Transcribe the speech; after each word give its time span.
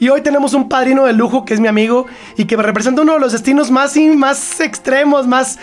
Y 0.00 0.08
hoy 0.08 0.22
tenemos 0.22 0.54
un 0.54 0.68
padrino 0.68 1.04
de 1.04 1.12
lujo 1.12 1.44
que 1.44 1.54
es 1.54 1.60
mi 1.60 1.68
amigo 1.68 2.06
y 2.36 2.46
que 2.46 2.56
me 2.56 2.62
representa 2.62 3.02
uno 3.02 3.14
de 3.14 3.20
los 3.20 3.32
destinos 3.32 3.70
más, 3.70 3.96
y 3.96 4.08
más 4.08 4.60
extremos, 4.60 5.26
más... 5.26 5.58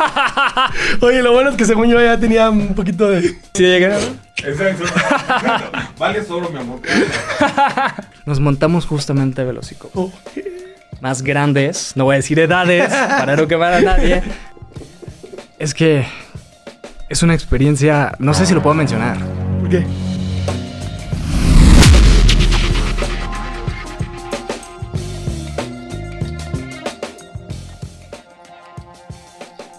Oye, 1.00 1.22
lo 1.22 1.32
bueno 1.32 1.50
es 1.50 1.56
que 1.56 1.64
según 1.64 1.88
yo 1.88 2.00
ya 2.00 2.18
tenía 2.18 2.50
un 2.50 2.74
poquito 2.74 3.08
de... 3.08 3.22
Sí, 3.22 3.62
llegué. 3.62 3.94
Exacto. 4.44 4.84
Vale 5.98 6.24
solo, 6.24 6.50
mi 6.50 6.58
amor. 6.58 6.80
Nos 8.26 8.40
montamos 8.40 8.84
justamente 8.84 9.40
a 9.40 9.44
Velocico. 9.44 10.12
Más 11.00 11.22
grandes, 11.22 11.92
no 11.94 12.04
voy 12.04 12.14
a 12.14 12.16
decir 12.16 12.38
edades, 12.38 12.88
para 12.90 13.36
no 13.36 13.48
quemar 13.48 13.72
a 13.72 13.80
nadie. 13.80 14.22
Es 15.58 15.72
que 15.72 16.06
es 17.08 17.22
una 17.22 17.34
experiencia, 17.34 18.12
no 18.18 18.34
sé 18.34 18.44
si 18.44 18.54
lo 18.54 18.62
puedo 18.62 18.74
mencionar. 18.74 19.18
¿Por 19.60 19.70
qué? 19.70 19.86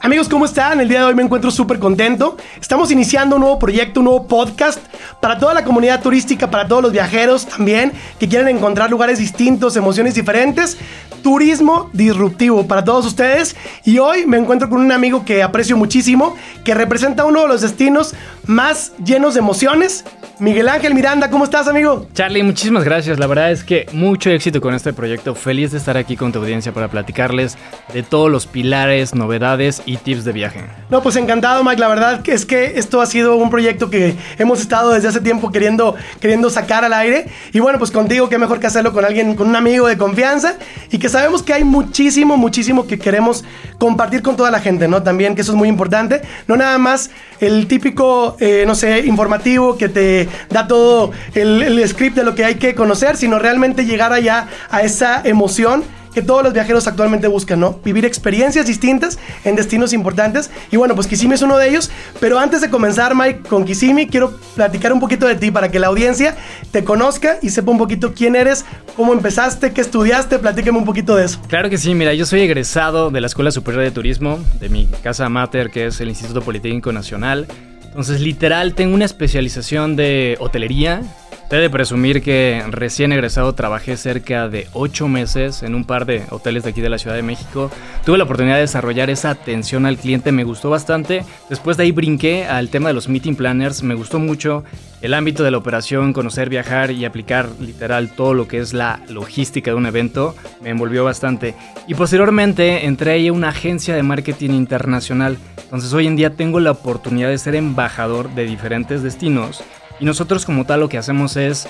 Amigos, 0.07 0.29
¿cómo 0.29 0.45
están? 0.45 0.79
El 0.79 0.88
día 0.88 0.99
de 0.99 1.05
hoy 1.07 1.16
me 1.16 1.21
encuentro 1.21 1.52
súper 1.52 1.79
contento. 1.79 2.38
Estamos 2.61 2.91
iniciando 2.91 3.35
un 3.35 3.41
nuevo 3.41 3.59
proyecto, 3.59 3.99
un 3.99 4.05
nuevo 4.05 4.25
podcast 4.25 4.80
para 5.20 5.38
toda 5.38 5.53
la 5.53 5.66
comunidad 5.66 6.02
turística, 6.02 6.49
para 6.49 6.66
todos 6.66 6.81
los 6.81 6.93
viajeros 6.93 7.45
también 7.45 7.91
que 8.17 8.30
quieren 8.30 8.47
encontrar 8.47 8.89
lugares 8.89 9.20
distintos, 9.20 9.75
emociones 9.75 10.16
diferentes. 10.16 10.77
Turismo 11.21 11.89
disruptivo 11.91 12.66
para 12.67 12.85
todos 12.85 13.05
ustedes. 13.05 13.57
Y 13.83 13.97
hoy 13.97 14.25
me 14.25 14.38
encuentro 14.38 14.70
con 14.70 14.80
un 14.80 14.93
amigo 14.93 15.25
que 15.25 15.43
aprecio 15.43 15.75
muchísimo, 15.75 16.38
que 16.63 16.73
representa 16.73 17.25
uno 17.25 17.41
de 17.41 17.49
los 17.49 17.59
destinos 17.59 18.16
más 18.45 18.94
llenos 19.03 19.33
de 19.33 19.41
emociones. 19.41 20.05
Miguel 20.39 20.69
Ángel 20.69 20.94
Miranda, 20.94 21.30
¿cómo 21.30 21.44
estás, 21.44 21.67
amigo? 21.67 22.08
Charlie, 22.13 22.44
muchísimas 22.44 22.83
gracias. 22.85 23.19
La 23.19 23.27
verdad 23.27 23.52
es 23.52 23.63
que 23.63 23.88
mucho 23.91 24.30
éxito 24.30 24.61
con 24.61 24.73
este 24.73 24.94
proyecto. 24.94 25.35
Feliz 25.35 25.72
de 25.72 25.80
estar 25.80 25.97
aquí 25.97 26.16
con 26.16 26.31
tu 26.31 26.39
audiencia 26.39 26.72
para 26.72 26.88
platicarles 26.88 27.58
de 27.91 28.03
todos 28.03 28.31
los 28.31 28.45
pilares, 28.45 29.16
novedades 29.16 29.81
y 29.85 29.97
tips 30.00 30.23
de 30.23 30.31
viaje. 30.31 30.64
No, 30.90 31.02
pues 31.02 31.16
encantado, 31.16 31.64
Mike. 31.64 31.80
La 31.80 31.88
verdad 31.88 32.22
que 32.22 32.34
es 32.34 32.45
que 32.45 32.78
esto 32.78 33.02
ha 33.02 33.06
sido 33.06 33.36
un 33.36 33.50
proyecto 33.50 33.90
que 33.90 34.16
hemos 34.38 34.59
estado 34.59 34.92
desde 34.92 35.08
hace 35.08 35.22
tiempo 35.22 35.52
queriendo, 35.52 35.95
queriendo 36.20 36.50
sacar 36.50 36.84
al 36.86 36.94
aire. 36.94 37.28
Y 37.53 37.59
bueno, 37.59 37.80
pues 37.80 37.92
contigo, 37.92 38.30
qué 38.30 38.38
mejor 38.38 38.59
que 38.59 38.68
hacerlo 38.68 38.94
con 38.94 39.06
alguien, 39.06 39.36
con 39.36 39.48
un 39.48 39.56
amigo 39.56 39.88
de 39.88 39.98
confianza 39.98 40.56
y 40.92 40.98
que 40.98 41.09
sabemos 41.09 41.44
que 41.44 41.53
hay 41.53 41.64
muchísimo, 41.64 42.38
muchísimo 42.38 42.88
que 42.88 42.98
queremos 43.00 43.44
compartir 43.78 44.22
con 44.22 44.36
toda 44.36 44.52
la 44.52 44.59
gente, 44.59 44.88
¿no? 44.88 45.03
También 45.03 45.36
que 45.36 45.42
eso 45.42 45.52
es 45.52 45.58
muy 45.58 45.70
importante. 45.70 46.22
No 46.48 46.56
nada 46.56 46.78
más 46.78 47.09
el 47.40 47.68
típico, 47.68 48.38
eh, 48.40 48.64
no 48.66 48.75
sé, 48.75 49.00
informativo 49.00 49.78
que 49.78 49.90
te 49.90 50.30
da 50.50 50.68
todo 50.68 51.12
el, 51.34 51.62
el 51.62 51.88
script 51.88 52.16
de 52.16 52.23
lo 52.23 52.36
que 52.36 52.45
hay 52.45 52.56
que 52.56 52.75
conocer, 52.75 53.18
sino 53.18 53.40
realmente 53.40 53.86
llegar 53.86 54.14
allá 54.14 54.48
a 54.70 54.81
esa 54.81 55.22
emoción 55.23 55.84
que 56.17 56.23
todos 56.23 56.41
los 56.41 56.51
viajeros 56.51 56.87
actualmente 56.87 57.27
buscan, 57.27 57.59
¿no? 57.59 57.79
Vivir 57.85 58.03
experiencias 58.03 58.65
distintas 58.65 59.19
en 59.43 59.55
destinos 59.55 59.93
importantes. 59.93 60.49
Y 60.71 60.75
bueno, 60.75 60.95
pues 60.95 61.05
Kissimmee 61.05 61.35
es 61.35 61.43
uno 61.43 61.59
de 61.59 61.69
ellos. 61.69 61.91
Pero 62.19 62.39
antes 62.39 62.59
de 62.59 62.71
comenzar, 62.71 63.13
Mike, 63.13 63.41
con 63.47 63.65
Kissimmee, 63.65 64.07
quiero 64.07 64.35
platicar 64.55 64.91
un 64.91 64.99
poquito 64.99 65.27
de 65.27 65.35
ti 65.35 65.51
para 65.51 65.69
que 65.69 65.77
la 65.77 65.85
audiencia 65.85 66.35
te 66.71 66.83
conozca 66.83 67.38
y 67.43 67.51
sepa 67.51 67.69
un 67.69 67.77
poquito 67.77 68.15
quién 68.15 68.35
eres, 68.35 68.65
cómo 68.95 69.13
empezaste, 69.13 69.73
qué 69.73 69.81
estudiaste. 69.81 70.39
Platícame 70.39 70.79
un 70.79 70.85
poquito 70.85 71.15
de 71.15 71.25
eso. 71.25 71.39
Claro 71.47 71.69
que 71.69 71.77
sí, 71.77 71.93
mira, 71.93 72.15
yo 72.15 72.25
soy 72.25 72.41
egresado 72.41 73.11
de 73.11 73.21
la 73.21 73.27
Escuela 73.27 73.51
Superior 73.51 73.83
de 73.83 73.91
Turismo, 73.91 74.39
de 74.59 74.69
mi 74.69 74.88
casa 75.03 75.29
mater, 75.29 75.69
que 75.69 75.85
es 75.85 76.01
el 76.01 76.09
Instituto 76.09 76.41
Politécnico 76.41 76.91
Nacional. 76.91 77.45
Entonces, 77.83 78.21
literal, 78.21 78.73
tengo 78.73 78.95
una 78.95 79.05
especialización 79.05 79.95
de 79.95 80.35
hotelería. 80.39 81.03
Te 81.50 81.56
he 81.56 81.59
de 81.62 81.70
presumir 81.70 82.22
que 82.22 82.62
recién 82.72 83.14
egresado 83.14 83.56
trabajé 83.56 83.95
cerca 83.95 84.50
de 84.50 84.67
8 84.73 85.08
meses 85.08 85.64
en 85.64 85.76
un 85.76 85.86
par 85.86 86.06
de 86.06 86.23
hoteles 86.30 86.64
de 86.66 86.72
aquí 86.72 86.81
de 86.81 86.90
la 86.90 86.98
Ciudad 86.98 87.16
de 87.16 87.22
México. 87.22 87.72
Tuve 88.03 88.17
la 88.17 88.26
oportunidad 88.26 88.56
de 88.56 88.62
desarrollar 88.62 89.09
esa 89.09 89.30
atención 89.30 89.86
al 89.86 89.97
cliente, 89.97 90.34
me 90.34 90.44
gustó 90.44 90.69
bastante. 90.69 91.24
Después 91.50 91.78
de 91.78 91.84
ahí 91.84 91.94
brinqué 91.94 92.46
al 92.46 92.68
tema 92.68 92.90
de 92.90 92.96
los 92.96 93.07
meeting 93.07 93.36
planners, 93.36 93.81
me 93.81 93.96
gustó 93.96 94.19
mucho 94.19 94.66
el 95.02 95.13
ámbito 95.13 95.41
de 95.46 95.52
la 95.52 95.57
operación, 95.57 96.12
conocer, 96.12 96.50
viajar 96.50 96.91
y 96.91 97.06
aplicar 97.06 97.47
literal 97.62 98.09
todo 98.13 98.34
lo 98.34 98.46
que 98.50 98.57
es 98.57 98.74
la 98.74 99.00
logística 99.07 99.72
de 99.72 99.78
un 99.78 99.86
evento, 99.86 100.36
me 100.62 100.72
envolvió 100.72 101.06
bastante. 101.06 101.56
Y 101.88 101.94
posteriormente 101.94 102.88
entré 102.88 103.12
ahí 103.12 103.30
a 103.30 103.34
una 103.34 103.50
agencia 103.50 103.96
de 103.96 104.03
marketing 104.03 104.50
internacional. 104.50 105.38
Entonces 105.63 105.94
hoy 105.94 106.07
en 106.07 106.18
día 106.18 106.31
tengo 106.31 106.59
la 106.59 106.72
oportunidad 106.72 107.30
de 107.30 107.38
ser 107.38 107.56
embajador 107.56 108.36
de 108.36 108.44
diferentes 108.44 109.02
destinos 109.02 109.63
y 110.00 110.06
nosotros 110.06 110.46
como 110.46 110.66
tal 110.66 110.81
lo 110.81 110.90
que 110.90 110.97
hacemos 110.97 111.38
es 111.38 111.68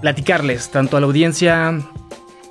platicarles 0.00 0.70
tanto 0.70 0.96
a 0.96 1.00
la 1.00 1.06
audiencia 1.06 1.80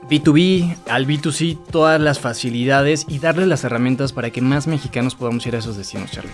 B2B, 0.09 0.75
al 0.89 1.07
B2C, 1.07 1.57
todas 1.71 1.99
las 1.99 2.19
facilidades 2.19 3.05
y 3.07 3.19
darles 3.19 3.47
las 3.47 3.63
herramientas 3.63 4.13
para 4.13 4.29
que 4.29 4.41
más 4.41 4.67
mexicanos 4.67 5.15
podamos 5.15 5.45
ir 5.47 5.55
a 5.55 5.59
esos 5.59 5.77
destinos, 5.77 6.11
Charlie. 6.11 6.31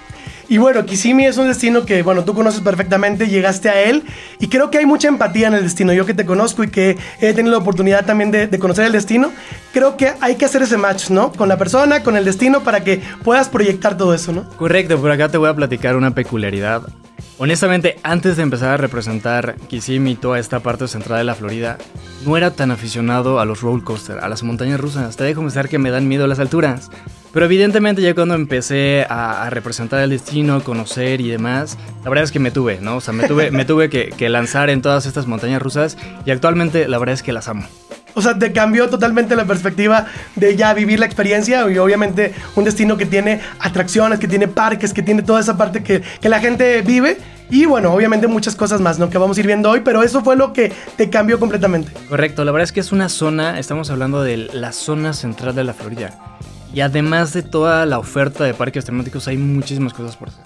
Y 0.50 0.58
bueno, 0.58 0.86
Kissimmee 0.86 1.28
es 1.28 1.38
un 1.38 1.48
destino 1.48 1.86
que, 1.86 2.04
bueno, 2.04 2.26
tú 2.26 2.34
conoces 2.34 2.60
perfectamente, 2.60 3.28
llegaste 3.28 3.70
a 3.70 3.81
él 3.84 4.04
y 4.40 4.48
creo 4.48 4.70
que 4.70 4.80
hay 4.80 4.86
mucha 4.86 5.08
empatía 5.08 5.48
en 5.48 5.54
el 5.54 5.64
destino. 5.64 5.94
Yo 5.94 6.06
que 6.06 6.14
te 6.14 6.26
conozco 6.26 6.64
y 6.64 6.70
que 6.70 6.98
he 7.22 7.34
tenido 7.34 7.52
la 7.54 7.60
oportunidad 7.60 8.06
también 8.06 8.31
de, 8.31 8.48
de, 8.48 8.60
conocer 8.60 8.86
el 8.86 8.92
destino, 8.92 9.31
creo 9.74 9.96
que 9.96 10.12
hay 10.20 10.36
que 10.36 10.46
hacer 10.46 10.62
ese 10.62 10.78
match, 10.78 11.10
¿no? 11.10 11.31
Con 11.31 11.48
la 11.48 11.58
persona, 11.58 12.04
con 12.04 12.18
el 12.18 12.26
destino, 12.26 12.64
para 12.64 12.84
que 12.84 13.02
puedas 13.24 13.48
proyectar 13.48 13.96
todo 13.96 14.14
eso, 14.14 14.34
¿no? 14.34 14.50
Correcto, 14.58 15.00
por 15.00 15.12
acá 15.12 15.30
te 15.30 15.38
voy 15.38 15.50
a 15.50 15.54
platicar 15.54 15.96
una 15.96 16.14
peculiaridad. 16.14 16.84
Honestamente, 17.38 17.98
antes 18.04 18.38
de 18.38 18.44
empezar 18.44 18.70
a 18.70 18.78
representar 18.78 19.56
Kissimmee 19.68 20.16
toda 20.16 20.40
esta 20.40 20.59
parte 20.59 20.88
central 20.88 21.20
de 21.20 21.24
la 21.24 21.36
Florida, 21.36 21.78
no 22.26 22.38
era 22.38 22.52
tan 22.52 22.72
aficionado 22.72 23.40
a 23.40 23.46
los 23.46 23.62
roller 23.62 23.84
coasters, 23.84 24.22
a 24.22 24.30
las 24.30 24.44
montañas 24.44 24.80
rusas. 24.80 25.18
Te 25.18 25.24
dejo 25.24 25.42
pensar 25.42 25.68
que 25.68 25.80
me 25.80 25.90
dan 25.90 26.08
miedo 26.08 26.28
las 26.28 26.40
alturas. 26.40 26.90
Pero 27.34 27.46
evidentemente 27.46 28.02
ya 28.02 28.14
cuando 28.14 28.36
empecé 28.36 29.06
a, 29.10 29.44
a, 29.44 29.50
representar 29.50 30.02
el 30.04 30.10
destino, 30.10 30.64
conocer 30.64 31.22
y 31.22 31.30
demás, 31.30 31.78
la 32.04 32.10
verdad 32.10 32.26
es 32.26 32.31
que 32.31 32.40
me 32.40 32.52
tuve, 32.52 32.80
¿no? 32.81 32.98
O 32.98 33.02
sea, 33.02 33.14
me 33.14 33.28
tuve, 33.28 33.52
me 33.52 33.64
tuve 33.64 33.90
que 33.90 34.30
lanzar 34.30 34.70
en 34.70 34.81
todas 34.81 35.06
estas 35.06 35.28
montañas 35.28 35.62
rusas 35.62 35.98
y 36.26 36.31
actualmente 36.31 36.88
la 36.88 37.00
verdad 37.00 37.14
es 37.14 37.24
que 37.24 37.31
las 37.31 37.48
amo. 37.48 37.66
O 38.14 38.22
sea, 38.22 38.38
te 38.38 38.52
cambió 38.52 38.90
totalmente 38.90 39.36
la 39.36 39.46
perspectiva 39.46 40.06
de 40.36 40.56
ya 40.56 40.74
vivir 40.74 41.00
la 41.00 41.06
experiencia 41.06 41.70
y 41.70 41.78
obviamente 41.78 42.34
un 42.56 42.64
destino 42.64 42.98
que 42.98 43.06
tiene 43.06 43.40
atracciones, 43.60 44.20
que 44.20 44.28
tiene 44.28 44.48
parques, 44.48 44.94
que 44.94 45.02
tiene 45.02 45.22
toda 45.24 45.40
esa 45.40 45.58
parte 45.58 45.84
que, 45.84 46.02
que 46.02 46.30
la 46.30 46.40
gente 46.40 46.82
vive. 46.82 47.18
Y 47.50 47.66
bueno, 47.66 47.94
obviamente 47.94 48.28
muchas 48.28 48.56
cosas 48.56 48.80
más, 48.80 48.98
¿no? 48.98 49.10
Que 49.10 49.18
vamos 49.18 49.38
a 49.38 49.42
ir 49.42 49.48
viendo 49.48 49.70
hoy, 49.70 49.82
pero 49.82 50.04
eso 50.04 50.24
fue 50.24 50.38
lo 50.38 50.54
que 50.54 50.72
te 50.96 51.10
cambió 51.10 51.38
completamente. 51.38 51.92
Correcto, 52.08 52.46
la 52.46 52.52
verdad 52.54 52.64
es 52.64 52.72
que 52.72 52.80
es 52.80 52.94
una 52.94 53.10
zona, 53.10 53.60
estamos 53.60 53.90
hablando 53.90 54.24
de 54.24 54.38
la 54.38 54.72
zona 54.72 55.12
central 55.12 55.54
de 55.54 55.66
la 55.66 55.74
Florida. 55.74 56.18
Y 56.74 56.82
además 56.82 57.34
de 57.34 57.44
toda 57.44 57.86
la 57.86 58.00
oferta 58.00 58.46
de 58.46 58.54
parques 58.54 58.86
temáticos, 58.86 59.28
hay 59.28 59.38
muchísimas 59.38 59.94
cosas 59.94 60.16
por 60.16 60.30
hacer. 60.30 60.44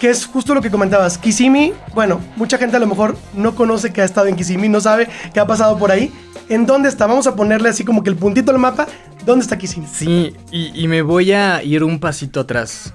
Que 0.00 0.08
es 0.08 0.24
justo 0.24 0.54
lo 0.54 0.62
que 0.62 0.70
comentabas. 0.70 1.18
Kissimmee, 1.18 1.74
bueno, 1.94 2.20
mucha 2.36 2.56
gente 2.56 2.76
a 2.76 2.80
lo 2.80 2.86
mejor 2.86 3.16
no 3.34 3.54
conoce 3.54 3.92
que 3.92 4.00
ha 4.00 4.04
estado 4.04 4.26
en 4.26 4.36
Kissimmee, 4.36 4.68
no 4.68 4.80
sabe 4.80 5.08
qué 5.34 5.40
ha 5.40 5.46
pasado 5.46 5.76
por 5.78 5.90
ahí. 5.90 6.12
¿En 6.48 6.64
dónde 6.64 6.88
está? 6.88 7.06
Vamos 7.06 7.26
a 7.26 7.34
ponerle 7.34 7.68
así 7.68 7.84
como 7.84 8.02
que 8.02 8.10
el 8.10 8.16
puntito 8.16 8.52
del 8.52 8.60
mapa. 8.60 8.86
¿Dónde 9.26 9.42
está 9.42 9.58
Kissimmee? 9.58 9.88
Sí, 9.92 10.34
y, 10.50 10.72
y 10.80 10.88
me 10.88 11.02
voy 11.02 11.32
a 11.32 11.62
ir 11.62 11.84
un 11.84 11.98
pasito 11.98 12.40
atrás. 12.40 12.94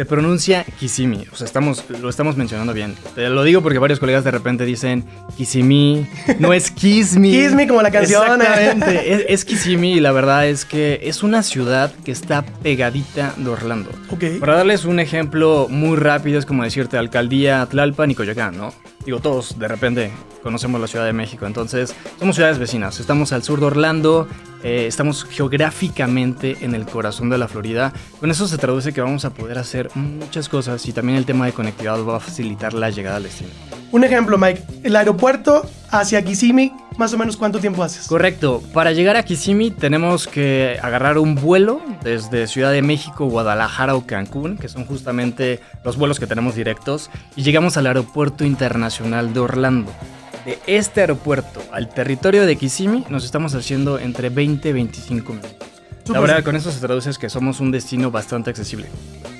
Se 0.00 0.06
pronuncia 0.06 0.64
Kissimmee, 0.78 1.26
o 1.30 1.36
sea, 1.36 1.44
estamos, 1.44 1.84
lo 2.00 2.08
estamos 2.08 2.34
mencionando 2.34 2.72
bien. 2.72 2.94
Te 3.14 3.28
lo 3.28 3.44
digo 3.44 3.60
porque 3.60 3.78
varios 3.78 4.00
colegas 4.00 4.24
de 4.24 4.30
repente 4.30 4.64
dicen 4.64 5.04
Kissimmee, 5.36 6.08
no 6.38 6.54
es. 6.54 6.70
Kiss 6.70 7.16
Me 7.18 7.68
como 7.68 7.82
la 7.82 7.90
canción. 7.90 8.40
Exactamente, 8.40 9.30
es, 9.30 9.44
es 9.46 9.66
y 9.66 10.00
la 10.00 10.12
verdad 10.12 10.48
es 10.48 10.64
que 10.64 11.00
es 11.02 11.22
una 11.22 11.42
ciudad 11.42 11.92
que 12.02 12.12
está 12.12 12.46
pegadita 12.62 13.34
de 13.36 13.50
Orlando. 13.50 13.90
Ok. 14.08 14.40
Para 14.40 14.54
darles 14.54 14.86
un 14.86 15.00
ejemplo 15.00 15.66
muy 15.68 15.98
rápido, 15.98 16.38
es 16.38 16.46
como 16.46 16.64
decirte 16.64 16.96
Alcaldía 16.96 17.66
Tlalpan 17.66 18.10
y 18.10 18.14
Coyoacán, 18.14 18.56
¿no? 18.56 18.72
Digo, 19.04 19.18
todos 19.18 19.58
de 19.58 19.66
repente 19.66 20.12
conocemos 20.42 20.80
la 20.80 20.86
Ciudad 20.86 21.06
de 21.06 21.14
México, 21.14 21.46
entonces 21.46 21.94
somos 22.18 22.36
ciudades 22.36 22.58
vecinas. 22.58 23.00
Estamos 23.00 23.32
al 23.32 23.42
sur 23.42 23.58
de 23.58 23.66
Orlando, 23.66 24.28
eh, 24.62 24.84
estamos 24.86 25.24
geográficamente 25.24 26.58
en 26.60 26.74
el 26.74 26.84
corazón 26.84 27.30
de 27.30 27.38
la 27.38 27.48
Florida. 27.48 27.94
Con 28.20 28.30
eso 28.30 28.46
se 28.46 28.58
traduce 28.58 28.92
que 28.92 29.00
vamos 29.00 29.24
a 29.24 29.30
poder 29.32 29.58
hacer 29.58 29.90
muchas 29.94 30.50
cosas 30.50 30.84
y 30.86 30.92
también 30.92 31.16
el 31.16 31.24
tema 31.24 31.46
de 31.46 31.52
conectividad 31.52 32.04
va 32.04 32.18
a 32.18 32.20
facilitar 32.20 32.74
la 32.74 32.90
llegada 32.90 33.16
al 33.16 33.22
destino. 33.22 33.79
Un 33.92 34.04
ejemplo, 34.04 34.38
Mike, 34.38 34.62
el 34.84 34.94
aeropuerto 34.94 35.68
hacia 35.90 36.22
Kissimmee, 36.22 36.72
más 36.96 37.12
o 37.12 37.18
menos 37.18 37.36
cuánto 37.36 37.58
tiempo 37.58 37.82
haces? 37.82 38.06
Correcto, 38.06 38.62
para 38.72 38.92
llegar 38.92 39.16
a 39.16 39.24
Kissimmee 39.24 39.72
tenemos 39.72 40.28
que 40.28 40.78
agarrar 40.80 41.18
un 41.18 41.34
vuelo 41.34 41.82
desde 42.04 42.46
Ciudad 42.46 42.70
de 42.70 42.82
México, 42.82 43.26
Guadalajara 43.26 43.96
o 43.96 44.06
Cancún, 44.06 44.58
que 44.58 44.68
son 44.68 44.86
justamente 44.86 45.58
los 45.84 45.96
vuelos 45.96 46.20
que 46.20 46.28
tenemos 46.28 46.54
directos, 46.54 47.10
y 47.34 47.42
llegamos 47.42 47.76
al 47.76 47.88
aeropuerto 47.88 48.44
internacional 48.44 49.34
de 49.34 49.40
Orlando. 49.40 49.92
De 50.44 50.60
este 50.68 51.00
aeropuerto 51.00 51.60
al 51.72 51.88
territorio 51.88 52.46
de 52.46 52.54
Kissimmee 52.54 53.04
nos 53.08 53.24
estamos 53.24 53.56
haciendo 53.56 53.98
entre 53.98 54.28
20 54.28 54.68
y 54.68 54.72
25 54.72 55.32
minutos. 55.32 55.79
La 56.08 56.20
verdad, 56.20 56.42
con 56.42 56.56
eso 56.56 56.70
se 56.70 56.80
traduce 56.80 57.10
que 57.18 57.28
somos 57.28 57.60
un 57.60 57.70
destino 57.70 58.10
bastante 58.10 58.50
accesible. 58.50 58.86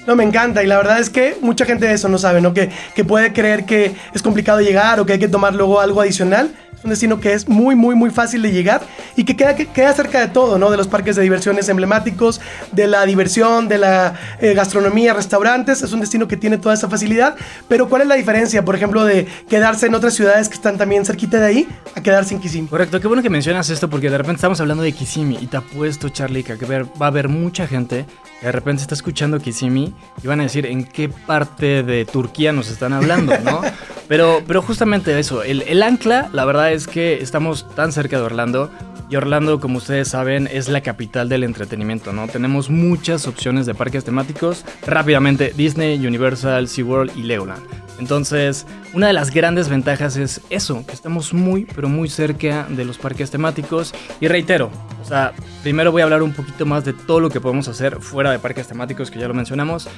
No, 0.06 0.16
me 0.16 0.24
encanta 0.24 0.62
y 0.62 0.66
la 0.66 0.76
verdad 0.76 0.98
es 0.98 1.10
que 1.10 1.36
mucha 1.40 1.64
gente 1.64 1.86
de 1.86 1.94
eso 1.94 2.08
no 2.08 2.18
sabe, 2.18 2.40
¿no? 2.40 2.54
Que, 2.54 2.70
que 2.94 3.04
puede 3.04 3.32
creer 3.32 3.64
que 3.64 3.94
es 4.14 4.22
complicado 4.22 4.60
llegar 4.60 5.00
o 5.00 5.06
que 5.06 5.14
hay 5.14 5.18
que 5.18 5.28
tomar 5.28 5.54
luego 5.54 5.80
algo 5.80 6.00
adicional. 6.00 6.54
Un 6.82 6.90
destino 6.90 7.20
que 7.20 7.34
es 7.34 7.48
muy, 7.48 7.74
muy, 7.76 7.94
muy 7.94 8.10
fácil 8.10 8.42
de 8.42 8.52
llegar 8.52 8.82
y 9.16 9.24
que 9.24 9.36
queda, 9.36 9.54
que 9.54 9.66
queda 9.66 9.92
cerca 9.92 10.20
de 10.20 10.28
todo, 10.28 10.58
¿no? 10.58 10.70
De 10.70 10.76
los 10.76 10.88
parques 10.88 11.16
de 11.16 11.22
diversiones 11.22 11.68
emblemáticos, 11.68 12.40
de 12.72 12.86
la 12.86 13.04
diversión, 13.04 13.68
de 13.68 13.78
la 13.78 14.14
eh, 14.40 14.54
gastronomía, 14.54 15.12
restaurantes. 15.12 15.82
Es 15.82 15.92
un 15.92 16.00
destino 16.00 16.26
que 16.26 16.36
tiene 16.36 16.58
toda 16.58 16.74
esa 16.74 16.88
facilidad. 16.88 17.36
Pero 17.68 17.88
¿cuál 17.88 18.02
es 18.02 18.08
la 18.08 18.14
diferencia, 18.14 18.64
por 18.64 18.74
ejemplo, 18.74 19.04
de 19.04 19.26
quedarse 19.48 19.86
en 19.86 19.94
otras 19.94 20.14
ciudades 20.14 20.48
que 20.48 20.54
están 20.54 20.78
también 20.78 21.04
cerquita 21.04 21.38
de 21.38 21.46
ahí 21.46 21.68
a 21.94 22.02
quedarse 22.02 22.34
en 22.34 22.40
Kissimmee? 22.40 22.68
Correcto, 22.68 23.00
qué 23.00 23.06
bueno 23.06 23.22
que 23.22 23.30
mencionas 23.30 23.68
esto 23.68 23.90
porque 23.90 24.08
de 24.08 24.16
repente 24.16 24.36
estamos 24.36 24.60
hablando 24.60 24.82
de 24.82 24.92
Kissimmee 24.92 25.38
y 25.40 25.46
te 25.46 25.58
apuesto, 25.58 26.08
Charlie, 26.08 26.44
que 26.44 26.54
va 26.54 27.06
a 27.06 27.08
haber 27.08 27.28
mucha 27.28 27.66
gente 27.66 28.06
que 28.40 28.46
de 28.46 28.52
repente 28.52 28.82
está 28.82 28.94
escuchando 28.94 29.38
Kissimmee 29.38 29.92
y 30.22 30.26
van 30.26 30.40
a 30.40 30.44
decir 30.44 30.66
en 30.66 30.84
qué 30.84 31.08
parte 31.08 31.82
de 31.82 32.04
Turquía 32.06 32.52
nos 32.52 32.70
están 32.70 32.92
hablando, 32.92 33.36
¿no? 33.44 33.60
pero, 34.10 34.42
pero 34.44 34.60
justamente 34.60 35.16
eso, 35.20 35.44
el, 35.44 35.62
el 35.62 35.84
ancla, 35.84 36.30
la 36.32 36.44
verdad 36.44 36.72
es 36.72 36.88
que 36.88 37.22
estamos 37.22 37.72
tan 37.76 37.92
cerca 37.92 38.16
de 38.16 38.24
Orlando. 38.24 38.68
Y 39.08 39.14
Orlando, 39.14 39.60
como 39.60 39.78
ustedes 39.78 40.08
saben, 40.08 40.48
es 40.50 40.68
la 40.68 40.80
capital 40.80 41.28
del 41.28 41.44
entretenimiento, 41.44 42.12
¿no? 42.12 42.26
Tenemos 42.26 42.70
muchas 42.70 43.28
opciones 43.28 43.66
de 43.66 43.74
parques 43.74 44.02
temáticos. 44.02 44.64
Rápidamente, 44.84 45.54
Disney, 45.56 46.04
Universal, 46.04 46.66
SeaWorld 46.66 47.16
y 47.16 47.22
Legoland. 47.22 47.62
Entonces, 48.00 48.66
una 48.94 49.06
de 49.06 49.12
las 49.12 49.30
grandes 49.30 49.68
ventajas 49.68 50.16
es 50.16 50.40
eso, 50.50 50.84
que 50.84 50.92
estamos 50.92 51.32
muy, 51.32 51.64
pero 51.72 51.88
muy 51.88 52.08
cerca 52.08 52.66
de 52.68 52.84
los 52.84 52.98
parques 52.98 53.30
temáticos. 53.30 53.94
Y 54.20 54.26
reitero, 54.26 54.72
o 55.00 55.04
sea, 55.04 55.34
primero 55.62 55.92
voy 55.92 56.00
a 56.00 56.04
hablar 56.06 56.24
un 56.24 56.32
poquito 56.32 56.66
más 56.66 56.84
de 56.84 56.94
todo 56.94 57.20
lo 57.20 57.30
que 57.30 57.40
podemos 57.40 57.68
hacer 57.68 58.00
fuera 58.00 58.32
de 58.32 58.40
parques 58.40 58.66
temáticos, 58.66 59.08
que 59.08 59.20
ya 59.20 59.28
lo 59.28 59.34
mencionamos. 59.34 59.88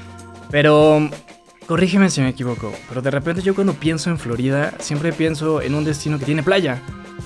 Pero 0.51 1.09
Corrígeme 1.67 2.11
si 2.11 2.21
me 2.21 2.29
equivoco, 2.29 2.73
pero 2.89 3.03
de 3.03 3.11
repente 3.11 3.41
yo 3.41 3.55
cuando 3.55 3.75
pienso 3.75 4.11
en 4.11 4.19
Florida 4.19 4.75
siempre 4.79 5.13
pienso 5.13 5.63
en 5.63 5.75
un 5.75 5.85
destino 5.85 6.19
que 6.19 6.25
tiene 6.25 6.43
playa. 6.43 6.83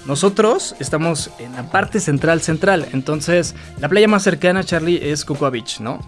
Nosotros 0.07 0.77
estamos 0.79 1.31
en 1.39 1.53
la 1.55 1.71
parte 1.71 2.01
central 2.01 2.41
central, 2.41 2.87
entonces 2.93 3.55
la 3.81 3.89
playa 3.89 4.07
más 4.07 4.23
cercana, 4.23 4.63
Charlie, 4.63 5.01
es 5.11 5.25
Cocoa 5.25 5.51
Beach, 5.51 5.81
¿no? 5.81 5.99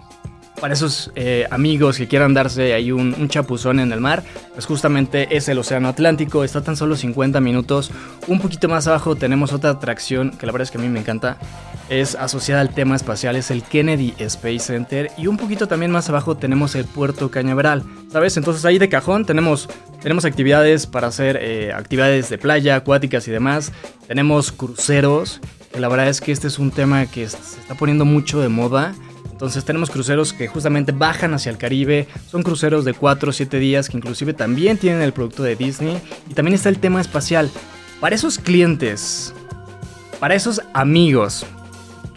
Para 0.60 0.74
esos 0.74 1.10
eh, 1.14 1.46
amigos 1.50 1.96
que 1.98 2.06
quieran 2.06 2.34
darse 2.34 2.74
ahí 2.74 2.92
un, 2.92 3.14
un, 3.18 3.28
chapuzón 3.28 3.80
en 3.80 3.92
el 3.92 4.00
mar, 4.00 4.24
pues 4.54 4.66
justamente 4.66 5.36
es 5.36 5.48
el 5.48 5.58
Océano 5.58 5.88
Atlántico, 5.88 6.44
está 6.44 6.62
tan 6.62 6.76
solo 6.76 6.96
50 6.96 7.40
minutos. 7.40 7.92
Un 8.26 8.40
poquito 8.40 8.68
más 8.68 8.88
abajo 8.88 9.14
tenemos 9.16 9.52
otra 9.52 9.70
atracción 9.70 10.32
que 10.32 10.46
la 10.46 10.52
verdad 10.52 10.64
es 10.64 10.70
que 10.72 10.78
a 10.78 10.80
mí 10.80 10.88
me 10.88 10.98
encanta, 10.98 11.38
es 11.88 12.14
asociada 12.14 12.60
al 12.60 12.74
tema 12.74 12.96
espacial, 12.96 13.36
es 13.36 13.50
el 13.50 13.62
Kennedy 13.62 14.14
Space 14.18 14.60
Center. 14.60 15.10
Y 15.16 15.26
un 15.26 15.36
poquito 15.36 15.68
también 15.68 15.90
más 15.90 16.08
abajo 16.08 16.36
tenemos 16.36 16.74
el 16.74 16.84
Puerto 16.84 17.30
Cañaveral, 17.30 17.82
¿sabes? 18.12 18.36
Entonces 18.36 18.64
ahí 18.64 18.78
de 18.78 18.88
cajón 18.88 19.24
tenemos, 19.24 19.68
tenemos 20.02 20.24
actividades 20.24 20.86
para 20.86 21.08
hacer 21.08 21.38
eh, 21.40 21.72
actividades 21.72 22.28
de 22.28 22.38
playa, 22.38 22.76
acuáticas 22.76 23.26
y 23.28 23.30
demás. 23.30 23.72
Tenemos 24.06 24.52
cruceros, 24.52 25.40
que 25.72 25.80
la 25.80 25.88
verdad 25.88 26.08
es 26.08 26.20
que 26.20 26.32
este 26.32 26.46
es 26.46 26.58
un 26.58 26.70
tema 26.70 27.06
que 27.06 27.28
se 27.28 27.36
está 27.36 27.74
poniendo 27.74 28.04
mucho 28.04 28.40
de 28.40 28.48
moda. 28.48 28.94
Entonces 29.30 29.64
tenemos 29.64 29.90
cruceros 29.90 30.32
que 30.32 30.48
justamente 30.48 30.90
bajan 30.90 31.32
hacia 31.32 31.50
el 31.50 31.58
Caribe, 31.58 32.08
son 32.28 32.42
cruceros 32.42 32.84
de 32.84 32.92
4 32.92 33.30
o 33.30 33.32
7 33.32 33.58
días 33.60 33.88
que 33.88 33.96
inclusive 33.96 34.34
también 34.34 34.78
tienen 34.78 35.00
el 35.00 35.12
producto 35.12 35.44
de 35.44 35.54
Disney 35.54 36.02
y 36.28 36.34
también 36.34 36.54
está 36.54 36.68
el 36.68 36.80
tema 36.80 37.00
espacial. 37.00 37.48
Para 38.00 38.16
esos 38.16 38.38
clientes, 38.38 39.32
para 40.18 40.34
esos 40.34 40.60
amigos 40.74 41.46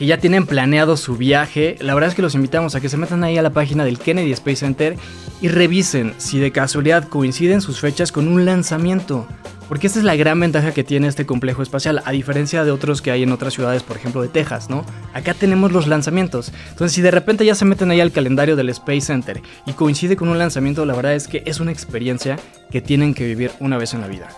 que 0.02 0.08
ya 0.08 0.18
tienen 0.18 0.48
planeado 0.48 0.98
su 0.98 1.16
viaje, 1.16 1.76
la 1.80 1.94
verdad 1.94 2.10
es 2.10 2.16
que 2.16 2.24
los 2.24 2.34
invitamos 2.34 2.74
a 2.74 2.82
que 2.82 2.90
se 2.90 2.98
metan 2.98 3.24
ahí 3.24 3.38
a 3.38 3.44
la 3.44 3.52
página 3.52 3.86
del 3.86 4.00
Kennedy 4.00 4.32
Space 4.32 4.56
Center 4.56 4.98
y 5.42 5.48
revisen 5.48 6.16
si 6.18 6.40
de 6.40 6.52
casualidad 6.52 7.08
coinciden 7.08 7.62
sus 7.62 7.80
fechas 7.80 8.12
con 8.12 8.28
un 8.28 8.44
lanzamiento. 8.44 9.28
Porque 9.70 9.86
esta 9.86 10.00
es 10.00 10.06
la 10.06 10.16
gran 10.16 10.40
ventaja 10.40 10.72
que 10.72 10.84
tiene 10.84 11.08
este 11.08 11.28
complejo 11.28 11.62
espacial, 11.62 12.02
a 12.04 12.12
diferencia 12.14 12.64
de 12.64 12.72
otros 12.72 13.00
que 13.00 13.12
hay 13.12 13.22
en 13.22 13.32
otras 13.32 13.54
ciudades, 13.54 13.84
por 13.84 13.96
ejemplo 13.96 14.24
de 14.24 14.30
Texas, 14.30 14.72
¿no? 14.72 14.88
Acá 15.14 15.36
tenemos 15.36 15.72
los 15.72 15.86
lanzamientos. 15.86 16.52
Entonces, 16.70 16.96
si 16.96 17.04
de 17.04 17.12
repente 17.12 17.46
ya 17.46 17.54
se 17.54 17.66
meten 17.66 17.92
ahí 17.92 18.02
al 18.02 18.12
calendario 18.12 18.56
del 18.56 18.70
Space 18.70 19.02
Center 19.02 19.40
y 19.68 19.74
coincide 19.74 20.16
con 20.16 20.30
un 20.30 20.40
lanzamiento, 20.40 20.84
la 20.84 20.96
verdad 20.96 21.14
es 21.14 21.28
que 21.28 21.44
es 21.46 21.60
una 21.60 21.72
experiencia 21.72 22.40
que 22.72 22.82
tienen 22.82 23.14
que 23.14 23.28
vivir 23.28 23.52
una 23.60 23.78
vez 23.78 23.94
en 23.94 24.02
la 24.02 24.08
vida. 24.08 24.30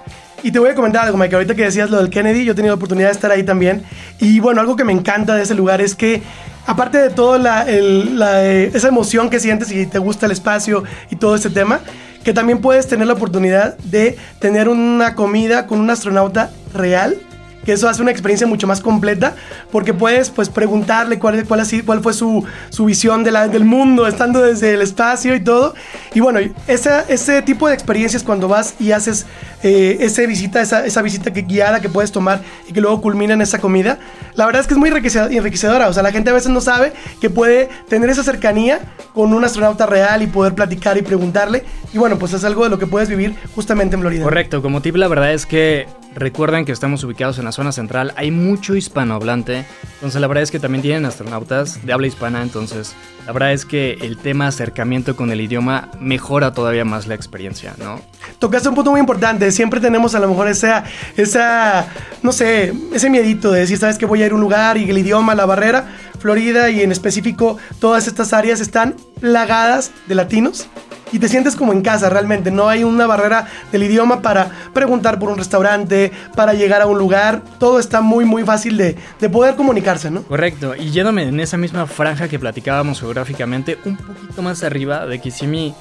Y 0.43 0.51
te 0.51 0.59
voy 0.59 0.69
a 0.69 0.75
comentar 0.75 1.05
algo, 1.05 1.17
Mike, 1.17 1.35
ahorita 1.35 1.55
que 1.55 1.63
decías 1.63 1.89
lo 1.89 1.97
del 1.97 2.09
Kennedy, 2.09 2.43
yo 2.43 2.51
he 2.51 2.55
tenido 2.55 2.73
la 2.73 2.75
oportunidad 2.75 3.07
de 3.07 3.13
estar 3.13 3.31
ahí 3.31 3.43
también. 3.43 3.81
Y 4.19 4.41
bueno, 4.41 4.59
algo 4.59 4.75
que 4.75 4.83
me 4.83 4.91
encanta 4.91 5.35
de 5.35 5.43
ese 5.43 5.55
lugar 5.55 5.79
es 5.79 5.95
que, 5.95 6.21
aparte 6.67 6.97
de 6.97 7.09
toda 7.09 7.39
la, 7.39 7.65
la, 7.65 8.45
eh, 8.45 8.69
esa 8.73 8.89
emoción 8.89 9.29
que 9.29 9.39
sientes 9.39 9.71
y 9.71 9.85
te 9.85 9.99
gusta 9.99 10.25
el 10.25 10.33
espacio 10.33 10.83
y 11.09 11.15
todo 11.15 11.35
ese 11.35 11.49
tema, 11.49 11.79
que 12.25 12.33
también 12.33 12.59
puedes 12.59 12.87
tener 12.87 13.07
la 13.07 13.13
oportunidad 13.13 13.77
de 13.77 14.17
tener 14.39 14.67
una 14.67 15.15
comida 15.15 15.65
con 15.65 15.79
un 15.79 15.89
astronauta 15.89 16.51
real 16.73 17.15
que 17.65 17.73
eso 17.73 17.89
hace 17.89 18.01
una 18.01 18.11
experiencia 18.11 18.47
mucho 18.47 18.67
más 18.67 18.81
completa 18.81 19.35
porque 19.71 19.93
puedes 19.93 20.29
pues 20.29 20.49
preguntarle 20.49 21.19
cuál, 21.19 21.45
cuál, 21.45 21.59
así, 21.59 21.81
cuál 21.81 22.01
fue 22.01 22.13
su, 22.13 22.43
su 22.69 22.85
visión 22.85 23.23
de 23.23 23.33
del 23.33 23.65
mundo 23.65 24.07
estando 24.07 24.41
desde 24.41 24.75
el 24.75 24.81
espacio 24.81 25.35
y 25.35 25.39
todo. 25.39 25.73
Y 26.13 26.19
bueno, 26.19 26.39
esa, 26.67 27.01
ese 27.01 27.41
tipo 27.41 27.67
de 27.67 27.73
experiencias 27.73 28.23
cuando 28.23 28.47
vas 28.47 28.75
y 28.79 28.91
haces 28.91 29.25
eh, 29.63 29.97
esa 30.01 30.21
visita, 30.25 30.61
esa, 30.61 30.85
esa 30.85 31.01
visita 31.01 31.33
que, 31.33 31.41
guiada 31.41 31.81
que 31.81 31.89
puedes 31.89 32.11
tomar 32.11 32.41
y 32.67 32.73
que 32.73 32.81
luego 32.81 33.01
culmina 33.01 33.33
en 33.33 33.41
esa 33.41 33.59
comida, 33.59 33.97
la 34.35 34.45
verdad 34.45 34.61
es 34.61 34.67
que 34.67 34.73
es 34.73 34.77
muy 34.77 34.89
enriquecedora. 34.89 35.87
O 35.87 35.93
sea, 35.93 36.03
la 36.03 36.11
gente 36.11 36.29
a 36.29 36.33
veces 36.33 36.49
no 36.49 36.61
sabe 36.61 36.93
que 37.19 37.29
puede 37.29 37.69
tener 37.89 38.09
esa 38.09 38.23
cercanía 38.23 38.79
con 39.13 39.33
un 39.33 39.43
astronauta 39.43 39.85
real 39.85 40.21
y 40.21 40.27
poder 40.27 40.53
platicar 40.53 40.97
y 40.97 41.01
preguntarle. 41.01 41.63
Y 41.93 41.97
bueno, 41.97 42.17
pues 42.19 42.33
es 42.33 42.43
algo 42.43 42.63
de 42.63 42.69
lo 42.69 42.79
que 42.79 42.87
puedes 42.87 43.09
vivir 43.09 43.35
justamente 43.55 43.95
en 43.95 44.01
Florida. 44.01 44.23
Correcto, 44.23 44.61
como 44.61 44.81
tip 44.81 44.95
la 44.95 45.07
verdad 45.07 45.33
es 45.33 45.45
que 45.45 45.87
Recuerden 46.15 46.63
que 46.65 46.71
estamos 46.71 47.03
ubicados 47.03 47.39
en 47.39 47.45
la 47.45 47.51
zona 47.51 47.71
central, 47.71 48.13
hay 48.15 48.29
mucho 48.29 48.75
hispanohablante, 48.75 49.65
entonces 49.95 50.21
la 50.21 50.27
verdad 50.27 50.43
es 50.43 50.51
que 50.51 50.59
también 50.59 50.83
tienen 50.83 51.05
astronautas 51.05 51.83
de 51.83 51.91
habla 51.91 52.05
hispana, 52.05 52.43
entonces 52.43 52.93
la 53.25 53.31
verdad 53.31 53.51
es 53.51 53.65
que 53.65 53.93
el 54.01 54.17
tema 54.17 54.47
acercamiento 54.47 55.15
con 55.15 55.31
el 55.31 55.41
idioma 55.41 55.89
mejora 55.99 56.53
todavía 56.53 56.85
más 56.85 57.07
la 57.07 57.15
experiencia, 57.15 57.73
¿no? 57.79 57.99
Tocaste 58.37 58.69
un 58.69 58.75
punto 58.75 58.91
muy 58.91 58.99
importante, 58.99 59.51
siempre 59.51 59.79
tenemos 59.79 60.13
a 60.13 60.19
lo 60.19 60.27
mejor 60.27 60.47
esa, 60.47 60.83
esa, 61.17 61.87
no 62.21 62.31
sé, 62.31 62.73
ese 62.93 63.09
miedito 63.09 63.51
de 63.51 63.61
decir, 63.61 63.79
sabes 63.79 63.97
que 63.97 64.05
voy 64.05 64.21
a 64.21 64.27
ir 64.27 64.33
a 64.33 64.35
un 64.35 64.41
lugar 64.41 64.77
y 64.77 64.87
el 64.87 64.97
idioma, 64.97 65.33
la 65.33 65.45
barrera, 65.45 65.95
Florida 66.19 66.69
y 66.69 66.81
en 66.81 66.91
específico 66.91 67.57
todas 67.79 68.07
estas 68.07 68.33
áreas 68.33 68.59
están 68.59 68.95
plagadas 69.19 69.91
de 70.07 70.15
latinos 70.15 70.67
y 71.11 71.19
te 71.19 71.27
sientes 71.27 71.55
como 71.55 71.73
en 71.73 71.81
casa 71.81 72.09
realmente. 72.09 72.51
No 72.51 72.69
hay 72.69 72.83
una 72.83 73.07
barrera 73.07 73.47
del 73.71 73.83
idioma 73.83 74.21
para 74.21 74.49
preguntar 74.73 75.19
por 75.19 75.29
un 75.29 75.37
restaurante, 75.37 76.11
para 76.35 76.53
llegar 76.53 76.81
a 76.81 76.87
un 76.87 76.97
lugar. 76.97 77.41
Todo 77.59 77.79
está 77.79 78.01
muy, 78.01 78.25
muy 78.25 78.43
fácil 78.43 78.77
de, 78.77 78.95
de 79.19 79.29
poder 79.29 79.55
comunicarse, 79.55 80.09
¿no? 80.09 80.23
Correcto. 80.23 80.75
Y 80.75 80.91
yéndome 80.91 81.23
en 81.23 81.39
esa 81.39 81.57
misma 81.57 81.85
franja 81.87 82.27
que 82.27 82.39
platicábamos 82.39 82.99
geográficamente, 82.99 83.77
un 83.85 83.97
poquito 83.97 84.41
más 84.41 84.63
arriba 84.63 85.05
de 85.05 85.19
Kissimmee, 85.19 85.73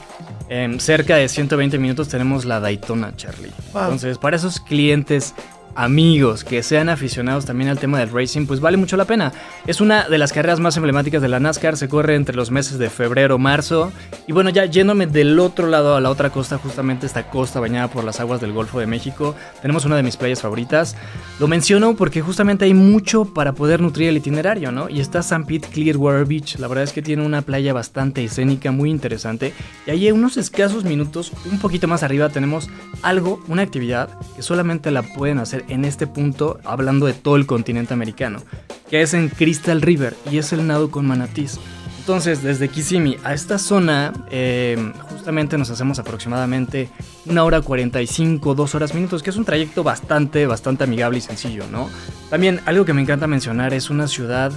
eh, 0.48 0.76
cerca 0.78 1.16
de 1.16 1.28
120 1.28 1.78
minutos, 1.78 2.08
tenemos 2.08 2.44
la 2.44 2.60
Daytona, 2.60 3.14
Charlie. 3.16 3.52
Wow. 3.72 3.82
Entonces, 3.84 4.18
para 4.18 4.36
esos 4.36 4.60
clientes 4.60 5.34
amigos 5.74 6.44
que 6.44 6.62
sean 6.62 6.88
aficionados 6.88 7.44
también 7.44 7.70
al 7.70 7.78
tema 7.78 7.98
del 7.98 8.10
racing, 8.10 8.46
pues 8.46 8.60
vale 8.60 8.76
mucho 8.76 8.96
la 8.96 9.04
pena. 9.04 9.32
Es 9.66 9.80
una 9.80 10.08
de 10.08 10.18
las 10.18 10.32
carreras 10.32 10.60
más 10.60 10.76
emblemáticas 10.76 11.22
de 11.22 11.28
la 11.28 11.40
NASCAR, 11.40 11.76
se 11.76 11.88
corre 11.88 12.14
entre 12.14 12.36
los 12.36 12.50
meses 12.50 12.78
de 12.78 12.90
febrero, 12.90 13.38
marzo. 13.38 13.92
Y 14.26 14.32
bueno, 14.32 14.50
ya 14.50 14.64
yéndome 14.66 15.06
del 15.06 15.38
otro 15.38 15.66
lado 15.68 15.96
a 15.96 16.00
la 16.00 16.10
otra 16.10 16.30
costa, 16.30 16.58
justamente 16.58 17.06
esta 17.06 17.30
costa 17.30 17.60
bañada 17.60 17.88
por 17.88 18.04
las 18.04 18.20
aguas 18.20 18.40
del 18.40 18.52
Golfo 18.52 18.80
de 18.80 18.86
México, 18.86 19.34
tenemos 19.60 19.84
una 19.84 19.96
de 19.96 20.02
mis 20.02 20.16
playas 20.16 20.40
favoritas. 20.40 20.96
Lo 21.38 21.48
menciono 21.48 21.96
porque 21.96 22.20
justamente 22.20 22.64
hay 22.64 22.74
mucho 22.74 23.24
para 23.24 23.52
poder 23.52 23.80
nutrir 23.80 24.08
el 24.08 24.16
itinerario, 24.16 24.72
¿no? 24.72 24.88
Y 24.88 25.00
está 25.00 25.20
St. 25.20 25.44
Pete 25.46 25.68
Clearwater 25.68 26.26
Beach, 26.26 26.58
la 26.58 26.68
verdad 26.68 26.84
es 26.84 26.92
que 26.92 27.02
tiene 27.02 27.24
una 27.24 27.42
playa 27.42 27.72
bastante 27.72 28.24
escénica, 28.24 28.72
muy 28.72 28.90
interesante. 28.90 29.52
Y 29.86 29.90
ahí 29.90 30.10
unos 30.12 30.36
escasos 30.36 30.84
minutos, 30.84 31.32
un 31.50 31.58
poquito 31.58 31.88
más 31.88 32.02
arriba, 32.02 32.28
tenemos 32.28 32.68
algo, 33.02 33.42
una 33.48 33.62
actividad 33.62 34.18
que 34.36 34.42
solamente 34.42 34.90
la 34.90 35.02
pueden 35.02 35.38
hacer 35.38 35.61
en 35.68 35.84
este 35.84 36.06
punto, 36.06 36.58
hablando 36.64 37.06
de 37.06 37.12
todo 37.12 37.36
el 37.36 37.46
continente 37.46 37.94
americano, 37.94 38.42
que 38.90 39.02
es 39.02 39.14
en 39.14 39.28
Crystal 39.28 39.80
River 39.80 40.14
y 40.30 40.38
es 40.38 40.52
el 40.52 40.66
nado 40.66 40.90
con 40.90 41.06
manatís. 41.06 41.58
Entonces, 42.02 42.42
desde 42.42 42.68
Kissimmee 42.68 43.16
a 43.22 43.32
esta 43.32 43.58
zona, 43.58 44.12
eh, 44.28 44.92
justamente 45.10 45.56
nos 45.56 45.70
hacemos 45.70 46.00
aproximadamente 46.00 46.88
una 47.26 47.44
hora 47.44 47.60
45, 47.60 48.56
dos 48.56 48.74
horas 48.74 48.92
minutos, 48.92 49.22
que 49.22 49.30
es 49.30 49.36
un 49.36 49.44
trayecto 49.44 49.84
bastante, 49.84 50.46
bastante 50.46 50.82
amigable 50.82 51.18
y 51.18 51.20
sencillo, 51.20 51.64
¿no? 51.70 51.88
También 52.28 52.60
algo 52.66 52.84
que 52.84 52.92
me 52.92 53.02
encanta 53.02 53.28
mencionar 53.28 53.72
es 53.72 53.88
una 53.88 54.08
ciudad 54.08 54.50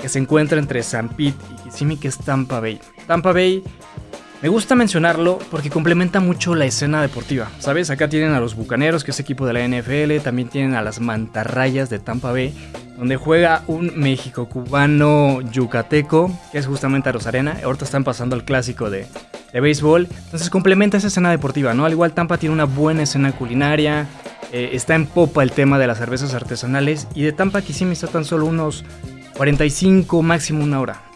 que 0.00 0.08
se 0.08 0.20
encuentra 0.20 0.60
entre 0.60 0.84
San 0.84 1.08
Pete 1.08 1.34
y 1.50 1.64
Kissimmee, 1.64 1.96
que 1.96 2.06
es 2.06 2.18
Tampa 2.18 2.60
Bay. 2.60 2.80
Tampa 3.08 3.32
Bay 3.32 3.64
me 4.42 4.48
gusta 4.48 4.74
mencionarlo 4.74 5.38
porque 5.50 5.70
complementa 5.70 6.18
mucho 6.18 6.56
la 6.56 6.64
escena 6.64 7.00
deportiva. 7.00 7.48
¿Sabes? 7.60 7.90
Acá 7.90 8.08
tienen 8.08 8.32
a 8.32 8.40
los 8.40 8.56
Bucaneros, 8.56 9.04
que 9.04 9.12
es 9.12 9.20
equipo 9.20 9.46
de 9.46 9.52
la 9.52 9.66
NFL, 9.66 10.20
también 10.24 10.48
tienen 10.48 10.74
a 10.74 10.82
las 10.82 11.00
Mantarrayas 11.00 11.90
de 11.90 12.00
Tampa 12.00 12.32
Bay, 12.32 12.52
donde 12.98 13.16
juega 13.16 13.62
un 13.68 13.92
México 13.96 14.48
cubano 14.48 15.40
yucateco, 15.42 16.36
que 16.50 16.58
es 16.58 16.66
justamente 16.66 17.08
a 17.08 17.12
Rosarena. 17.12 17.56
Ahorita 17.62 17.84
están 17.84 18.02
pasando 18.02 18.34
el 18.34 18.44
clásico 18.44 18.90
de, 18.90 19.06
de 19.52 19.60
béisbol. 19.60 20.08
Entonces 20.24 20.50
complementa 20.50 20.96
esa 20.96 21.06
escena 21.06 21.30
deportiva, 21.30 21.72
¿no? 21.72 21.84
Al 21.84 21.92
igual 21.92 22.12
Tampa 22.12 22.36
tiene 22.36 22.54
una 22.54 22.64
buena 22.64 23.04
escena 23.04 23.30
culinaria. 23.32 24.08
eh, 24.50 24.70
está 24.72 24.96
en 24.96 25.06
popa 25.06 25.44
el 25.44 25.52
tema 25.52 25.78
de 25.78 25.86
las 25.86 25.98
cervezas 25.98 26.34
artesanales 26.34 27.06
y 27.14 27.22
de 27.22 27.32
Tampa 27.32 27.62
Kissimmee 27.62 27.92
está 27.92 28.08
tan 28.08 28.24
solo 28.24 28.46
unos 28.46 28.84
45, 29.36 30.20
máximo 30.22 30.64
una 30.64 30.80
hora. 30.80 31.11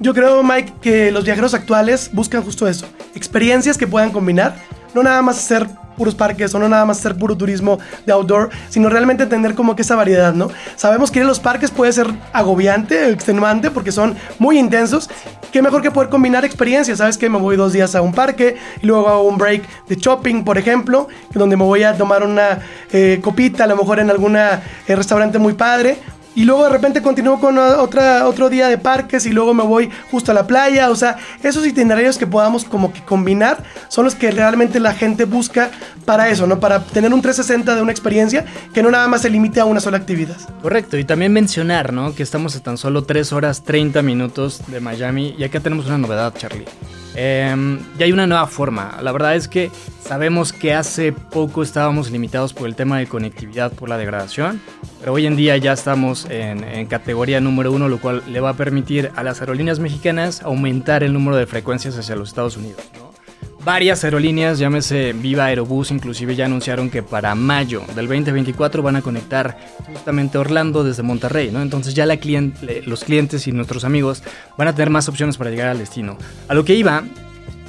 Yo 0.00 0.14
creo, 0.14 0.42
Mike, 0.42 0.74
que 0.80 1.10
los 1.10 1.24
viajeros 1.24 1.54
actuales 1.54 2.10
buscan 2.12 2.42
justo 2.42 2.68
eso, 2.68 2.86
experiencias 3.14 3.76
que 3.76 3.86
puedan 3.86 4.10
combinar, 4.10 4.56
no 4.94 5.02
nada 5.02 5.22
más 5.22 5.38
hacer 5.38 5.68
puros 5.98 6.14
parques 6.14 6.54
o 6.54 6.58
no 6.58 6.68
nada 6.68 6.86
más 6.86 6.98
hacer 7.00 7.16
puro 7.16 7.36
turismo 7.36 7.78
de 8.06 8.12
outdoor, 8.12 8.48
sino 8.70 8.88
realmente 8.88 9.26
tener 9.26 9.54
como 9.54 9.76
que 9.76 9.82
esa 9.82 9.96
variedad, 9.96 10.32
¿no? 10.32 10.48
Sabemos 10.76 11.10
que 11.10 11.18
ir 11.18 11.24
a 11.24 11.28
los 11.28 11.40
parques 11.40 11.70
puede 11.70 11.92
ser 11.92 12.06
agobiante, 12.32 13.10
extenuante, 13.10 13.70
porque 13.70 13.92
son 13.92 14.16
muy 14.38 14.58
intensos. 14.58 15.10
Qué 15.52 15.60
mejor 15.60 15.82
que 15.82 15.90
poder 15.90 16.08
combinar 16.08 16.44
experiencias, 16.44 16.98
¿sabes? 16.98 17.18
Que 17.18 17.28
me 17.28 17.38
voy 17.38 17.56
dos 17.56 17.72
días 17.72 17.94
a 17.94 18.00
un 18.00 18.12
parque 18.12 18.56
y 18.80 18.86
luego 18.86 19.08
hago 19.08 19.22
un 19.22 19.36
break 19.36 19.86
de 19.88 19.96
shopping, 19.96 20.44
por 20.44 20.56
ejemplo, 20.56 21.08
donde 21.34 21.56
me 21.56 21.64
voy 21.64 21.82
a 21.82 21.96
tomar 21.96 22.22
una 22.22 22.60
eh, 22.92 23.18
copita, 23.20 23.64
a 23.64 23.66
lo 23.66 23.76
mejor 23.76 23.98
en 23.98 24.10
algún 24.10 24.36
eh, 24.36 24.60
restaurante 24.86 25.38
muy 25.38 25.54
padre 25.54 25.98
y 26.38 26.44
luego 26.44 26.62
de 26.62 26.70
repente 26.70 27.02
continúo 27.02 27.40
con 27.40 27.58
otra, 27.58 28.28
otro 28.28 28.48
día 28.48 28.68
de 28.68 28.78
parques 28.78 29.26
y 29.26 29.30
luego 29.30 29.54
me 29.54 29.64
voy 29.64 29.90
justo 30.08 30.30
a 30.30 30.34
la 30.36 30.46
playa. 30.46 30.88
O 30.88 30.94
sea, 30.94 31.16
esos 31.42 31.66
itinerarios 31.66 32.16
que 32.16 32.28
podamos 32.28 32.64
como 32.64 32.92
que 32.92 33.02
combinar 33.02 33.64
son 33.88 34.04
los 34.04 34.14
que 34.14 34.30
realmente 34.30 34.78
la 34.78 34.94
gente 34.94 35.24
busca 35.24 35.72
para 36.04 36.28
eso, 36.28 36.46
¿no? 36.46 36.60
Para 36.60 36.84
tener 36.84 37.12
un 37.12 37.22
360 37.22 37.74
de 37.74 37.82
una 37.82 37.90
experiencia 37.90 38.44
que 38.72 38.84
no 38.84 38.90
nada 38.92 39.08
más 39.08 39.22
se 39.22 39.30
limite 39.30 39.58
a 39.58 39.64
una 39.64 39.80
sola 39.80 39.96
actividad. 39.96 40.36
Correcto, 40.62 40.96
y 40.96 41.02
también 41.02 41.32
mencionar, 41.32 41.92
¿no? 41.92 42.14
Que 42.14 42.22
estamos 42.22 42.54
a 42.54 42.60
tan 42.60 42.78
solo 42.78 43.02
3 43.02 43.32
horas 43.32 43.64
30 43.64 44.00
minutos 44.02 44.62
de 44.68 44.78
Miami 44.78 45.34
y 45.36 45.42
acá 45.42 45.58
tenemos 45.58 45.86
una 45.86 45.98
novedad, 45.98 46.32
Charlie. 46.38 46.66
Eh, 47.20 47.80
ya 47.98 48.04
hay 48.04 48.12
una 48.12 48.28
nueva 48.28 48.46
forma. 48.46 48.96
La 49.02 49.10
verdad 49.10 49.34
es 49.34 49.48
que 49.48 49.72
sabemos 50.00 50.52
que 50.52 50.72
hace 50.72 51.10
poco 51.10 51.64
estábamos 51.64 52.12
limitados 52.12 52.54
por 52.54 52.68
el 52.68 52.76
tema 52.76 52.98
de 52.98 53.08
conectividad 53.08 53.72
por 53.72 53.88
la 53.88 53.98
degradación, 53.98 54.60
pero 55.00 55.14
hoy 55.14 55.26
en 55.26 55.34
día 55.34 55.56
ya 55.56 55.72
estamos 55.72 56.26
en, 56.30 56.62
en, 56.62 56.86
categoría 56.86 57.40
número 57.40 57.72
uno, 57.72 57.88
lo 57.88 57.98
cual 57.98 58.22
le 58.28 58.38
va 58.38 58.50
a 58.50 58.54
permitir 58.54 59.10
a 59.16 59.24
las 59.24 59.40
aerolíneas 59.40 59.80
mexicanas 59.80 60.42
aumentar 60.42 61.02
el 61.02 61.12
número 61.12 61.36
de 61.36 61.46
frecuencias 61.46 61.98
hacia 61.98 62.14
los 62.14 62.28
Estados 62.28 62.56
Unidos. 62.56 62.84
¿no? 62.96 63.07
Varias 63.64 64.04
aerolíneas, 64.04 64.58
llámese 64.58 65.12
Viva 65.12 65.46
Aerobús, 65.46 65.90
inclusive 65.90 66.36
ya 66.36 66.46
anunciaron 66.46 66.90
que 66.90 67.02
para 67.02 67.34
mayo 67.34 67.82
del 67.94 68.06
2024 68.06 68.82
van 68.82 68.96
a 68.96 69.02
conectar 69.02 69.58
justamente 69.92 70.38
Orlando 70.38 70.84
desde 70.84 71.02
Monterrey, 71.02 71.50
¿no? 71.50 71.60
Entonces 71.60 71.94
ya 71.94 72.06
la 72.06 72.18
cliente, 72.18 72.82
los 72.86 73.04
clientes 73.04 73.46
y 73.46 73.52
nuestros 73.52 73.84
amigos 73.84 74.22
van 74.56 74.68
a 74.68 74.74
tener 74.74 74.90
más 74.90 75.08
opciones 75.08 75.36
para 75.36 75.50
llegar 75.50 75.68
al 75.68 75.78
destino. 75.78 76.16
A 76.46 76.54
lo 76.54 76.64
que 76.64 76.76
iba 76.76 77.02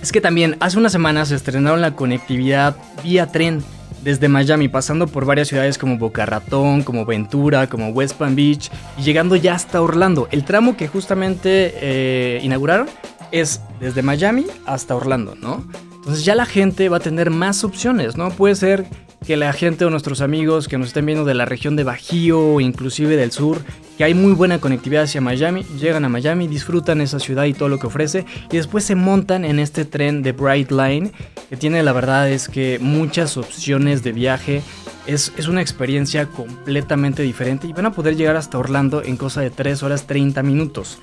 es 0.01 0.11
que 0.11 0.21
también 0.21 0.57
hace 0.59 0.77
unas 0.77 0.91
semanas 0.91 1.29
se 1.29 1.35
estrenaron 1.35 1.81
la 1.81 1.95
conectividad 1.95 2.77
vía 3.03 3.27
tren 3.27 3.63
desde 4.03 4.29
Miami, 4.29 4.69
pasando 4.69 5.07
por 5.07 5.25
varias 5.25 5.49
ciudades 5.49 5.77
como 5.77 5.97
Boca 5.97 6.25
Ratón, 6.25 6.83
como 6.83 7.05
Ventura, 7.05 7.67
como 7.67 7.89
West 7.89 8.15
Palm 8.15 8.35
Beach 8.35 8.69
y 8.97 9.01
llegando 9.01 9.35
ya 9.35 9.55
hasta 9.55 9.81
Orlando. 9.81 10.27
El 10.31 10.45
tramo 10.45 10.77
que 10.77 10.87
justamente 10.87 11.73
eh, 11.81 12.39
inauguraron 12.43 12.87
es 13.31 13.61
desde 13.79 14.01
Miami 14.01 14.45
hasta 14.65 14.95
Orlando, 14.95 15.35
¿no? 15.35 15.65
Entonces 15.95 16.25
ya 16.25 16.35
la 16.35 16.45
gente 16.45 16.89
va 16.89 16.97
a 16.97 17.01
tener 17.01 17.29
más 17.29 17.63
opciones, 17.63 18.17
¿no? 18.17 18.29
Puede 18.31 18.55
ser 18.55 18.85
que 19.25 19.35
la 19.37 19.51
gente 19.53 19.85
o 19.85 19.89
nuestros 19.89 20.21
amigos 20.21 20.67
que 20.67 20.77
nos 20.77 20.87
estén 20.87 21.05
viendo 21.05 21.25
de 21.25 21.33
la 21.33 21.45
región 21.45 21.75
de 21.75 21.83
Bajío 21.83 22.39
o 22.39 22.61
inclusive 22.61 23.15
del 23.17 23.31
sur, 23.31 23.59
que 23.97 24.03
hay 24.05 24.13
muy 24.13 24.31
buena 24.31 24.59
conectividad 24.59 25.03
hacia 25.03 25.19
Miami, 25.19 25.63
llegan 25.79 26.05
a 26.05 26.09
Miami, 26.09 26.47
disfrutan 26.47 27.01
esa 27.01 27.19
ciudad 27.19 27.43
y 27.43 27.53
todo 27.53 27.69
lo 27.69 27.79
que 27.79 27.87
ofrece 27.87 28.25
y 28.49 28.57
después 28.57 28.85
se 28.85 28.95
montan 28.95 29.43
en 29.43 29.59
este 29.59 29.83
tren 29.85 30.23
de 30.23 30.31
Bright 30.31 30.71
Line 30.71 31.11
que 31.49 31.57
tiene 31.57 31.83
la 31.83 31.91
verdad 31.91 32.29
es 32.29 32.47
que 32.47 32.79
muchas 32.79 33.37
opciones 33.37 34.03
de 34.03 34.11
viaje. 34.11 34.61
Es, 35.07 35.33
es, 35.37 35.47
una 35.47 35.61
experiencia 35.61 36.27
completamente 36.27 37.23
diferente 37.23 37.65
y 37.65 37.73
van 37.73 37.87
a 37.87 37.91
poder 37.91 38.15
llegar 38.15 38.35
hasta 38.35 38.59
Orlando 38.59 39.01
en 39.01 39.17
cosa 39.17 39.41
de 39.41 39.49
3 39.49 39.81
horas 39.81 40.05
30 40.05 40.43
minutos 40.43 40.99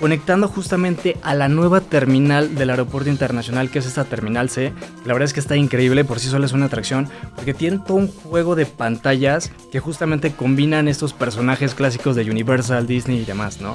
conectando 0.00 0.48
justamente 0.48 1.16
a 1.22 1.34
la 1.34 1.48
nueva 1.48 1.80
terminal 1.80 2.54
del 2.54 2.70
aeropuerto 2.70 3.10
internacional, 3.10 3.70
que 3.70 3.78
es 3.78 3.86
esta 3.86 4.04
terminal 4.04 4.50
C. 4.50 4.72
La 5.04 5.12
verdad 5.12 5.26
es 5.26 5.32
que 5.32 5.40
está 5.40 5.56
increíble, 5.56 6.04
por 6.04 6.20
sí 6.20 6.28
sola 6.28 6.46
es 6.46 6.52
una 6.52 6.66
atracción, 6.66 7.08
porque 7.36 7.54
tiene 7.54 7.78
todo 7.78 7.96
un 7.96 8.08
juego 8.08 8.54
de 8.54 8.66
pantallas 8.66 9.52
que 9.70 9.80
justamente 9.80 10.32
combinan 10.32 10.88
estos 10.88 11.12
personajes 11.12 11.74
clásicos 11.74 12.16
de 12.16 12.30
Universal, 12.30 12.86
Disney 12.86 13.20
y 13.20 13.24
demás, 13.24 13.60
¿no? 13.60 13.74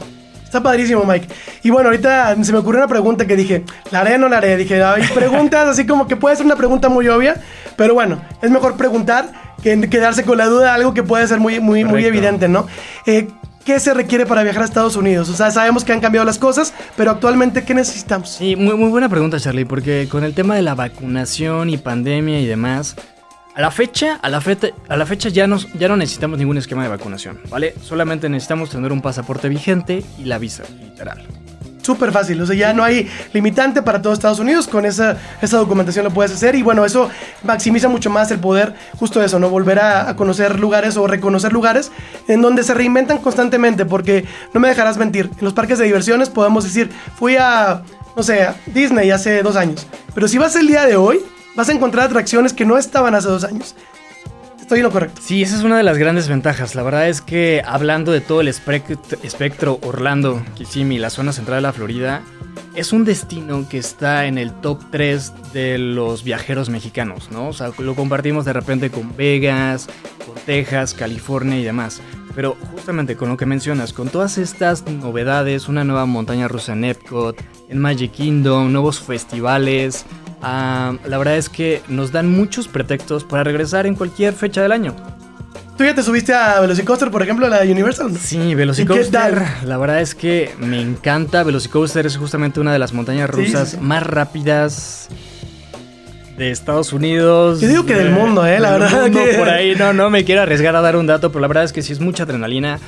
Está 0.49 0.63
padrísimo, 0.63 1.03
Mike. 1.05 1.27
Y 1.61 1.69
bueno, 1.69 1.89
ahorita 1.89 2.35
se 2.43 2.51
me 2.51 2.57
ocurrió 2.57 2.79
una 2.79 2.87
pregunta 2.87 3.27
que 3.27 3.35
dije, 3.35 3.65
¿la 3.91 3.99
haré 3.99 4.15
o 4.15 4.17
no 4.17 4.29
la 4.29 4.37
haré? 4.37 4.57
Dije, 4.57 4.81
hay 4.83 5.03
preguntas 5.13 5.67
así 5.67 5.85
como 5.85 6.07
que 6.07 6.15
puede 6.15 6.35
ser 6.35 6.47
una 6.47 6.55
pregunta 6.55 6.89
muy 6.89 7.07
obvia, 7.07 7.39
pero 7.75 7.93
bueno, 7.93 8.19
es 8.41 8.49
mejor 8.49 8.75
preguntar 8.75 9.31
que 9.61 9.79
quedarse 9.89 10.23
con 10.23 10.39
la 10.39 10.47
duda 10.47 10.63
de 10.63 10.71
algo 10.71 10.95
que 10.95 11.03
puede 11.03 11.27
ser 11.27 11.39
muy, 11.39 11.59
muy, 11.59 11.83
muy 11.83 12.03
evidente, 12.03 12.47
¿no? 12.47 12.65
Eh, 13.05 13.27
¿Qué 13.69 13.79
se 13.79 13.93
requiere 13.93 14.25
para 14.25 14.41
viajar 14.41 14.63
a 14.63 14.65
Estados 14.65 14.95
Unidos? 14.95 15.29
O 15.29 15.35
sea, 15.35 15.51
sabemos 15.51 15.83
que 15.83 15.93
han 15.93 15.99
cambiado 15.99 16.25
las 16.25 16.39
cosas, 16.39 16.73
pero 16.97 17.11
actualmente, 17.11 17.63
¿qué 17.65 17.75
necesitamos? 17.75 18.31
Sí, 18.31 18.55
muy, 18.55 18.73
buena 18.73 19.09
pregunta, 19.09 19.39
Charlie, 19.39 19.65
porque 19.65 20.07
con 20.09 20.23
el 20.23 20.33
tema 20.33 20.55
de 20.55 20.63
la 20.63 20.73
vacunación 20.73 21.69
y 21.69 21.77
pandemia 21.77 22.41
y 22.41 22.47
demás, 22.47 22.95
a 23.53 23.61
la 23.61 23.69
fecha, 23.69 24.15
a 24.23 24.29
la 24.29 24.41
fecha, 24.41 24.69
a 24.88 24.97
la 24.97 25.05
fecha 25.05 25.29
ya, 25.29 25.45
nos, 25.45 25.71
ya 25.73 25.88
no 25.88 25.97
necesitamos 25.97 26.39
ningún 26.39 26.57
esquema 26.57 26.81
de 26.81 26.89
vacunación, 26.89 27.41
¿vale? 27.51 27.75
Solamente 27.83 28.27
necesitamos 28.27 28.71
tener 28.71 28.91
un 28.91 29.01
pasaporte 29.01 29.49
vigente 29.49 30.03
y 30.17 30.25
la 30.25 30.39
visa, 30.39 30.63
literal 30.81 31.38
súper 31.89 32.12
fácil. 32.12 32.39
O 32.39 32.46
sea, 32.46 32.55
ya 32.55 32.72
no 32.72 32.84
hay 32.84 33.10
limitante 33.34 33.81
para 33.81 34.00
todo 34.00 34.13
Estados 34.13 34.39
Unidos. 34.39 34.67
Con 34.67 34.86
esa, 34.86 35.17
esa 35.41 35.58
documentación 35.58 36.05
lo 36.05 36.12
puedes 36.12 36.31
hacer. 36.31 36.53
Y 36.53 36.62
bueno, 36.62 36.86
eso 36.86 37.10
maximiza 37.43 37.89
mucho 37.89 38.12
más 38.12 38.29
el 38.29 38.39
poder, 38.39 38.75
justo 39.00 39.24
eso, 39.24 39.39
¿no? 39.39 39.50
Volver 39.50 39.79
a, 39.79 40.10
a, 40.10 40.15
conocer 40.15 40.60
lugares 40.60 40.98
o 40.98 41.08
reconocer 41.08 41.51
lugares 41.51 41.91
en 42.27 42.43
donde 42.43 42.62
se 42.63 42.75
reinventan 42.75 43.17
constantemente. 43.17 43.86
Porque 43.86 44.25
no 44.53 44.60
me 44.60 44.67
dejarás 44.67 44.98
mentir. 44.98 45.31
En 45.39 45.46
los 45.46 45.53
parques 45.53 45.79
de 45.79 45.86
diversiones 45.86 46.29
podemos 46.29 46.63
decir, 46.63 46.91
fui 47.15 47.38
a, 47.38 47.81
no 48.15 48.22
sé, 48.22 48.43
a 48.43 48.55
Disney 48.67 49.10
hace 49.10 49.41
dos 49.41 49.55
años. 49.55 49.88
Pero 50.13 50.27
si 50.27 50.38
vas 50.38 50.55
el 50.55 50.67
día 50.67 50.86
de 50.86 50.96
hoy, 50.96 51.19
vas 51.55 51.69
a 51.69 51.72
encontrar 51.72 52.05
atracciones 52.05 52.53
que 52.53 52.65
no 52.65 52.77
estaban 52.77 53.15
hace 53.15 53.29
dos 53.29 53.43
años. 53.43 53.75
Estoy 54.69 54.81
en 54.81 54.83
lo 54.83 54.91
correcto. 54.91 55.19
Sí, 55.23 55.41
esa 55.41 55.55
es 55.55 55.63
una 55.63 55.77
de 55.77 55.83
las 55.83 55.97
grandes 55.97 56.27
ventajas. 56.27 56.75
La 56.75 56.83
verdad 56.83 57.09
es 57.09 57.21
que 57.21 57.63
hablando 57.65 58.11
de 58.11 58.21
todo 58.21 58.41
el 58.41 58.47
espectro 58.47 59.79
Orlando, 59.81 60.43
Kissimmee, 60.53 60.99
la 60.99 61.09
zona 61.09 61.33
central 61.33 61.57
de 61.57 61.61
la 61.63 61.73
Florida, 61.73 62.21
es 62.75 62.93
un 62.93 63.03
destino 63.03 63.67
que 63.67 63.79
está 63.79 64.27
en 64.27 64.38
el 64.38 64.53
top 64.53 64.79
3 64.91 65.53
de 65.53 65.79
los 65.79 66.23
viajeros 66.23 66.69
mexicanos, 66.69 67.31
¿no? 67.31 67.47
O 67.47 67.53
sea, 67.53 67.71
lo 67.79 67.95
compartimos 67.95 68.45
de 68.45 68.53
repente 68.53 68.91
con 68.91 69.17
Vegas, 69.17 69.88
con 70.23 70.35
Texas, 70.45 70.93
California 70.93 71.57
y 71.57 71.63
demás. 71.63 71.99
Pero 72.35 72.55
justamente 72.71 73.15
con 73.15 73.29
lo 73.29 73.38
que 73.38 73.47
mencionas, 73.47 73.91
con 73.91 74.09
todas 74.09 74.38
estas 74.38 74.85
novedades, 74.85 75.67
una 75.67 75.83
nueva 75.83 76.05
montaña 76.05 76.47
rusa 76.47 76.73
en 76.73 76.83
Epcot, 76.83 77.43
en 77.69 77.79
Magic 77.79 78.11
Kingdom, 78.11 78.71
nuevos 78.71 78.99
festivales, 78.99 80.05
Uh, 80.41 80.96
la 81.05 81.17
verdad 81.17 81.38
es 81.38 81.50
que 81.50 81.81
nos 81.89 82.12
dan 82.12 82.31
muchos 82.31 82.67
pretextos 82.67 83.24
para 83.25 83.43
regresar 83.43 83.86
en 83.86 83.96
cualquier 83.96 84.34
fecha 84.34 84.62
del 84.62 84.72
año. 84.72 84.96
¿Tú 85.77 85.86
ya 85.86 85.96
te 85.96 86.03
subiste 86.03 86.34
a 86.34 86.60
Velocicoaster, 86.60 87.10
por 87.10 87.24
ejemplo, 87.24 87.46
a 87.46 87.50
la 87.50 87.62
Universal? 87.62 88.13
Sí, 88.17 88.53
Velocicoaster. 88.53 89.41
La 89.63 89.77
verdad 89.77 90.01
es 90.01 90.13
que 90.13 90.53
me 90.60 90.81
encanta. 90.81 91.43
Velocicoaster 91.43 92.05
es 92.05 92.17
justamente 92.17 92.60
una 92.60 92.74
de 92.74 92.79
las 92.79 92.91
montañas 92.91 93.29
rusas 93.29 93.69
sí, 93.69 93.77
sí. 93.77 93.81
más 93.81 94.03
rápidas 94.05 95.08
de 96.38 96.51
Estados 96.51 96.91
Unidos. 96.91 97.62
Yo 97.62 97.69
digo 97.69 97.86
que 97.86 97.96
del 97.96 98.12
mundo, 98.12 98.46
eh, 98.46 98.60
la 98.60 98.72
verdad. 98.72 99.03
Mundo, 99.03 99.24
que... 99.24 99.38
Por 99.38 99.48
ahí 99.48 99.74
no, 99.75 99.93
no 99.93 100.10
me 100.10 100.25
quiero 100.25 100.41
arriesgar 100.41 100.75
a 100.75 100.81
dar 100.81 100.98
un 100.98 101.08
dato, 101.08 101.31
pero 101.31 101.39
la 101.39 101.48
verdad 101.48 101.63
es 101.63 101.72
que 101.72 101.81
sí 101.81 101.93
es 101.93 102.01
mucha 102.01 102.24
adrenalina. 102.24 102.79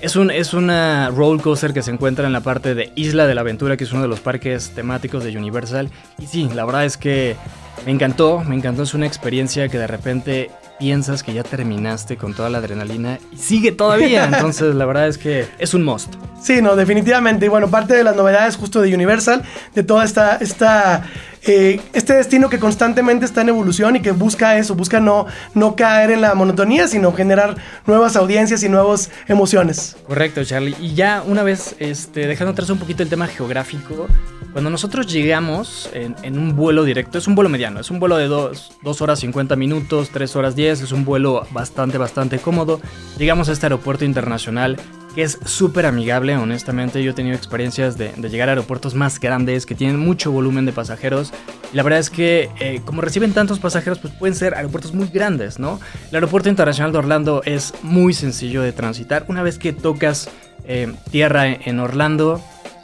Es, 0.00 0.16
un, 0.16 0.30
es 0.30 0.54
una 0.54 1.10
roller 1.10 1.42
coaster 1.42 1.74
que 1.74 1.82
se 1.82 1.90
encuentra 1.90 2.26
en 2.26 2.32
la 2.32 2.40
parte 2.40 2.74
de 2.74 2.90
Isla 2.94 3.26
de 3.26 3.34
la 3.34 3.42
Aventura, 3.42 3.76
que 3.76 3.84
es 3.84 3.92
uno 3.92 4.00
de 4.00 4.08
los 4.08 4.20
parques 4.20 4.70
temáticos 4.70 5.24
de 5.24 5.36
Universal. 5.36 5.90
Y 6.18 6.26
sí, 6.26 6.48
la 6.54 6.64
verdad 6.64 6.86
es 6.86 6.96
que 6.96 7.36
me 7.84 7.92
encantó, 7.92 8.42
me 8.44 8.54
encantó. 8.54 8.82
Es 8.82 8.94
una 8.94 9.06
experiencia 9.06 9.68
que 9.68 9.78
de 9.78 9.86
repente 9.86 10.50
piensas 10.78 11.22
que 11.22 11.34
ya 11.34 11.42
terminaste 11.42 12.16
con 12.16 12.32
toda 12.32 12.48
la 12.48 12.58
adrenalina 12.58 13.18
y 13.30 13.36
sigue 13.36 13.72
todavía. 13.72 14.24
Entonces, 14.32 14.74
la 14.74 14.86
verdad 14.86 15.06
es 15.06 15.18
que 15.18 15.46
es 15.58 15.74
un 15.74 15.84
must. 15.84 16.14
Sí, 16.40 16.62
no, 16.62 16.76
definitivamente. 16.76 17.44
Y 17.44 17.48
bueno, 17.50 17.68
parte 17.68 17.94
de 17.94 18.02
las 18.02 18.16
novedades 18.16 18.56
justo 18.56 18.80
de 18.80 18.94
Universal, 18.94 19.42
de 19.74 19.82
toda 19.82 20.04
esta, 20.04 20.36
esta 20.36 21.04
eh, 21.42 21.80
este 21.92 22.14
destino 22.14 22.50
que 22.50 22.58
constantemente 22.58 23.24
está 23.24 23.40
en 23.40 23.48
evolución 23.48 23.96
y 23.96 24.00
que 24.00 24.12
busca 24.12 24.58
eso, 24.58 24.74
busca 24.74 25.00
no, 25.00 25.26
no 25.54 25.74
caer 25.74 26.10
en 26.10 26.20
la 26.20 26.34
monotonía, 26.34 26.86
sino 26.86 27.12
generar 27.12 27.56
nuevas 27.86 28.16
audiencias 28.16 28.62
y 28.62 28.68
nuevas 28.68 29.10
emociones. 29.26 29.96
Correcto, 30.06 30.44
Charlie. 30.44 30.76
Y 30.80 30.94
ya 30.94 31.22
una 31.26 31.42
vez, 31.42 31.76
este, 31.78 32.26
dejando 32.26 32.52
atrás 32.52 32.68
un 32.70 32.78
poquito 32.78 33.02
el 33.02 33.08
tema 33.08 33.26
geográfico, 33.26 34.06
cuando 34.52 34.68
nosotros 34.68 35.06
llegamos 35.06 35.88
en, 35.94 36.16
en, 36.22 36.36
un 36.36 36.56
vuelo 36.56 36.84
directo, 36.84 37.18
es 37.18 37.28
un 37.28 37.36
vuelo 37.36 37.48
mediano, 37.48 37.80
es 37.80 37.90
un 37.90 38.00
vuelo 38.00 38.16
de 38.16 38.26
2 38.26 39.00
horas 39.00 39.20
50 39.20 39.54
minutos, 39.56 40.10
3 40.10 40.36
horas 40.36 40.56
10, 40.56 40.82
es 40.82 40.92
un 40.92 41.04
vuelo 41.04 41.46
bastante, 41.52 41.98
bastante 41.98 42.38
cómodo. 42.38 42.80
Llegamos 43.16 43.48
a 43.48 43.52
este 43.52 43.66
aeropuerto 43.66 44.04
internacional 44.04 44.76
que 45.14 45.22
es 45.22 45.38
súper 45.44 45.86
amigable, 45.86 46.36
honestamente. 46.36 47.02
Yo 47.02 47.10
he 47.10 47.14
tenido 47.14 47.36
experiencias 47.36 47.96
de, 47.96 48.12
llegar 48.28 48.48
a 48.48 48.52
aeropuertos 48.52 48.94
más 48.94 49.18
grandes 49.18 49.66
que 49.66 49.74
tienen 49.74 49.98
mucho 49.98 50.30
volumen 50.30 50.66
de 50.66 50.72
pasajeros. 50.72 51.32
La 51.72 51.82
verdad 51.82 51.98
es 51.98 52.10
que, 52.10 52.50
eh, 52.60 52.80
como 52.84 53.00
reciben 53.00 53.32
tantos 53.32 53.58
pasajeros, 53.58 53.98
pues 53.98 54.12
pueden 54.14 54.34
ser 54.34 54.54
aeropuertos 54.54 54.94
muy 54.94 55.08
grandes, 55.08 55.58
¿no? 55.58 55.80
El 56.10 56.16
aeropuerto 56.16 56.48
internacional 56.48 56.92
de 56.92 56.98
Orlando 56.98 57.42
es 57.44 57.74
muy 57.82 58.12
sencillo 58.12 58.62
de 58.62 58.72
transitar. 58.72 59.24
Una 59.28 59.42
vez 59.42 59.58
que 59.58 59.72
tocas 59.72 60.28
eh, 60.64 60.92
tierra 61.10 61.46
en 61.48 61.80
Orlando, 61.80 62.40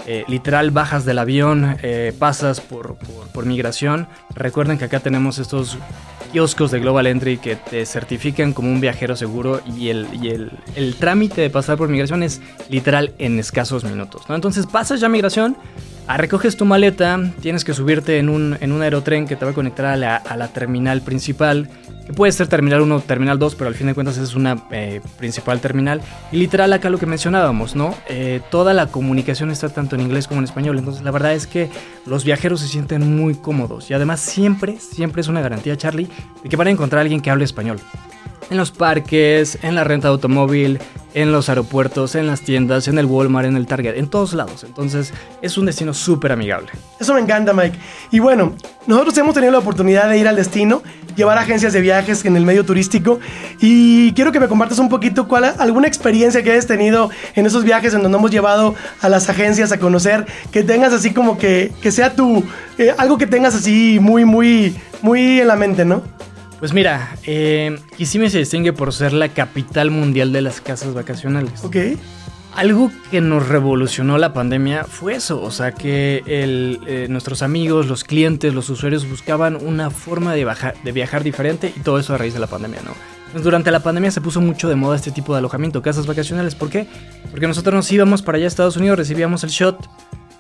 eh, 0.06 0.25
literal 0.28 0.71
bajas 0.71 1.04
del 1.04 1.18
avión, 1.18 1.76
pasas 2.18 2.61
por, 2.61 2.97
por, 2.97 3.28
por, 3.28 3.47
migración. 3.47 4.09
Recuerden 4.35 4.78
que 4.78 4.85
acá 4.85 5.00
tenemos 5.00 5.38
estos 5.38 5.78
kioscos 6.26 6.71
de 6.71 6.80
Global 6.80 7.06
Entry 7.06 7.38
que 7.38 7.56
te 7.56 7.85
certifican 7.87 8.52
como 8.52 8.71
un 8.71 8.80
viajero 8.80 9.16
seguro 9.16 9.61
y 9.76 9.88
el, 9.88 10.09
y 10.12 10.28
el, 10.28 10.50
el 10.75 10.95
trámite 10.97 11.40
de 11.40 11.50
pasar 11.50 11.78
por 11.78 11.88
migración 11.88 12.23
es 12.23 12.40
literal 12.68 13.14
en 13.18 13.38
escasos 13.38 13.85
minutos. 13.85 14.23
¿no? 14.28 14.35
Entonces 14.35 14.66
pasas 14.66 15.00
ya 15.00 15.09
migración, 15.09 15.56
ah, 16.06 16.16
recoges 16.16 16.56
tu 16.56 16.64
maleta, 16.64 17.20
tienes 17.40 17.64
que 17.64 17.75
subirte 17.75 18.18
en 18.18 18.28
un, 18.28 18.56
en 18.60 18.72
un 18.72 18.82
aerotren 18.82 19.26
que 19.26 19.36
te 19.36 19.44
va 19.44 19.52
a 19.52 19.54
conectar 19.54 19.86
a 19.86 19.96
la, 19.96 20.16
a 20.16 20.36
la 20.36 20.48
terminal 20.48 21.02
principal 21.02 21.68
que 22.06 22.12
puede 22.12 22.30
ser 22.30 22.46
terminal 22.46 22.80
1 22.80 22.96
o 22.96 23.00
terminal 23.00 23.38
2, 23.38 23.56
pero 23.56 23.68
al 23.68 23.75
fin 23.75 23.88
de 23.88 23.94
cuentas 23.94 24.16
es 24.16 24.36
una 24.36 24.64
eh, 24.70 25.00
principal 25.18 25.60
terminal. 25.60 26.00
Y 26.30 26.36
literal 26.36 26.72
acá 26.72 26.88
lo 26.88 26.98
que 26.98 27.06
mencionábamos, 27.06 27.75
¿no? 27.75 27.94
Eh, 28.08 28.40
toda 28.50 28.72
la 28.75 28.86
comunicación 28.86 29.50
está 29.50 29.68
tanto 29.68 29.96
en 29.96 30.02
inglés 30.02 30.28
como 30.28 30.38
en 30.38 30.44
español, 30.44 30.78
entonces 30.78 31.02
la 31.02 31.10
verdad 31.10 31.34
es 31.34 31.48
que 31.48 31.68
los 32.06 32.25
viajeros 32.25 32.60
se 32.60 32.68
sienten 32.68 33.16
muy 33.16 33.34
cómodos 33.34 33.90
y 33.90 33.94
además 33.94 34.20
siempre, 34.20 34.78
siempre 34.78 35.20
es 35.20 35.28
una 35.28 35.40
garantía, 35.40 35.76
Charlie, 35.76 36.08
de 36.42 36.48
que 36.48 36.56
van 36.56 36.68
a 36.68 36.70
encontrar 36.70 37.00
a 37.00 37.02
alguien 37.02 37.20
que 37.20 37.30
hable 37.30 37.44
español. 37.44 37.80
En 38.50 38.56
los 38.56 38.70
parques, 38.70 39.58
en 39.62 39.74
la 39.74 39.84
renta 39.84 40.08
de 40.08 40.12
automóvil, 40.12 40.78
en 41.14 41.32
los 41.32 41.48
aeropuertos, 41.48 42.14
en 42.14 42.26
las 42.26 42.42
tiendas, 42.42 42.88
en 42.88 42.98
el 42.98 43.06
Walmart, 43.06 43.48
en 43.48 43.56
el 43.56 43.66
Target, 43.66 43.96
en 43.96 44.08
todos 44.08 44.34
lados. 44.34 44.64
Entonces 44.64 45.14
es 45.40 45.56
un 45.56 45.64
destino 45.64 45.94
súper 45.94 46.30
amigable. 46.30 46.68
Eso 47.00 47.14
me 47.14 47.20
encanta, 47.20 47.54
Mike. 47.54 47.78
Y 48.12 48.18
bueno, 48.18 48.54
nosotros 48.86 49.16
hemos 49.16 49.34
tenido 49.34 49.50
la 49.50 49.58
oportunidad 49.58 50.10
de 50.10 50.18
ir 50.18 50.28
al 50.28 50.36
destino, 50.36 50.82
llevar 51.16 51.38
agencias 51.38 51.72
de 51.72 51.80
viajes 51.80 52.24
en 52.26 52.36
el 52.36 52.44
medio 52.44 52.66
turístico 52.66 53.18
y 53.60 54.12
quiero 54.12 54.30
que 54.30 54.38
me 54.38 54.46
compartas 54.46 54.78
un 54.78 54.90
poquito 54.90 55.26
cuál 55.26 55.54
alguna 55.58 55.88
experiencia 55.88 56.42
que 56.42 56.52
hayas 56.52 56.66
tenido 56.66 57.10
en 57.34 57.46
esos 57.46 57.64
viajes 57.64 57.94
en 57.94 58.02
donde 58.02 58.18
hemos 58.18 58.30
llevado 58.30 58.74
a 59.00 59.08
las 59.08 59.28
agencias 59.30 59.72
a 59.72 59.78
conocer, 59.78 60.26
que 60.52 60.62
tengas 60.62 60.92
así 60.92 61.14
como 61.14 61.38
que, 61.38 61.72
que 61.80 61.90
sea 61.90 62.14
tu, 62.14 62.44
eh, 62.76 62.94
algo 62.98 63.16
que 63.16 63.26
tengas 63.26 63.54
así 63.54 63.98
muy, 64.02 64.26
muy, 64.26 64.76
muy 65.00 65.40
en 65.40 65.48
la 65.48 65.56
mente, 65.56 65.86
¿no? 65.86 66.02
Pues 66.58 66.72
mira, 66.72 67.16
eh, 67.25 67.78
Kissimmee 67.96 68.30
se 68.30 68.38
distingue 68.38 68.72
por 68.72 68.92
ser 68.92 69.12
la 69.12 69.28
capital 69.28 69.90
mundial 69.90 70.32
de 70.32 70.40
las 70.40 70.60
casas 70.60 70.94
vacacionales. 70.94 71.64
Ok. 71.64 71.76
Algo 72.54 72.90
que 73.10 73.20
nos 73.20 73.48
revolucionó 73.48 74.16
la 74.16 74.32
pandemia 74.32 74.84
fue 74.84 75.14
eso, 75.14 75.42
o 75.42 75.50
sea 75.50 75.72
que 75.72 76.22
el, 76.26 76.80
eh, 76.86 77.06
nuestros 77.10 77.42
amigos, 77.42 77.86
los 77.86 78.02
clientes, 78.02 78.54
los 78.54 78.70
usuarios 78.70 79.06
buscaban 79.06 79.56
una 79.56 79.90
forma 79.90 80.32
de, 80.32 80.46
bajar, 80.46 80.75
de 80.82 80.92
viajar 80.92 81.22
diferente 81.22 81.70
y 81.76 81.80
todo 81.80 81.98
eso 81.98 82.14
a 82.14 82.18
raíz 82.18 82.32
de 82.32 82.40
la 82.40 82.46
pandemia, 82.46 82.80
¿no? 82.82 82.92
Entonces, 83.26 83.42
durante 83.42 83.70
la 83.70 83.80
pandemia 83.80 84.10
se 84.10 84.22
puso 84.22 84.40
mucho 84.40 84.70
de 84.70 84.76
moda 84.76 84.96
este 84.96 85.10
tipo 85.10 85.34
de 85.34 85.40
alojamiento, 85.40 85.82
casas 85.82 86.06
vacacionales. 86.06 86.54
¿Por 86.54 86.70
qué? 86.70 86.86
Porque 87.30 87.46
nosotros 87.46 87.75
nos 87.75 87.92
íbamos 87.92 88.22
para 88.22 88.36
allá 88.36 88.46
a 88.46 88.48
Estados 88.48 88.78
Unidos, 88.78 88.96
recibíamos 88.96 89.44
el 89.44 89.50
shot, 89.50 89.86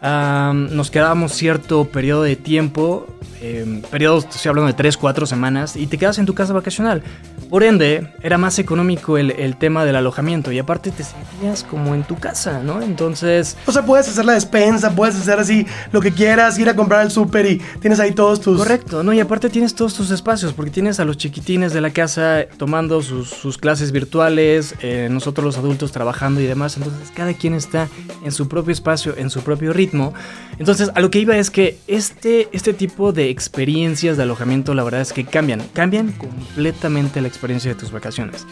Um, 0.02 0.76
nos 0.76 0.90
quedábamos 0.90 1.32
cierto 1.32 1.86
periodo 1.86 2.22
de 2.22 2.36
tiempo, 2.36 3.06
eh, 3.46 3.82
periodos, 3.90 4.24
estoy 4.24 4.48
hablando 4.48 4.66
de 4.66 4.74
3, 4.74 4.96
4 4.96 5.24
semanas, 5.26 5.76
y 5.76 5.86
te 5.86 5.98
quedas 5.98 6.18
en 6.18 6.26
tu 6.26 6.34
casa 6.34 6.52
vacacional. 6.52 7.02
Por 7.48 7.62
ende, 7.62 8.12
era 8.22 8.38
más 8.38 8.58
económico 8.58 9.18
el, 9.18 9.30
el, 9.30 9.56
tema 9.56 9.84
del 9.84 9.94
alojamiento 9.94 10.50
y 10.50 10.58
aparte 10.58 10.90
te 10.90 11.04
sentías 11.04 11.62
como 11.62 11.94
en 11.94 12.02
tu 12.02 12.16
casa, 12.16 12.60
¿no? 12.64 12.82
Entonces... 12.82 13.56
O 13.66 13.72
sea, 13.72 13.86
puedes 13.86 14.08
hacer 14.08 14.24
la 14.24 14.32
despensa, 14.32 14.90
puedes 14.96 15.14
hacer 15.14 15.38
así 15.38 15.64
lo 15.92 16.00
que 16.00 16.10
quieras, 16.10 16.58
ir 16.58 16.68
a 16.68 16.74
comprar 16.74 17.02
al 17.02 17.12
súper 17.12 17.46
y 17.46 17.62
tienes 17.80 18.00
ahí 18.00 18.12
todos 18.12 18.40
tus... 18.40 18.58
Correcto, 18.58 19.04
¿no? 19.04 19.12
Y 19.12 19.20
aparte 19.20 19.48
tienes 19.48 19.76
todos 19.76 19.94
tus 19.94 20.10
espacios, 20.10 20.52
porque 20.54 20.72
tienes 20.72 20.98
a 20.98 21.04
los 21.04 21.16
chiquitines 21.16 21.72
de 21.72 21.80
la 21.80 21.90
casa 21.90 22.46
tomando 22.56 23.00
sus, 23.00 23.30
sus 23.30 23.58
clases 23.58 23.92
virtuales, 23.92 24.74
eh, 24.80 25.06
nosotros 25.08 25.44
los 25.44 25.56
adultos 25.56 25.92
trabajando 25.92 26.40
y 26.40 26.46
demás, 26.46 26.76
entonces 26.76 27.12
cada 27.14 27.32
quien 27.32 27.54
está 27.54 27.88
en 28.24 28.32
su 28.32 28.48
propio 28.48 28.72
espacio, 28.72 29.16
en 29.16 29.30
su 29.30 29.42
propio 29.42 29.72
ritmo. 29.72 30.14
Entonces, 30.58 30.90
a 30.94 31.00
lo 31.00 31.10
que 31.10 31.20
iba 31.20 31.36
es 31.36 31.50
que 31.50 31.78
este, 31.86 32.48
este 32.52 32.72
tipo 32.72 33.12
de 33.12 33.30
experiencias 33.36 34.16
de 34.16 34.22
alojamiento, 34.22 34.72
la 34.72 34.82
verdad 34.82 35.02
es 35.02 35.12
que 35.12 35.26
cambian, 35.26 35.60
cambian 35.74 36.10
completamente 36.12 37.20
la 37.20 37.28
experiencia 37.28 37.70
de 37.70 37.78
tus 37.78 37.92
vacaciones. 37.92 38.46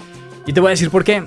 Y 0.44 0.53
te 0.53 0.61
voy 0.61 0.68
a 0.68 0.70
decir 0.73 0.90
por 0.90 1.05
qué. 1.05 1.25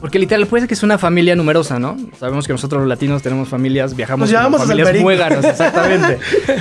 Porque 0.00 0.18
literal 0.18 0.46
puede 0.46 0.62
ser 0.62 0.68
que 0.68 0.74
es 0.74 0.82
una 0.82 0.96
familia 0.96 1.36
numerosa, 1.36 1.78
¿no? 1.78 1.98
Sabemos 2.18 2.46
que 2.46 2.54
nosotros 2.54 2.80
los 2.80 2.88
latinos 2.88 3.20
tenemos 3.20 3.48
familias, 3.48 3.94
viajamos 3.94 4.32
con 4.32 4.54
familias 4.54 5.00
muéganos, 5.00 5.44
exactamente. 5.44 6.18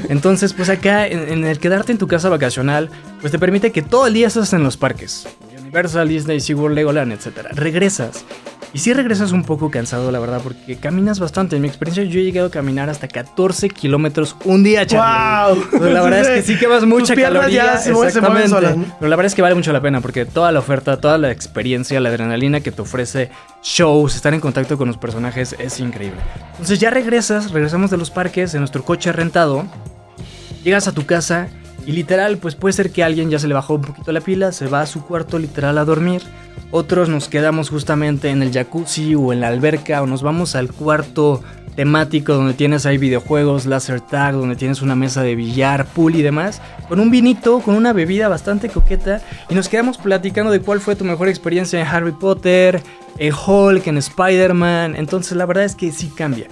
Entonces, 0.09 0.51
pues 0.51 0.67
acá 0.67 1.07
en, 1.07 1.29
en, 1.29 1.45
el 1.45 1.59
quedarte 1.59 1.93
en 1.93 1.97
tu 1.97 2.07
casa 2.07 2.27
vacacional, 2.27 2.89
pues 3.21 3.31
te 3.31 3.39
permite 3.39 3.71
que 3.71 3.81
todo 3.81 4.07
el 4.07 4.13
día 4.13 4.27
estés 4.27 4.51
en 4.51 4.63
los 4.63 4.75
parques. 4.75 5.29
Universal, 5.61 6.09
Disney, 6.09 6.41
SeaWorld, 6.41 6.75
Legoland, 6.75 7.13
etc. 7.13 7.47
Regresas 7.53 8.25
y 8.73 8.79
sí 8.79 8.93
regresas 8.93 9.31
un 9.31 9.43
poco 9.43 9.71
cansado, 9.71 10.11
la 10.11 10.19
verdad, 10.19 10.41
porque 10.43 10.75
caminas 10.75 11.19
bastante. 11.19 11.55
En 11.55 11.61
mi 11.61 11.67
experiencia, 11.67 12.03
yo 12.03 12.19
he 12.19 12.23
llegado 12.23 12.47
a 12.47 12.51
caminar 12.51 12.89
hasta 12.89 13.07
14 13.07 13.69
kilómetros 13.69 14.35
un 14.45 14.63
día, 14.63 14.85
Charlie. 14.85 15.55
¡Wow! 15.55 15.79
Pues 15.79 15.93
la 15.93 16.01
verdad 16.01 16.21
es 16.21 16.27
que 16.27 16.53
sí 16.53 16.59
quemas 16.59 16.85
mucha 16.85 17.15
caloría. 17.15 17.77
Se 17.77 17.91
exactamente. 17.91 18.49
Solas, 18.49 18.77
¿no? 18.77 18.85
Pero 18.99 19.09
la 19.09 19.15
verdad 19.15 19.27
es 19.27 19.35
que 19.35 19.41
vale 19.41 19.55
mucho 19.55 19.71
la 19.71 19.81
pena, 19.81 20.01
porque 20.01 20.25
toda 20.25 20.51
la 20.51 20.59
oferta, 20.59 20.99
toda 20.99 21.17
la 21.17 21.31
experiencia, 21.31 21.99
la 21.99 22.09
adrenalina 22.09 22.59
que 22.59 22.71
te 22.71 22.81
ofrece 22.81 23.29
shows, 23.63 24.15
estar 24.15 24.33
en 24.33 24.39
contacto 24.39 24.77
con 24.77 24.87
los 24.87 24.97
personajes 24.97 25.55
es 25.57 25.79
increíble. 25.79 26.19
Entonces 26.51 26.79
ya 26.79 26.89
regresas, 26.89 27.51
regresamos 27.51 27.89
de 27.89 27.97
los 27.97 28.11
parques 28.11 28.53
en 28.53 28.61
nuestro 28.61 28.83
coche 28.83 29.11
rentado, 29.11 29.65
llegas 30.63 30.87
a 30.87 30.91
tu 30.91 31.05
casa 31.05 31.47
y 31.85 31.93
literal, 31.93 32.37
pues 32.37 32.55
puede 32.55 32.73
ser 32.73 32.91
que 32.91 33.03
a 33.03 33.05
alguien 33.05 33.29
ya 33.29 33.39
se 33.39 33.47
le 33.47 33.53
bajó 33.53 33.75
un 33.75 33.81
poquito 33.81 34.11
la 34.11 34.21
pila, 34.21 34.51
se 34.51 34.67
va 34.67 34.81
a 34.81 34.85
su 34.85 35.05
cuarto 35.05 35.39
literal 35.39 35.77
a 35.77 35.85
dormir. 35.85 36.21
Otros 36.71 37.07
nos 37.07 37.29
quedamos 37.29 37.69
justamente 37.69 38.29
en 38.29 38.41
el 38.41 38.51
jacuzzi 38.51 39.15
o 39.15 39.31
en 39.31 39.39
la 39.39 39.47
alberca 39.47 40.01
o 40.01 40.07
nos 40.07 40.21
vamos 40.21 40.55
al 40.55 40.71
cuarto 40.71 41.41
temático 41.77 42.33
donde 42.33 42.55
tienes 42.55 42.85
ahí 42.85 42.97
videojuegos, 42.97 43.67
laser 43.67 44.01
tag, 44.01 44.33
donde 44.33 44.55
tienes 44.55 44.81
una 44.81 44.95
mesa 44.95 45.21
de 45.21 45.35
billar, 45.35 45.85
pool 45.85 46.15
y 46.15 46.23
demás, 46.23 46.61
con 46.89 46.99
un 46.99 47.11
vinito, 47.11 47.59
con 47.59 47.75
una 47.75 47.93
bebida 47.93 48.27
bastante 48.27 48.67
coqueta 48.67 49.21
y 49.47 49.55
nos 49.55 49.69
quedamos 49.69 49.97
platicando 49.97 50.51
de 50.51 50.59
cuál 50.59 50.81
fue 50.81 50.95
tu 50.95 51.05
mejor 51.05 51.29
experiencia 51.29 51.79
en 51.79 51.87
Harry 51.87 52.11
Potter, 52.11 52.81
en 53.17 53.33
Hulk, 53.33 53.87
en 53.87 53.97
Spider-Man. 53.97 54.95
Entonces 54.95 55.37
la 55.37 55.45
verdad 55.45 55.63
es 55.63 55.75
que 55.75 55.91
sí 55.91 56.09
cambia 56.09 56.47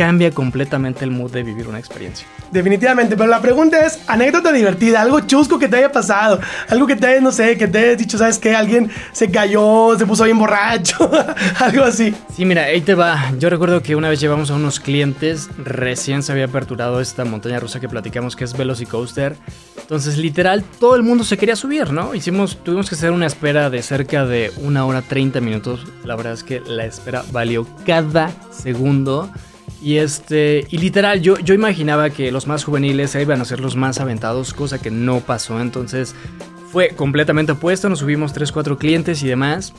cambia 0.00 0.30
completamente 0.30 1.04
el 1.04 1.10
mood 1.10 1.30
de 1.30 1.42
vivir 1.42 1.68
una 1.68 1.78
experiencia. 1.78 2.26
Definitivamente, 2.50 3.18
pero 3.18 3.28
la 3.28 3.42
pregunta 3.42 3.84
es, 3.84 4.00
anécdota 4.06 4.50
divertida, 4.50 5.02
algo 5.02 5.20
chusco 5.20 5.58
que 5.58 5.68
te 5.68 5.76
haya 5.76 5.92
pasado, 5.92 6.40
algo 6.70 6.86
que 6.86 6.96
te 6.96 7.06
haya, 7.06 7.20
no 7.20 7.30
sé, 7.30 7.58
que 7.58 7.68
te 7.68 7.96
dicho, 7.96 8.16
¿sabes 8.16 8.38
qué? 8.38 8.56
Alguien 8.56 8.90
se 9.12 9.30
cayó, 9.30 9.98
se 9.98 10.06
puso 10.06 10.24
bien 10.24 10.38
borracho, 10.38 11.10
algo 11.58 11.84
así. 11.84 12.14
Sí, 12.34 12.46
mira, 12.46 12.62
ahí 12.62 12.80
te 12.80 12.94
va. 12.94 13.30
Yo 13.38 13.50
recuerdo 13.50 13.82
que 13.82 13.94
una 13.94 14.08
vez 14.08 14.20
llevamos 14.20 14.50
a 14.50 14.54
unos 14.54 14.80
clientes, 14.80 15.50
recién 15.58 16.22
se 16.22 16.32
había 16.32 16.46
aperturado 16.46 17.02
esta 17.02 17.26
montaña 17.26 17.60
rusa 17.60 17.78
que 17.78 17.88
platicamos 17.90 18.36
que 18.36 18.44
es 18.44 18.56
Velocicoaster. 18.56 19.36
Entonces, 19.78 20.16
literal, 20.16 20.64
todo 20.78 20.96
el 20.96 21.02
mundo 21.02 21.24
se 21.24 21.36
quería 21.36 21.56
subir, 21.56 21.92
¿no? 21.92 22.14
Hicimos, 22.14 22.56
tuvimos 22.64 22.88
que 22.88 22.94
hacer 22.94 23.10
una 23.10 23.26
espera 23.26 23.68
de 23.68 23.82
cerca 23.82 24.24
de 24.24 24.50
una 24.62 24.86
hora 24.86 25.02
30 25.02 25.42
minutos. 25.42 25.84
La 26.04 26.16
verdad 26.16 26.32
es 26.32 26.42
que 26.42 26.60
la 26.60 26.86
espera 26.86 27.22
valió 27.32 27.66
cada 27.84 28.30
segundo. 28.50 29.30
Y 29.82 29.96
este, 29.96 30.66
y 30.70 30.78
literal, 30.78 31.22
yo, 31.22 31.38
yo 31.38 31.54
imaginaba 31.54 32.10
que 32.10 32.30
los 32.30 32.46
más 32.46 32.64
juveniles 32.64 33.14
iban 33.14 33.40
a 33.40 33.44
ser 33.44 33.60
los 33.60 33.76
más 33.76 33.98
aventados, 33.98 34.52
cosa 34.52 34.80
que 34.80 34.90
no 34.90 35.20
pasó. 35.20 35.60
Entonces 35.60 36.14
fue 36.70 36.90
completamente 36.90 37.52
opuesto. 37.52 37.88
Nos 37.88 38.00
subimos 38.00 38.34
3-4 38.34 38.76
clientes 38.76 39.22
y 39.22 39.28
demás. 39.28 39.72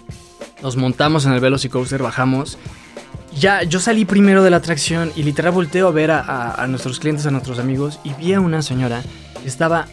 Nos 0.64 0.76
montamos 0.76 1.26
en 1.26 1.34
el 1.34 1.40
Velocicoaster, 1.40 2.02
bajamos. 2.02 2.58
Ya, 3.40 3.64
yo 3.64 3.80
salí 3.80 4.06
primero 4.06 4.44
de 4.44 4.50
la 4.50 4.58
atracción 4.58 5.12
y 5.16 5.24
literal 5.24 5.54
volteo 5.54 5.88
a 5.88 5.92
ver 5.92 6.12
a, 6.12 6.54
a, 6.54 6.68
nuestros 6.68 7.00
clientes, 7.00 7.26
a 7.26 7.32
nuestros 7.32 7.60
amigos, 7.60 8.00
y 8.04 8.14
vi 8.16 8.34
a 8.34 8.42
una 8.42 8.62
señora 8.62 9.04
que 9.42 9.48
estaba 9.48 9.88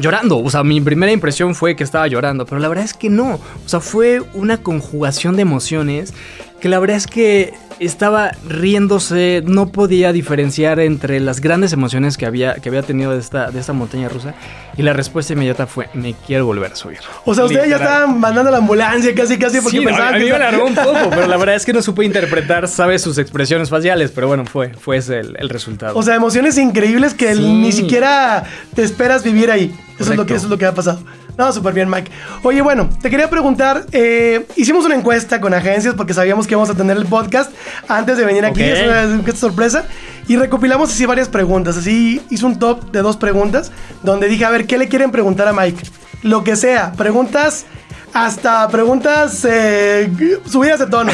llorando. 0.00 0.38
O 0.38 0.50
sea, 0.50 0.64
mi 0.64 0.80
primera 0.80 1.12
impresión 1.12 1.54
fue 1.54 1.76
que 1.76 1.84
estaba 1.84 2.06
llorando, 2.06 2.46
pero 2.46 2.60
la 2.60 2.68
verdad 2.68 2.84
es 2.84 2.94
que 2.94 3.10
no. 3.10 3.34
O 3.34 3.68
sea, 3.68 3.80
fue 3.80 4.22
una 4.32 4.58
conjugación 4.58 5.36
de 5.36 5.42
emociones 5.42 6.14
que 6.62 6.68
la 6.68 6.78
verdad 6.78 6.96
es 6.96 7.08
que 7.08 7.54
estaba 7.80 8.30
riéndose, 8.48 9.42
no 9.44 9.72
podía 9.72 10.12
diferenciar 10.12 10.78
entre 10.78 11.18
las 11.18 11.40
grandes 11.40 11.72
emociones 11.72 12.16
que 12.16 12.24
había, 12.24 12.54
que 12.54 12.68
había 12.68 12.82
tenido 12.82 13.10
de 13.10 13.18
esta, 13.18 13.50
de 13.50 13.58
esta 13.58 13.72
montaña 13.72 14.08
rusa 14.08 14.32
y 14.76 14.82
la 14.82 14.92
respuesta 14.92 15.32
inmediata 15.32 15.66
fue, 15.66 15.88
me 15.92 16.14
quiero 16.14 16.46
volver 16.46 16.70
a 16.70 16.76
subir. 16.76 17.00
O 17.24 17.34
sea, 17.34 17.46
ustedes 17.46 17.68
ya 17.68 17.76
estaban 17.76 18.20
mandando 18.20 18.52
la 18.52 18.58
ambulancia 18.58 19.12
casi, 19.12 19.38
casi 19.38 19.60
porque 19.60 19.78
sí, 19.78 19.84
pensaban 19.84 20.14
a 20.14 20.18
mí 20.18 20.24
que... 20.26 20.30
me 20.30 20.36
alarmó 20.36 20.66
un 20.66 20.74
poco, 20.76 21.10
pero 21.10 21.26
la 21.26 21.36
verdad 21.38 21.56
es 21.56 21.66
que 21.66 21.72
no 21.72 21.82
supe 21.82 22.04
interpretar, 22.04 22.68
sabes, 22.68 23.02
sus 23.02 23.18
expresiones 23.18 23.68
faciales, 23.68 24.12
pero 24.12 24.28
bueno, 24.28 24.46
fue, 24.46 24.68
fue 24.68 24.98
ese 24.98 25.18
el, 25.18 25.36
el 25.40 25.48
resultado. 25.48 25.98
O 25.98 26.02
sea, 26.04 26.14
emociones 26.14 26.56
increíbles 26.58 27.12
que 27.12 27.34
sí. 27.34 27.42
ni 27.42 27.72
siquiera 27.72 28.44
te 28.76 28.84
esperas 28.84 29.24
vivir 29.24 29.50
ahí. 29.50 29.74
Eso 29.98 30.12
es, 30.12 30.16
lo 30.16 30.26
que, 30.26 30.34
eso 30.34 30.46
es 30.46 30.50
lo 30.50 30.58
que 30.58 30.66
ha 30.66 30.74
pasado. 30.74 31.00
No, 31.38 31.52
súper 31.52 31.72
bien, 31.72 31.88
Mike. 31.88 32.10
Oye, 32.42 32.60
bueno, 32.60 32.90
te 33.00 33.08
quería 33.08 33.30
preguntar, 33.30 33.86
eh, 33.92 34.46
hicimos 34.56 34.84
una 34.84 34.94
encuesta 34.94 35.40
con 35.40 35.54
agencias 35.54 35.94
porque 35.94 36.12
sabíamos 36.12 36.46
que 36.46 36.52
íbamos 36.52 36.70
a 36.70 36.74
tener 36.74 36.96
el 36.96 37.06
podcast 37.06 37.52
antes 37.88 38.18
de 38.18 38.24
venir 38.24 38.44
aquí, 38.44 38.62
es 38.62 38.82
una 38.82 39.02
encuesta 39.04 39.40
sorpresa, 39.40 39.84
y 40.28 40.36
recopilamos 40.36 40.90
así 40.90 41.06
varias 41.06 41.28
preguntas, 41.28 41.76
así 41.76 42.20
hice 42.30 42.44
un 42.44 42.58
top 42.58 42.90
de 42.92 43.00
dos 43.00 43.16
preguntas, 43.16 43.72
donde 44.02 44.28
dije, 44.28 44.44
a 44.44 44.50
ver, 44.50 44.66
¿qué 44.66 44.76
le 44.76 44.88
quieren 44.88 45.10
preguntar 45.10 45.48
a 45.48 45.52
Mike? 45.52 45.82
Lo 46.22 46.44
que 46.44 46.56
sea, 46.56 46.92
preguntas... 46.92 47.66
Hasta 48.14 48.68
preguntas 48.68 49.42
eh, 49.48 50.12
subidas 50.46 50.78
de 50.80 50.86
tono. 50.86 51.10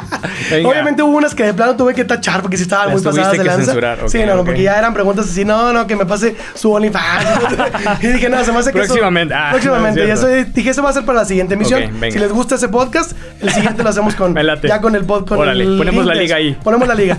Obviamente 0.64 1.02
hubo 1.02 1.16
unas 1.16 1.34
que 1.34 1.44
de 1.44 1.52
plano 1.52 1.76
tuve 1.76 1.94
que 1.94 2.04
tachar 2.04 2.40
porque 2.40 2.56
sí 2.56 2.62
estaban 2.62 2.86
Las 2.88 2.94
muy 2.96 3.02
pasadas 3.04 3.32
de 3.36 3.44
lanza. 3.44 3.64
censurar, 3.66 3.98
sí, 4.08 4.24
no, 4.24 4.36
no, 4.36 4.44
porque 4.44 4.62
ya 4.62 4.78
eran 4.78 4.94
preguntas 4.94 5.26
así, 5.28 5.44
no, 5.44 5.72
no, 5.72 5.86
que 5.86 5.96
me 5.96 6.06
pase 6.06 6.36
su 6.54 6.72
OnlyFans. 6.72 7.26
y 8.02 8.06
dije, 8.06 8.28
no, 8.30 8.42
se 8.42 8.52
me 8.52 8.58
hace 8.58 8.72
que 8.72 8.78
eso- 8.78 8.86
Próximamente. 8.88 9.34
Ah, 9.34 9.48
próximamente. 9.50 10.00
no 10.00 10.06
y 10.06 10.10
es 10.10 10.18
eso 10.18 10.28
dije, 10.54 10.70
eso 10.70 10.82
va 10.82 10.90
a 10.90 10.92
ser 10.94 11.04
para 11.04 11.18
la 11.20 11.24
siguiente 11.26 11.54
emisión. 11.54 11.82
Si 12.10 12.18
les 12.18 12.32
gusta 12.32 12.54
ese 12.54 12.68
podcast, 12.68 13.12
el 13.40 13.50
siguiente 13.50 13.82
lo 13.82 13.90
hacemos 13.90 14.14
con 14.14 14.34
ya 14.62 14.80
con 14.80 14.94
el 14.96 15.04
podcast. 15.04 15.40
Órale, 15.40 15.64
ponemos 15.76 16.06
la 16.06 16.14
liga 16.14 16.36
ahí. 16.36 16.58
Ponemos 16.62 16.88
la 16.88 16.94
liga. 16.94 17.18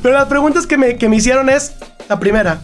Pero 0.00 0.14
las 0.14 0.26
preguntas 0.26 0.66
que 0.66 0.78
me, 0.78 0.96
que 0.96 1.08
me 1.08 1.16
hicieron 1.16 1.48
es 1.48 1.74
la 2.08 2.20
primera. 2.20 2.58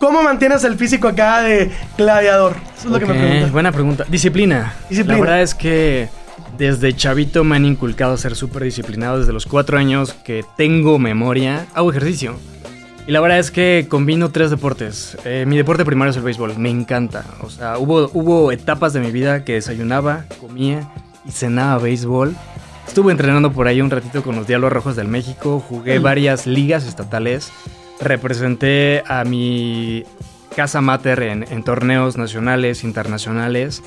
¿Cómo 0.00 0.22
mantienes 0.22 0.64
el 0.64 0.76
físico 0.76 1.08
acá 1.08 1.42
de 1.42 1.70
gladiador? 1.98 2.56
Eso 2.74 2.86
es 2.86 2.92
lo 2.92 2.98
que 2.98 3.04
me 3.04 3.12
Ok, 3.12 3.18
preguntan. 3.18 3.52
Buena 3.52 3.70
pregunta. 3.70 4.04
Disciplina. 4.08 4.72
Disciplina. 4.88 5.18
La 5.18 5.20
verdad 5.20 5.42
es 5.42 5.54
que 5.54 6.08
desde 6.56 6.94
chavito 6.94 7.44
me 7.44 7.56
han 7.56 7.66
inculcado 7.66 8.14
a 8.14 8.16
ser 8.16 8.34
súper 8.34 8.64
disciplinado. 8.64 9.18
Desde 9.18 9.34
los 9.34 9.44
cuatro 9.44 9.76
años 9.76 10.14
que 10.24 10.42
tengo 10.56 10.98
memoria, 10.98 11.66
hago 11.74 11.90
ejercicio. 11.90 12.36
Y 13.06 13.12
la 13.12 13.20
verdad 13.20 13.40
es 13.40 13.50
que 13.50 13.88
combino 13.90 14.30
tres 14.30 14.50
deportes. 14.50 15.18
Eh, 15.26 15.44
mi 15.46 15.58
deporte 15.58 15.84
primario 15.84 16.12
es 16.12 16.16
el 16.16 16.22
béisbol. 16.22 16.56
Me 16.56 16.70
encanta. 16.70 17.26
O 17.42 17.50
sea, 17.50 17.76
hubo, 17.76 18.10
hubo 18.14 18.52
etapas 18.52 18.94
de 18.94 19.00
mi 19.00 19.10
vida 19.10 19.44
que 19.44 19.52
desayunaba, 19.52 20.24
comía 20.40 20.90
y 21.26 21.32
cenaba 21.32 21.76
béisbol. 21.76 22.34
Estuve 22.86 23.12
entrenando 23.12 23.52
por 23.52 23.68
ahí 23.68 23.82
un 23.82 23.90
ratito 23.90 24.22
con 24.22 24.34
los 24.34 24.46
Diablos 24.46 24.72
Rojos 24.72 24.96
del 24.96 25.08
México. 25.08 25.60
Jugué 25.60 25.98
varias 25.98 26.46
ligas 26.46 26.86
estatales. 26.86 27.52
Representé 28.00 29.02
a 29.06 29.24
mi 29.24 30.04
casa 30.54 30.80
mater 30.80 31.22
en, 31.22 31.62
torneos 31.62 32.16
nacionales, 32.16 32.84
internacionales. 32.84 33.82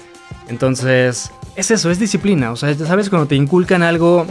Entonces, 0.47 1.31
es 1.55 1.71
eso, 1.71 1.91
es 1.91 1.99
disciplina. 1.99 2.51
O 2.51 2.55
sea, 2.55 2.73
sabes, 2.75 3.09
cuando 3.09 3.27
te 3.27 3.35
inculcan 3.35 3.83
algo, 3.83 4.25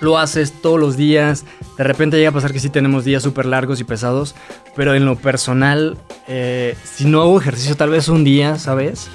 lo 0.00 0.18
haces 0.18 0.52
todos 0.60 0.78
los 0.78 0.96
días. 0.96 1.44
De 1.78 1.84
repente 1.84 2.16
llega 2.16 2.30
a 2.30 2.32
pasar 2.32 2.52
que 2.52 2.60
sí 2.60 2.68
tenemos 2.68 3.04
días 3.04 3.22
súper 3.22 3.46
largos 3.46 3.80
y 3.80 3.84
pesados. 3.84 4.34
Pero 4.76 4.94
en 4.94 5.04
lo 5.04 5.16
personal, 5.16 5.96
eh, 6.28 6.76
si 6.84 7.04
no 7.04 7.22
hago 7.22 7.40
ejercicio 7.40 7.76
tal 7.76 7.90
vez 7.90 8.08
un 8.08 8.24
día, 8.24 8.58
¿sabes? 8.58 9.08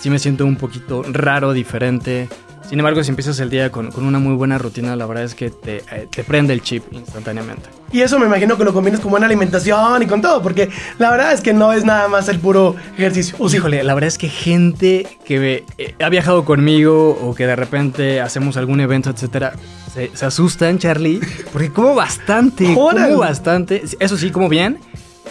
Sí 0.00 0.10
me 0.10 0.18
siento 0.18 0.44
un 0.44 0.56
poquito 0.56 1.02
raro, 1.02 1.52
diferente. 1.52 2.28
Sin 2.68 2.80
embargo, 2.80 3.02
si 3.04 3.10
empiezas 3.10 3.38
el 3.38 3.48
día 3.48 3.70
con, 3.70 3.92
con 3.92 4.04
una 4.04 4.18
muy 4.18 4.34
buena 4.34 4.58
rutina, 4.58 4.96
la 4.96 5.06
verdad 5.06 5.22
es 5.24 5.36
que 5.36 5.50
te, 5.50 5.84
eh, 5.92 6.08
te 6.10 6.24
prende 6.24 6.52
el 6.52 6.62
chip 6.62 6.82
instantáneamente. 6.92 7.68
Y 7.92 8.00
eso 8.00 8.18
me 8.18 8.26
imagino 8.26 8.58
que 8.58 8.64
lo 8.64 8.72
combinas 8.72 8.98
con 8.98 9.12
buena 9.12 9.26
alimentación 9.26 10.02
y 10.02 10.06
con 10.06 10.20
todo, 10.20 10.42
porque 10.42 10.68
la 10.98 11.10
verdad 11.10 11.32
es 11.32 11.40
que 11.40 11.52
no 11.52 11.72
es 11.72 11.84
nada 11.84 12.08
más 12.08 12.28
el 12.28 12.40
puro 12.40 12.74
ejercicio. 12.98 13.36
Sí, 13.48 13.56
Híjole, 13.58 13.84
la 13.84 13.94
verdad 13.94 14.08
es 14.08 14.18
que 14.18 14.28
gente 14.28 15.06
que 15.24 15.64
eh, 15.78 15.94
ha 16.02 16.08
viajado 16.08 16.44
conmigo 16.44 17.10
o 17.22 17.34
que 17.36 17.46
de 17.46 17.54
repente 17.54 18.20
hacemos 18.20 18.56
algún 18.56 18.80
evento, 18.80 19.10
etcétera, 19.10 19.54
se, 19.94 20.10
se 20.14 20.26
asustan, 20.26 20.78
Charlie, 20.78 21.20
porque 21.52 21.70
como 21.70 21.94
bastante, 21.94 22.74
como 22.74 23.18
bastante. 23.18 23.84
Eso 24.00 24.16
sí, 24.16 24.30
como 24.30 24.48
bien. 24.48 24.78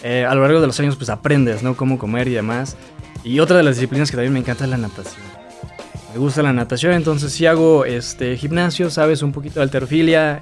eh, 0.03 0.25
a 0.27 0.33
lo 0.35 0.41
largo 0.41 0.61
de 0.61 0.67
los 0.67 0.79
años, 0.79 0.95
pues 0.95 1.09
aprendes, 1.09 1.63
¿no? 1.63 1.75
Cómo 1.75 1.97
comer 1.99 2.29
y 2.29 2.33
demás. 2.33 2.77
Y 3.25 3.39
otra 3.39 3.57
de 3.57 3.63
las 3.63 3.75
disciplinas 3.75 4.09
que 4.09 4.15
también 4.15 4.31
me 4.33 4.39
encanta 4.39 4.63
es 4.63 4.69
la 4.69 4.77
natación. 4.77 5.21
Me 6.15 6.21
gusta 6.21 6.41
la 6.41 6.53
natación, 6.53 6.93
entonces 6.93 7.33
sí 7.33 7.45
hago 7.45 7.83
este 7.83 8.37
gimnasio, 8.37 8.89
sabes, 8.89 9.21
un 9.21 9.33
poquito 9.33 9.59
de 9.59 9.63
alterofilia, 9.63 10.41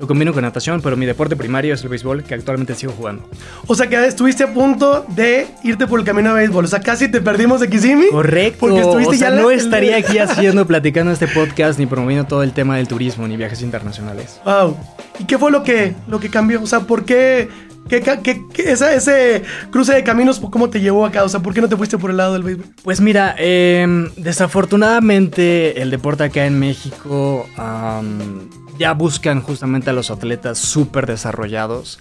lo 0.00 0.06
combino 0.08 0.32
con 0.32 0.42
natación, 0.42 0.80
pero 0.82 0.96
mi 0.96 1.06
deporte 1.06 1.36
primario 1.36 1.74
es 1.74 1.82
el 1.84 1.90
béisbol, 1.90 2.24
que 2.24 2.34
actualmente 2.34 2.74
sigo 2.74 2.92
jugando. 2.94 3.22
O 3.68 3.76
sea 3.76 3.86
que 3.86 4.04
estuviste 4.04 4.42
a 4.42 4.52
punto 4.52 5.06
de 5.10 5.46
irte 5.62 5.86
por 5.86 6.00
el 6.00 6.04
camino 6.04 6.30
de 6.34 6.40
béisbol. 6.40 6.64
O 6.64 6.66
sea, 6.68 6.80
casi 6.80 7.06
te 7.06 7.20
perdimos 7.20 7.60
de 7.60 7.70
Kissimmee. 7.70 8.10
Correcto. 8.10 8.56
Porque 8.58 8.80
estuviste 8.80 9.14
o 9.14 9.18
sea, 9.18 9.28
ya 9.30 9.36
la- 9.36 9.42
no 9.42 9.52
estaría 9.52 9.96
aquí 9.98 10.18
haciendo, 10.18 10.66
platicando 10.66 11.12
este 11.12 11.28
podcast, 11.28 11.78
ni 11.78 11.86
promoviendo 11.86 12.26
todo 12.26 12.42
el 12.42 12.50
tema 12.50 12.76
del 12.76 12.88
turismo, 12.88 13.28
ni 13.28 13.36
viajes 13.36 13.62
internacionales. 13.62 14.40
Wow. 14.44 14.76
¿Y 15.20 15.24
qué 15.24 15.38
fue 15.38 15.52
lo 15.52 15.62
que, 15.62 15.94
lo 16.08 16.18
que 16.18 16.30
cambió? 16.30 16.60
O 16.60 16.66
sea, 16.66 16.80
¿por 16.80 17.04
qué, 17.04 17.48
qué, 17.88 18.00
qué- 18.22 18.44
qué- 18.52 18.72
ese 18.72 19.42
cruce 19.70 19.94
de 19.94 20.04
caminos, 20.04 20.40
cómo 20.40 20.70
te 20.70 20.80
llevó 20.80 21.04
acá? 21.06 21.24
O 21.24 21.28
sea, 21.28 21.40
¿por 21.40 21.52
qué 21.54 21.60
no 21.60 21.68
te 21.68 21.76
fuiste 21.76 21.98
por 21.98 22.10
el 22.10 22.16
lado 22.18 22.34
del 22.34 22.42
béisbol? 22.42 22.66
Pues 22.84 23.00
mira, 23.00 23.34
em, 23.38 24.10
desafortunadamente 24.16 25.80
el 25.82 25.90
deporte 25.90 26.24
acá 26.24 26.46
en 26.46 26.58
México 26.58 27.46
ya 28.78 28.94
buscan 28.94 29.42
justamente 29.42 29.90
a 29.90 29.92
los 29.92 30.10
atletas 30.10 30.58
súper 30.58 31.06
desarrollados. 31.06 32.00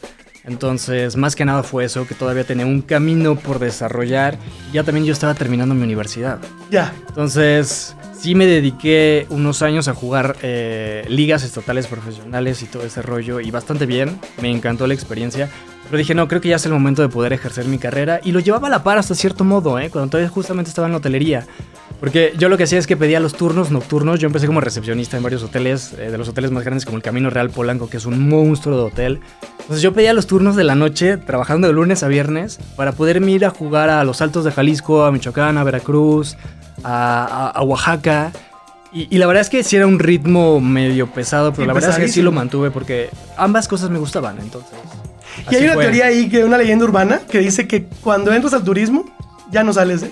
Entonces, 0.50 1.16
más 1.16 1.36
que 1.36 1.46
nada 1.46 1.62
fue 1.64 1.86
eso, 1.86 2.08
que 2.08 2.16
todavía 2.16 2.44
tenía 2.44 2.66
un 2.66 2.82
camino 2.82 3.36
por 3.36 3.60
desarrollar. 3.60 4.38
Ya 4.74 4.84
también 4.84 5.06
yo 5.06 5.14
estaba 5.14 5.36
terminando 5.36 5.76
mi 5.76 5.84
universidad. 5.84 6.40
Ya. 6.72 6.94
Entonces, 7.08 7.96
sí 8.20 8.34
me 8.34 8.46
dediqué 8.48 9.28
unos 9.30 9.62
años 9.62 9.88
a 9.88 9.94
jugar 9.94 10.36
eh, 10.42 11.06
ligas 11.08 11.44
estatales 11.44 11.88
profesionales 11.88 12.62
y 12.64 12.66
todo 12.66 12.84
ese 12.84 13.02
rollo, 13.02 13.40
y 13.40 13.52
bastante 13.52 13.86
bien, 13.86 14.20
me 14.42 14.50
encantó 14.50 14.88
la 14.88 14.96
experiencia. 14.96 15.50
Pero 15.86 15.98
dije, 15.98 16.14
no, 16.14 16.28
creo 16.28 16.42
que 16.42 16.50
ya 16.50 16.58
es 16.58 16.66
el 16.66 16.74
momento 16.74 17.02
de 17.02 17.10
poder 17.10 17.34
ejercer 17.34 17.66
mi 17.66 17.78
carrera, 17.78 18.20
y 18.24 18.32
lo 18.32 18.40
llevaba 18.40 18.68
a 18.68 18.72
la 18.72 18.84
par 18.84 18.98
hasta 18.98 19.16
cierto 19.16 19.44
modo, 19.44 19.80
¿eh? 19.80 19.90
cuando 19.90 20.10
todavía 20.10 20.30
justamente 20.30 20.70
estaba 20.70 20.88
en 20.88 20.94
la 20.94 20.98
hotelería. 20.98 21.48
Porque 22.00 22.34
yo 22.38 22.48
lo 22.48 22.56
que 22.58 22.64
hacía 22.64 22.80
es 22.80 22.88
que 22.88 22.96
pedía 22.96 23.20
los 23.20 23.34
turnos 23.34 23.72
nocturnos. 23.72 24.20
Yo 24.20 24.28
empecé 24.28 24.48
como 24.48 24.62
recepcionista 24.62 25.18
en 25.18 25.24
varios 25.24 25.44
hoteles, 25.44 25.94
eh, 25.98 26.10
de 26.12 26.18
los 26.18 26.30
hoteles 26.30 26.50
más 26.52 26.64
grandes 26.64 26.86
como 26.86 26.96
el 26.98 27.04
Camino 27.04 27.30
Real 27.30 27.50
Polanco, 27.50 27.90
que 27.90 27.98
es 27.98 28.06
un 28.06 28.30
monstruo 28.30 28.78
de 28.78 28.84
hotel. 28.84 29.20
Entonces 29.60 29.82
yo 29.82 29.94
pedía 29.94 30.14
los 30.14 30.26
turnos 30.26 30.56
de 30.56 30.64
la 30.64 30.76
noche, 30.76 31.18
trabajando 31.18 31.68
de 31.68 31.74
lunes 31.74 32.02
a 32.04 32.08
viernes, 32.08 32.58
para 32.78 32.94
poderme 32.94 33.32
ir 33.32 33.44
a 33.46 33.50
jugar 33.50 33.90
a 33.90 34.04
los 34.06 34.22
Altos 34.22 34.46
de 34.46 34.52
Jalisco, 34.52 35.04
a 35.04 35.12
Michoacán, 35.12 35.58
a 35.58 35.64
Veracruz, 35.66 36.38
a, 36.84 37.26
a- 37.26 37.50
a 37.50 37.62
Oaxaca. 37.64 38.32
Y, 38.94 39.14
y 39.14 39.18
la 39.20 39.28
verdad 39.28 39.42
es 39.42 39.50
que 39.50 39.62
sí 39.64 39.76
era 39.76 39.86
un 39.86 40.00
ritmo 40.00 40.62
medio 40.62 41.08
pesado, 41.08 41.52
pero 41.52 41.64
Sí, 41.64 41.68
la 41.68 41.74
verdad 41.74 41.90
es 41.92 41.98
que 41.98 42.08
sí 42.08 42.22
lo 42.22 42.32
mantuve 42.32 42.72
porque 42.72 43.10
ambas 43.38 43.68
cosas 43.68 43.90
me 43.90 44.00
gustaban, 44.00 44.40
entonces. 44.40 44.72
Y 45.52 45.56
hay 45.56 45.64
una 45.66 45.74
fue. 45.74 45.84
teoría 45.84 46.06
ahí, 46.06 46.30
que 46.30 46.44
una 46.46 46.58
leyenda 46.58 46.86
urbana, 46.86 47.20
que 47.30 47.40
dice 47.40 47.68
que 47.68 47.84
cuando 48.02 48.34
entras 48.34 48.54
al 48.54 48.64
turismo, 48.64 49.06
ya 49.52 49.64
no 49.64 49.74
sales, 49.74 50.04
¿eh? 50.04 50.12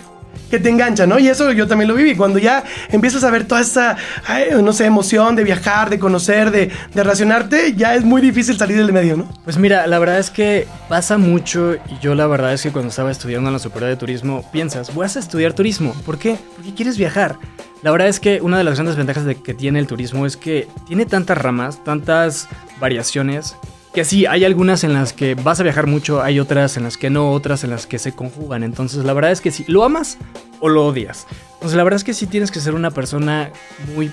Que 0.50 0.60
te 0.60 0.69
engancha, 0.69 1.06
¿no? 1.06 1.19
Y 1.19 1.28
eso 1.28 1.52
yo 1.52 1.67
también 1.67 1.89
lo 1.89 1.95
viví. 1.95 2.15
Cuando 2.15 2.39
ya 2.39 2.63
empiezas 2.89 3.23
a 3.23 3.32
ver 3.32 3.45
toda 3.45 3.62
esa, 3.62 3.97
ay, 4.26 4.45
no 4.62 4.73
sé, 4.73 4.86
emoción 4.86 5.36
de 5.36 5.43
viajar, 5.43 5.89
de 5.89 6.00
conocer, 6.00 6.52
de, 6.52 6.67
de 6.93 7.04
relacionarte, 7.04 7.73
ya 7.76 7.95
es 7.95 8.04
muy 8.04 8.21
difícil 8.21 8.58
salir 8.58 8.78
del 8.78 8.93
medio, 8.93 9.17
¿no? 9.17 9.30
Pues 9.43 9.58
mira, 9.58 9.88
la 9.88 10.00
verdad 10.00 10.19
es 10.19 10.30
que 10.30 10.67
pasa 10.89 11.17
mucho 11.17 11.76
y 11.76 12.00
yo 12.02 12.15
la 12.15 12.28
verdad 12.28 12.54
es 12.54 12.62
que 12.62 12.71
cuando 12.71 12.89
estaba 12.89 13.12
estudiando 13.12 13.50
en 13.50 13.54
la 13.54 13.60
superior 13.60 13.89
de 13.89 13.97
turismo, 13.97 14.45
piensas, 14.52 14.93
voy 14.93 15.04
a 15.04 15.08
estudiar 15.08 15.54
turismo. 15.54 15.93
¿Por 16.06 16.17
qué? 16.17 16.38
Porque 16.56 16.73
quieres 16.73 16.97
viajar. 16.97 17.38
La 17.84 17.91
verdad 17.91 18.08
es 18.08 18.19
que 18.19 18.41
una 18.41 18.58
de 18.58 18.63
las 18.63 18.76
grandes 18.76 18.95
ventajas 18.95 19.26
de 19.26 19.36
que 19.36 19.54
tiene 19.54 19.80
el 19.80 19.88
turismo 19.88 20.26
es 20.26 20.36
que 20.36 20.67
tiene 20.88 21.06
tantas 21.06 21.38
ramas, 21.38 21.84
tantas 21.84 22.47
variaciones, 22.80 23.56
que 23.97 24.05
sí, 24.05 24.27
hay 24.27 24.45
algunas 24.45 24.83
en 24.83 24.93
las 24.93 25.12
que 25.12 25.33
vas 25.33 25.60
a 25.60 25.63
viajar 25.63 25.88
mucho, 25.88 26.21
hay 26.21 26.39
otras 26.39 26.77
en 26.77 26.83
las 26.83 26.97
que 26.97 27.10
no, 27.10 27.31
otras 27.31 27.63
en 27.63 27.71
las 27.71 27.88
que 27.88 27.97
se 27.97 28.12
conjugan. 28.12 28.62
Entonces 28.62 29.03
la 29.05 29.12
verdad 29.12 29.31
es 29.31 29.41
que 29.41 29.49
sí, 29.49 29.65
lo 29.67 29.83
amas 29.83 30.19
o 30.60 30.69
lo 30.69 30.86
odias. 30.86 31.25
Entonces 31.55 31.75
la 31.75 31.83
verdad 31.83 31.95
es 31.95 32.03
que 32.03 32.13
sí 32.13 32.27
tienes 32.27 32.51
que 32.51 32.60
ser 32.60 32.75
una 32.75 32.91
persona 32.91 33.51
muy 33.95 34.12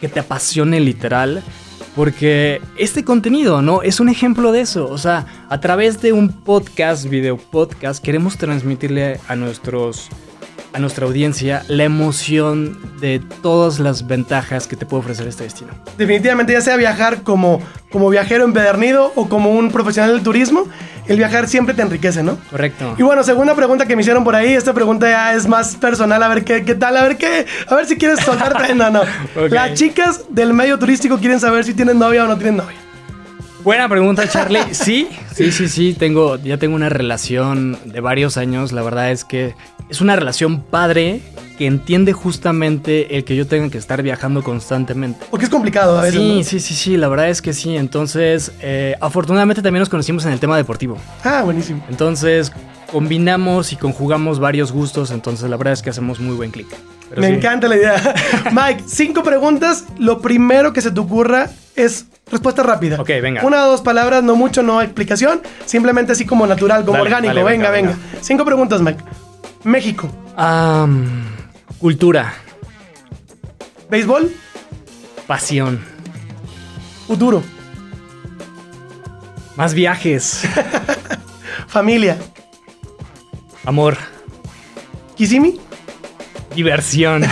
que 0.00 0.08
te 0.08 0.18
apasione 0.18 0.80
literal. 0.80 1.44
Porque 1.94 2.60
este 2.78 3.04
contenido, 3.04 3.62
¿no? 3.62 3.80
Es 3.82 4.00
un 4.00 4.08
ejemplo 4.08 4.50
de 4.50 4.62
eso. 4.62 4.88
O 4.90 4.98
sea, 4.98 5.24
a 5.48 5.60
través 5.60 6.02
de 6.02 6.12
un 6.12 6.28
podcast, 6.42 7.04
video 7.04 7.36
podcast, 7.36 8.02
queremos 8.02 8.36
transmitirle 8.36 9.20
a 9.28 9.36
nuestros. 9.36 10.08
A 10.76 10.78
nuestra 10.78 11.06
audiencia 11.06 11.64
la 11.68 11.84
emoción 11.84 12.78
de 13.00 13.18
todas 13.40 13.78
las 13.78 14.06
ventajas 14.06 14.66
que 14.66 14.76
te 14.76 14.84
puede 14.84 15.00
ofrecer 15.00 15.26
este 15.26 15.44
destino. 15.44 15.70
Definitivamente, 15.96 16.52
ya 16.52 16.60
sea 16.60 16.76
viajar 16.76 17.22
como, 17.22 17.62
como 17.90 18.10
viajero 18.10 18.44
empedernido 18.44 19.10
o 19.16 19.26
como 19.26 19.52
un 19.52 19.72
profesional 19.72 20.12
del 20.12 20.22
turismo, 20.22 20.68
el 21.06 21.16
viajar 21.16 21.48
siempre 21.48 21.74
te 21.74 21.80
enriquece, 21.80 22.22
¿no? 22.22 22.36
Correcto. 22.50 22.94
Y 22.98 23.02
bueno, 23.02 23.24
segunda 23.24 23.54
pregunta 23.54 23.86
que 23.86 23.96
me 23.96 24.02
hicieron 24.02 24.22
por 24.22 24.34
ahí, 24.34 24.52
esta 24.52 24.74
pregunta 24.74 25.08
ya 25.08 25.34
es 25.34 25.46
más 25.46 25.76
personal, 25.76 26.22
a 26.22 26.28
ver 26.28 26.44
qué, 26.44 26.62
qué 26.62 26.74
tal, 26.74 26.94
a 26.98 27.02
ver 27.02 27.16
qué, 27.16 27.46
a 27.66 27.74
ver 27.74 27.86
si 27.86 27.96
quieres 27.96 28.20
soltar 28.20 28.54
prenda 28.54 28.88
o 28.88 28.90
no. 28.90 29.00
Ok. 29.00 29.50
Las 29.50 29.72
chicas 29.72 30.24
del 30.28 30.52
medio 30.52 30.78
turístico 30.78 31.16
quieren 31.16 31.40
saber 31.40 31.64
si 31.64 31.72
tienen 31.72 31.98
novia 31.98 32.24
o 32.24 32.28
no 32.28 32.36
tienen 32.36 32.58
novia. 32.58 32.76
Buena 33.64 33.88
pregunta, 33.88 34.28
Charlie. 34.28 34.60
Sí, 34.70 35.08
sí, 35.34 35.50
sí, 35.50 35.68
sí. 35.68 35.96
Tengo, 35.98 36.36
ya 36.36 36.56
tengo 36.56 36.76
una 36.76 36.88
relación 36.88 37.76
de 37.84 37.98
varios 37.98 38.36
años. 38.36 38.70
La 38.70 38.82
verdad 38.82 39.10
es 39.10 39.24
que 39.24 39.56
es 39.88 40.00
una 40.00 40.16
relación 40.16 40.62
padre 40.62 41.20
que 41.58 41.66
entiende 41.66 42.12
justamente 42.12 43.16
el 43.16 43.24
que 43.24 43.34
yo 43.34 43.46
tenga 43.46 43.70
que 43.70 43.78
estar 43.78 44.02
viajando 44.02 44.42
constantemente. 44.42 45.24
Porque 45.30 45.46
es 45.46 45.50
complicado 45.50 45.98
a 45.98 46.02
veces. 46.02 46.20
Sí, 46.20 46.36
¿no? 46.38 46.44
sí, 46.44 46.60
sí, 46.60 46.74
sí, 46.74 46.96
la 46.96 47.08
verdad 47.08 47.30
es 47.30 47.40
que 47.40 47.52
sí. 47.52 47.76
Entonces, 47.76 48.52
eh, 48.60 48.94
afortunadamente 49.00 49.62
también 49.62 49.80
nos 49.80 49.88
conocimos 49.88 50.24
en 50.26 50.32
el 50.32 50.40
tema 50.40 50.56
deportivo. 50.56 50.98
Ah, 51.24 51.42
buenísimo. 51.44 51.82
Entonces, 51.88 52.52
combinamos 52.90 53.72
y 53.72 53.76
conjugamos 53.76 54.38
varios 54.38 54.70
gustos, 54.70 55.10
entonces 55.10 55.48
la 55.48 55.56
verdad 55.56 55.72
es 55.72 55.82
que 55.82 55.90
hacemos 55.90 56.20
muy 56.20 56.36
buen 56.36 56.50
clic. 56.50 56.66
Me 57.16 57.28
sí. 57.28 57.34
encanta 57.34 57.68
la 57.68 57.76
idea. 57.76 58.14
Mike, 58.52 58.84
cinco 58.86 59.22
preguntas. 59.22 59.84
Lo 59.98 60.20
primero 60.20 60.72
que 60.72 60.82
se 60.82 60.90
te 60.90 61.00
ocurra 61.00 61.48
es 61.76 62.06
respuesta 62.30 62.62
rápida. 62.64 63.00
Ok, 63.00 63.08
venga. 63.22 63.44
Una 63.44 63.66
o 63.66 63.70
dos 63.70 63.80
palabras, 63.80 64.22
no 64.24 64.34
mucho, 64.34 64.62
no 64.62 64.82
explicación. 64.82 65.40
Simplemente 65.64 66.12
así 66.12 66.26
como 66.26 66.46
natural, 66.46 66.84
como 66.84 66.98
Dale, 66.98 67.08
orgánico. 67.08 67.34
dale, 67.34 67.44
venga, 67.44 67.70
venga, 67.70 67.92
venga, 67.92 68.20
Cinco 68.20 68.44
preguntas, 68.44 68.82
Mike. 68.82 69.02
México. 69.66 70.08
Am, 70.36 71.24
cultura, 71.78 72.32
Béisbol. 73.90 74.30
pasión, 75.26 75.84
Futuro. 77.08 77.42
más 79.56 79.74
viajes, 79.74 80.42
Familia. 81.66 82.16
amor, 83.64 83.96
Kissimmee. 85.16 85.58
Diversión. 86.56 87.22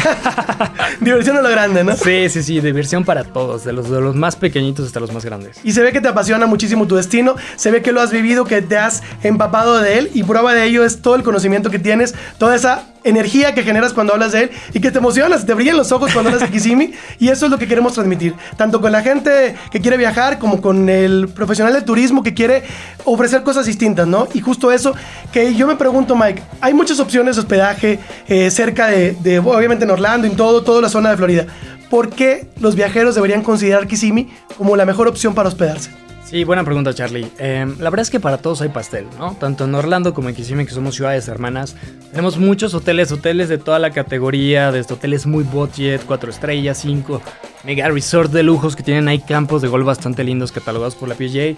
Diversión 1.01 1.37
a 1.37 1.43
lo 1.43 1.49
grande, 1.49 1.83
¿no? 1.83 1.97
Sí, 1.97 2.29
sí, 2.29 2.43
sí, 2.43 2.61
diversión 2.61 3.05
para 3.05 3.25
todos, 3.25 3.65
de 3.65 3.73
los, 3.73 3.91
de 3.91 4.01
los 4.01 4.15
más 4.15 4.37
pequeñitos 4.37 4.87
hasta 4.87 5.01
los 5.01 5.13
más 5.13 5.25
grandes. 5.25 5.59
Y 5.65 5.73
se 5.73 5.83
ve 5.83 5.93
que 5.93 6.01
te 6.01 6.09
apasiona 6.09 6.47
muchísimo 6.47 6.87
tu 6.87 6.95
destino, 6.95 7.35
se 7.57 7.71
ve 7.71 7.83
que 7.83 7.91
lo 7.91 8.01
has 8.01 8.13
vivido, 8.13 8.45
que 8.45 8.63
te 8.63 8.77
has 8.77 9.03
empapado 9.23 9.81
de 9.81 9.99
él 9.99 10.11
y 10.15 10.23
prueba 10.23 10.55
de 10.55 10.65
ello 10.65 10.85
es 10.85 11.03
todo 11.03 11.17
el 11.17 11.23
conocimiento 11.23 11.71
que 11.71 11.79
tienes, 11.79 12.15
toda 12.39 12.55
esa 12.55 12.94
energía 13.05 13.55
que 13.55 13.63
generas 13.63 13.93
cuando 13.93 14.15
hablas 14.15 14.33
de 14.33 14.45
él 14.45 14.51
y 14.73 14.81
que 14.81 14.91
te 14.91 14.99
emocionas, 14.99 15.47
te 15.47 15.55
brillan 15.55 15.77
los 15.77 15.93
ojos 15.93 16.13
cuando 16.13 16.31
hablas 16.31 16.43
de 16.43 16.53
Kissimmee 16.53 16.95
y 17.19 17.29
eso 17.29 17.47
es 17.47 17.51
lo 17.51 17.59
que 17.59 17.69
queremos 17.69 17.93
transmitir, 17.93 18.35
tanto 18.57 18.81
con 18.81 18.91
la 18.91 19.03
gente 19.03 19.55
que 19.71 19.81
quiere 19.81 19.97
viajar 19.97 20.39
como 20.39 20.61
con 20.61 20.89
el 20.89 21.29
profesional 21.29 21.73
de 21.73 21.83
turismo 21.83 22.23
que 22.23 22.35
quiere 22.35 22.65
ofrecer 23.05 23.43
cosas 23.43 23.67
distintas, 23.67 24.07
¿no? 24.07 24.27
Y 24.35 24.41
justo 24.41 24.73
eso 24.73 24.95
que 25.33 25.55
yo 25.55 25.67
me 25.67 25.77
pregunto, 25.77 26.17
Mike, 26.17 26.43
hay 26.61 26.75
muchas 26.75 26.99
opciones 26.99 27.37
de 27.37 27.43
hospedaje 27.43 27.99
eh, 28.27 28.51
cerca 28.51 28.89
de, 28.89 29.13
de, 29.13 29.39
obviamente 29.39 29.85
en 29.85 29.91
Orlando, 29.91 30.27
en 30.27 30.37
todo, 30.37 30.63
toda 30.63 30.81
la 30.81 30.89
zona 30.89 31.11
de 31.11 31.17
Florida. 31.17 31.47
¿Por 31.91 32.11
qué 32.11 32.49
los 32.61 32.75
viajeros 32.75 33.15
deberían 33.15 33.43
considerar 33.43 33.87
Kissimmee 33.87 34.29
como 34.57 34.77
la 34.77 34.87
mejor 34.87 35.07
opción 35.07 35.35
para 35.35 35.49
hospedarse? 35.49 36.04
Sí, 36.25 36.43
buena 36.43 36.65
pregunta, 36.65 36.95
Charlie. 36.95 37.31
Eh, 37.39 37.67
la 37.79 37.91
verdad 37.91 38.03
es 38.03 38.11
que 38.11 38.19
para 38.19 38.39
todos 38.39 38.63
hay 38.63 38.71
pastel, 38.71 39.07
¿no? 39.19 39.37
Tanto 39.39 39.65
en 39.65 39.75
Orlando 39.75 40.15
como 40.15 40.31
en 40.31 40.35
Kissimmee, 40.35 40.65
que 40.65 40.73
somos 40.73 40.95
ciudades 40.95 41.29
hermanas, 41.29 41.77
tenemos 42.11 42.39
muchos 42.39 42.73
hoteles, 42.73 43.13
hoteles 43.13 43.51
de 43.51 43.59
toda 43.59 43.79
la 43.79 43.91
categoría, 43.91 44.73
desde 44.73 44.95
hoteles 44.95 45.27
muy 45.27 45.45
budget, 45.45 46.03
4 46.07 46.31
estrellas, 46.31 46.79
5, 46.79 47.21
mega 47.65 47.89
resort 47.89 48.33
de 48.33 48.43
lujos 48.43 48.75
que 48.75 48.83
tienen 48.83 49.07
ahí 49.07 49.21
campos 49.21 49.61
de 49.61 49.69
golf 49.69 49.85
bastante 49.85 50.25
lindos 50.25 50.51
catalogados 50.51 50.95
por 50.95 51.11
la 51.11 51.15
PGA. 51.15 51.57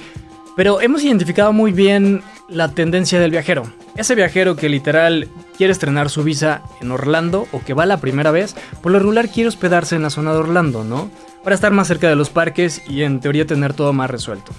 Pero 0.57 0.81
hemos 0.81 1.05
identificado 1.05 1.53
muy 1.53 1.71
bien 1.71 2.23
la 2.49 2.73
tendencia 2.73 3.21
del 3.21 3.31
viajero. 3.31 3.65
Ese 3.95 4.15
viajero 4.15 4.57
que 4.57 4.69
literal 4.69 5.29
quiere 5.57 5.73
estrenar 5.73 6.11
su 6.11 6.25
visa 6.25 6.63
en 6.81 6.91
Orlando 6.91 7.47
o 7.53 7.63
que 7.63 7.75
va 7.75 7.87
la 7.87 7.99
primera 7.99 8.31
vez, 8.31 8.57
por 8.83 8.91
lo 8.91 8.99
regular 8.99 9.29
quiere 9.29 9.49
hospedarse 9.49 9.97
en 9.97 10.03
la 10.03 10.11
zona 10.11 10.33
de 10.33 10.39
Orlando, 10.39 10.83
¿no? 10.83 11.11
Para 11.47 11.55
estar 11.55 11.71
más 11.71 11.87
cerca 11.87 12.09
de 12.09 12.17
los 12.17 12.29
parques 12.29 12.83
y 12.89 13.03
en 13.03 13.21
teoría 13.21 13.47
tener 13.47 13.73
todo 13.73 13.93
más 13.93 14.11
resuelto. 14.11 14.51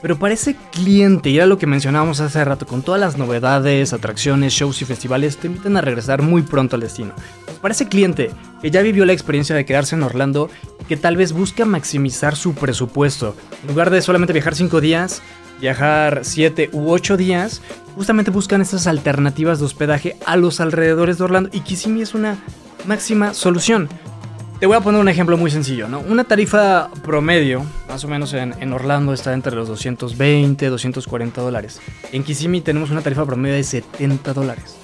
Pero 0.00 0.16
para 0.16 0.32
ese 0.32 0.54
cliente, 0.70 1.28
y 1.28 1.38
era 1.38 1.46
lo 1.46 1.58
que 1.58 1.66
mencionábamos 1.66 2.20
hace 2.20 2.44
rato, 2.44 2.68
con 2.68 2.82
todas 2.82 3.00
las 3.00 3.18
novedades, 3.18 3.92
atracciones, 3.92 4.52
shows 4.52 4.80
y 4.80 4.84
festivales, 4.84 5.38
te 5.38 5.48
invitan 5.48 5.76
a 5.76 5.80
regresar 5.80 6.22
muy 6.22 6.42
pronto 6.42 6.76
al 6.76 6.82
destino. 6.82 7.14
Para 7.60 7.74
ese 7.74 7.88
cliente 7.88 8.30
que 8.62 8.70
ya 8.70 8.80
vivió 8.82 9.04
la 9.04 9.12
experiencia 9.12 9.56
de 9.56 9.64
quedarse 9.64 9.96
en 9.96 10.04
Orlando 10.04 10.48
que 10.86 10.96
tal 10.96 11.16
vez 11.16 11.32
busca 11.32 11.64
maximizar 11.64 12.36
su 12.36 12.54
presupuesto, 12.54 13.34
en 13.62 13.66
lugar 13.66 13.90
de 13.90 14.00
solamente 14.00 14.32
viajar 14.32 14.54
5 14.54 14.80
días, 14.80 15.22
viajar 15.60 16.20
7 16.22 16.70
u 16.70 16.92
8 16.92 17.16
días, 17.16 17.60
justamente 17.96 18.30
buscan 18.30 18.62
estas 18.62 18.86
alternativas 18.86 19.58
de 19.58 19.64
hospedaje 19.64 20.16
a 20.24 20.36
los 20.36 20.60
alrededores 20.60 21.18
de 21.18 21.24
Orlando 21.24 21.50
y 21.52 21.58
Kissimmee 21.58 22.02
es 22.02 22.14
una 22.14 22.38
máxima 22.86 23.34
solución. 23.34 23.88
Te 24.58 24.64
voy 24.64 24.74
a 24.74 24.80
poner 24.80 24.98
un 24.98 25.08
ejemplo 25.08 25.36
muy 25.36 25.50
sencillo, 25.50 25.86
¿no? 25.86 26.00
Una 26.00 26.24
tarifa 26.24 26.88
promedio, 27.04 27.62
más 27.88 28.02
o 28.04 28.08
menos 28.08 28.32
en, 28.32 28.72
Orlando, 28.72 29.12
está 29.12 29.34
entre 29.34 29.54
los 29.54 29.68
220, 29.68 30.68
240 30.70 31.42
dólares. 31.42 31.78
En 32.10 32.24
Kissimmee 32.24 32.62
tenemos 32.62 32.90
una 32.90 33.02
tarifa 33.02 33.26
promedio 33.26 33.54
de 33.54 33.62
70 33.62 34.32
dólares. 34.32 34.76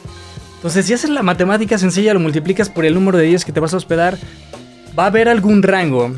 Entonces, 0.57 0.85
si 0.85 0.93
haces 0.93 1.09
la 1.09 1.23
matemática 1.23 1.79
sencilla, 1.79 2.13
lo 2.13 2.21
multiplicas 2.21 2.69
por 2.69 2.85
el 2.85 2.93
número 2.93 3.17
de 3.17 3.25
días 3.25 3.47
que 3.47 3.53
te 3.53 3.61
vas 3.61 3.73
a 3.73 3.79
hospedar, 3.79 4.19
va 4.97 5.05
a 5.05 5.07
haber 5.07 5.31
algún 5.31 5.63
rango 5.63 6.13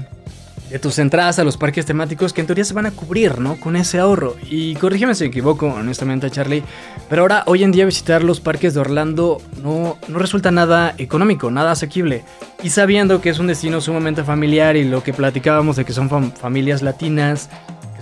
de 0.71 0.79
tus 0.79 0.99
entradas 0.99 1.39
a 1.39 1.45
los 1.45 1.57
parques 1.57 1.87
temáticos 1.87 2.33
que 2.33 2.41
en 2.41 2.47
teoría 2.47 2.65
se 2.65 2.75
van 2.75 2.87
a 2.87 2.91
cubrir, 2.91 3.39
¿no? 3.39 3.57
Con 3.57 3.77
ese 3.77 3.99
ahorro. 3.99 4.35
Y 4.51 4.75
corrígeme 4.77 5.15
si 5.15 5.25
me 5.25 5.29
equivoco, 5.29 5.67
honestamente, 5.67 6.31
Charlie. 6.31 6.63
Pero 7.09 7.23
ahora, 7.23 7.45
hoy 7.47 7.63
en 7.63 7.71
día, 7.71 7.85
visitar 7.85 8.25
los 8.25 8.41
parques 8.41 8.75
de 8.75 8.81
Orlando 8.81 9.41
no, 9.63 9.99
no 10.09 10.19
resulta 10.19 10.51
nada 10.51 10.95
económico, 10.99 11.51
nada 11.51 11.73
asequible. 11.73 12.25
Y 12.63 12.71
sabiendo 12.71 13.21
que 13.21 13.29
es 13.31 13.39
un 13.39 13.47
destino 13.47 13.81
sumamente 13.81 14.25
familiar 14.25 14.77
y 14.77 14.85
lo 14.85 15.03
que 15.03 15.13
platicábamos 15.13 15.77
de 15.77 15.85
que 15.85 15.93
son 15.93 16.09
fam- 16.09 16.33
familias 16.35 16.83
latinas, 16.83 17.51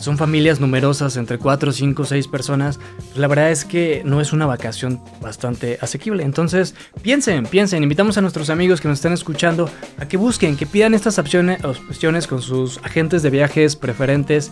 son 0.03 0.19
familias 0.19 0.61
numerosas, 0.61 1.17
entre 1.17 1.39
4, 1.39 1.73
5, 1.73 2.05
6 2.05 2.29
personas, 2.29 2.81
la 3.15 3.29
verdad 3.29 3.51
es 3.51 3.65
que 3.65 4.03
no 4.05 4.21
es 4.21 4.33
una 4.33 4.47
vacación 4.47 5.01
bastante 5.21 5.79
asequible. 5.81 6.25
Entonces, 6.25 6.75
piensen, 7.03 7.47
piensen, 7.47 7.83
invitamos 7.83 8.19
a 8.19 8.21
nuestros 8.21 8.51
amigos 8.51 8.81
que 8.81 8.89
nos 8.89 8.99
están 8.99 9.13
escuchando 9.13 9.71
a 9.99 10.07
que 10.07 10.17
busquen, 10.17 10.57
que 10.57 10.67
pidan 10.67 10.95
estas 10.95 11.19
opciones, 11.19 11.65
opciones 11.65 12.27
con 12.27 12.43
sus 12.43 12.79
agentes 12.79 13.23
de 13.23 13.31
viajes 13.31 13.77
preferentes, 13.77 14.51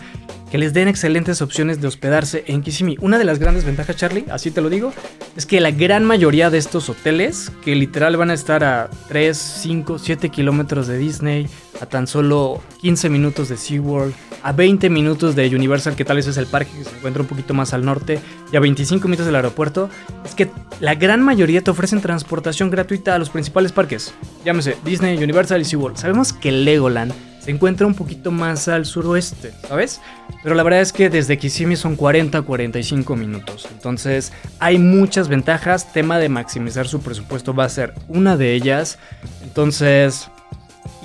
que 0.49 0.57
les 0.57 0.73
den 0.73 0.87
excelentes 0.87 1.41
opciones 1.41 1.79
de 1.79 1.87
hospedarse 1.87 2.43
en 2.47 2.61
Kissimmee. 2.61 2.97
Una 2.99 3.17
de 3.17 3.23
las 3.23 3.39
grandes 3.39 3.63
ventajas, 3.63 3.95
Charlie, 3.95 4.25
así 4.31 4.51
te 4.51 4.61
lo 4.61 4.69
digo, 4.69 4.93
es 5.37 5.45
que 5.45 5.61
la 5.61 5.71
gran 5.71 6.03
mayoría 6.03 6.49
de 6.49 6.57
estos 6.57 6.89
hoteles, 6.89 7.51
que 7.63 7.75
literal 7.75 8.17
van 8.17 8.31
a 8.31 8.33
estar 8.33 8.63
a 8.63 8.89
3, 9.07 9.37
5, 9.37 9.99
7 9.99 10.29
kilómetros 10.29 10.87
de 10.87 10.97
Disney, 10.97 11.47
a 11.79 11.85
tan 11.85 12.05
solo 12.05 12.61
15 12.81 13.09
minutos 13.09 13.47
de 13.47 13.57
SeaWorld, 13.57 14.13
a 14.43 14.51
20 14.51 14.89
minutos 14.89 15.35
de 15.35 15.53
Universal, 15.55 15.95
que 15.95 16.05
tal 16.05 16.17
vez 16.17 16.27
es 16.27 16.37
el 16.37 16.47
parque 16.47 16.71
que 16.77 16.83
se 16.83 16.95
encuentra 16.95 17.21
un 17.21 17.27
poquito 17.27 17.53
más 17.53 17.73
al 17.73 17.85
norte, 17.85 18.19
y 18.51 18.55
a 18.55 18.59
25 18.59 19.07
minutos 19.07 19.25
del 19.25 19.35
aeropuerto, 19.35 19.89
es 20.25 20.35
que 20.35 20.49
la 20.79 20.95
gran 20.95 21.21
mayoría 21.21 21.61
te 21.61 21.71
ofrecen 21.71 22.01
transportación 22.01 22.69
gratuita 22.69 23.15
a 23.15 23.19
los 23.19 23.29
principales 23.29 23.71
parques. 23.71 24.13
Llámese 24.45 24.77
Disney, 24.83 25.21
Universal 25.21 25.61
y 25.61 25.65
SeaWorld. 25.65 25.97
Sabemos 25.97 26.33
que 26.33 26.51
Legoland 26.51 27.13
se 27.41 27.49
encuentra 27.49 27.87
un 27.87 27.95
poquito 27.95 28.31
más 28.31 28.67
al 28.67 28.85
suroeste, 28.85 29.51
¿sabes? 29.67 29.99
Pero 30.43 30.53
la 30.53 30.63
verdad 30.63 30.81
es 30.81 30.93
que 30.93 31.09
desde 31.09 31.37
Kissimmee 31.37 31.75
son 31.75 31.97
40-45 31.97 33.15
minutos. 33.17 33.67
Entonces 33.71 34.31
hay 34.59 34.77
muchas 34.77 35.27
ventajas. 35.27 35.91
Tema 35.91 36.19
de 36.19 36.29
maximizar 36.29 36.87
su 36.87 37.01
presupuesto 37.01 37.53
va 37.53 37.65
a 37.65 37.69
ser 37.69 37.95
una 38.07 38.37
de 38.37 38.53
ellas. 38.53 38.99
Entonces, 39.43 40.29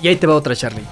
y 0.01 0.07
ahí 0.09 0.15
te 0.15 0.27
va 0.27 0.35
otra, 0.35 0.55
Charlie. 0.55 0.83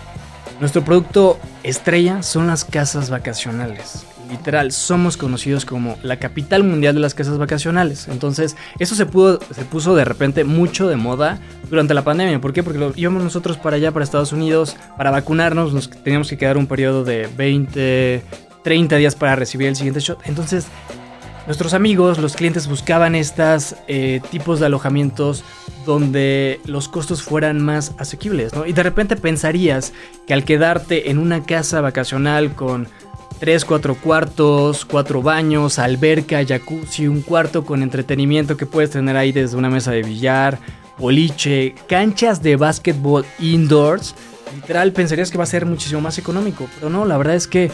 Nuestro 0.59 0.83
producto 0.85 1.37
estrella 1.63 2.23
son 2.23 2.47
las 2.47 2.63
casas 2.63 3.09
vacacionales. 3.09 4.05
Literal, 4.29 4.71
somos 4.71 5.17
conocidos 5.17 5.65
como 5.65 5.97
la 6.01 6.17
capital 6.17 6.63
mundial 6.63 6.95
de 6.95 7.01
las 7.01 7.13
casas 7.13 7.37
vacacionales. 7.37 8.07
Entonces, 8.07 8.55
eso 8.79 8.95
se, 8.95 9.05
pudo, 9.05 9.39
se 9.53 9.65
puso 9.65 9.95
de 9.95 10.05
repente 10.05 10.45
mucho 10.45 10.87
de 10.87 10.95
moda 10.95 11.39
durante 11.69 11.93
la 11.93 12.03
pandemia. 12.03 12.39
¿Por 12.39 12.53
qué? 12.53 12.63
Porque 12.63 12.93
íbamos 12.95 13.21
nosotros 13.21 13.57
para 13.57 13.75
allá, 13.75 13.91
para 13.91 14.05
Estados 14.05 14.31
Unidos, 14.31 14.77
para 14.97 15.11
vacunarnos. 15.11 15.73
Nos 15.73 15.89
teníamos 15.89 16.29
que 16.29 16.37
quedar 16.37 16.57
un 16.57 16.67
periodo 16.67 17.03
de 17.03 17.29
20, 17.35 18.23
30 18.63 18.95
días 18.95 19.15
para 19.15 19.35
recibir 19.35 19.67
el 19.67 19.75
siguiente 19.75 19.99
shot. 19.99 20.21
Entonces, 20.25 20.67
nuestros 21.45 21.73
amigos, 21.73 22.17
los 22.17 22.35
clientes 22.35 22.67
buscaban 22.67 23.15
estos 23.15 23.75
eh, 23.87 24.21
tipos 24.31 24.59
de 24.59 24.65
alojamientos 24.65 25.43
donde 25.85 26.59
los 26.65 26.87
costos 26.89 27.21
fueran 27.21 27.61
más 27.61 27.93
asequibles. 27.97 28.51
Y 28.65 28.73
de 28.73 28.83
repente 28.83 29.15
pensarías 29.15 29.93
que 30.25 30.33
al 30.33 30.43
quedarte 30.43 31.11
en 31.11 31.19
una 31.19 31.43
casa 31.43 31.81
vacacional 31.81 32.55
con 32.55 32.87
3, 33.39 33.65
4 33.65 33.95
cuartos, 33.95 34.85
4 34.85 35.21
baños, 35.21 35.77
alberca, 35.77 36.43
jacuzzi, 36.45 37.07
un 37.07 37.21
cuarto 37.21 37.65
con 37.65 37.83
entretenimiento 37.83 38.57
que 38.57 38.65
puedes 38.65 38.91
tener 38.91 39.15
ahí 39.17 39.31
desde 39.31 39.57
una 39.57 39.69
mesa 39.69 39.91
de 39.91 40.03
billar, 40.03 40.59
boliche, 40.97 41.75
canchas 41.87 42.41
de 42.41 42.55
básquetbol 42.55 43.25
indoors, 43.39 44.15
literal 44.55 44.93
pensarías 44.93 45.31
que 45.31 45.37
va 45.37 45.43
a 45.43 45.47
ser 45.47 45.65
muchísimo 45.65 46.01
más 46.01 46.17
económico, 46.17 46.67
pero 46.75 46.89
no, 46.89 47.05
la 47.05 47.17
verdad 47.17 47.35
es 47.35 47.47
que 47.47 47.71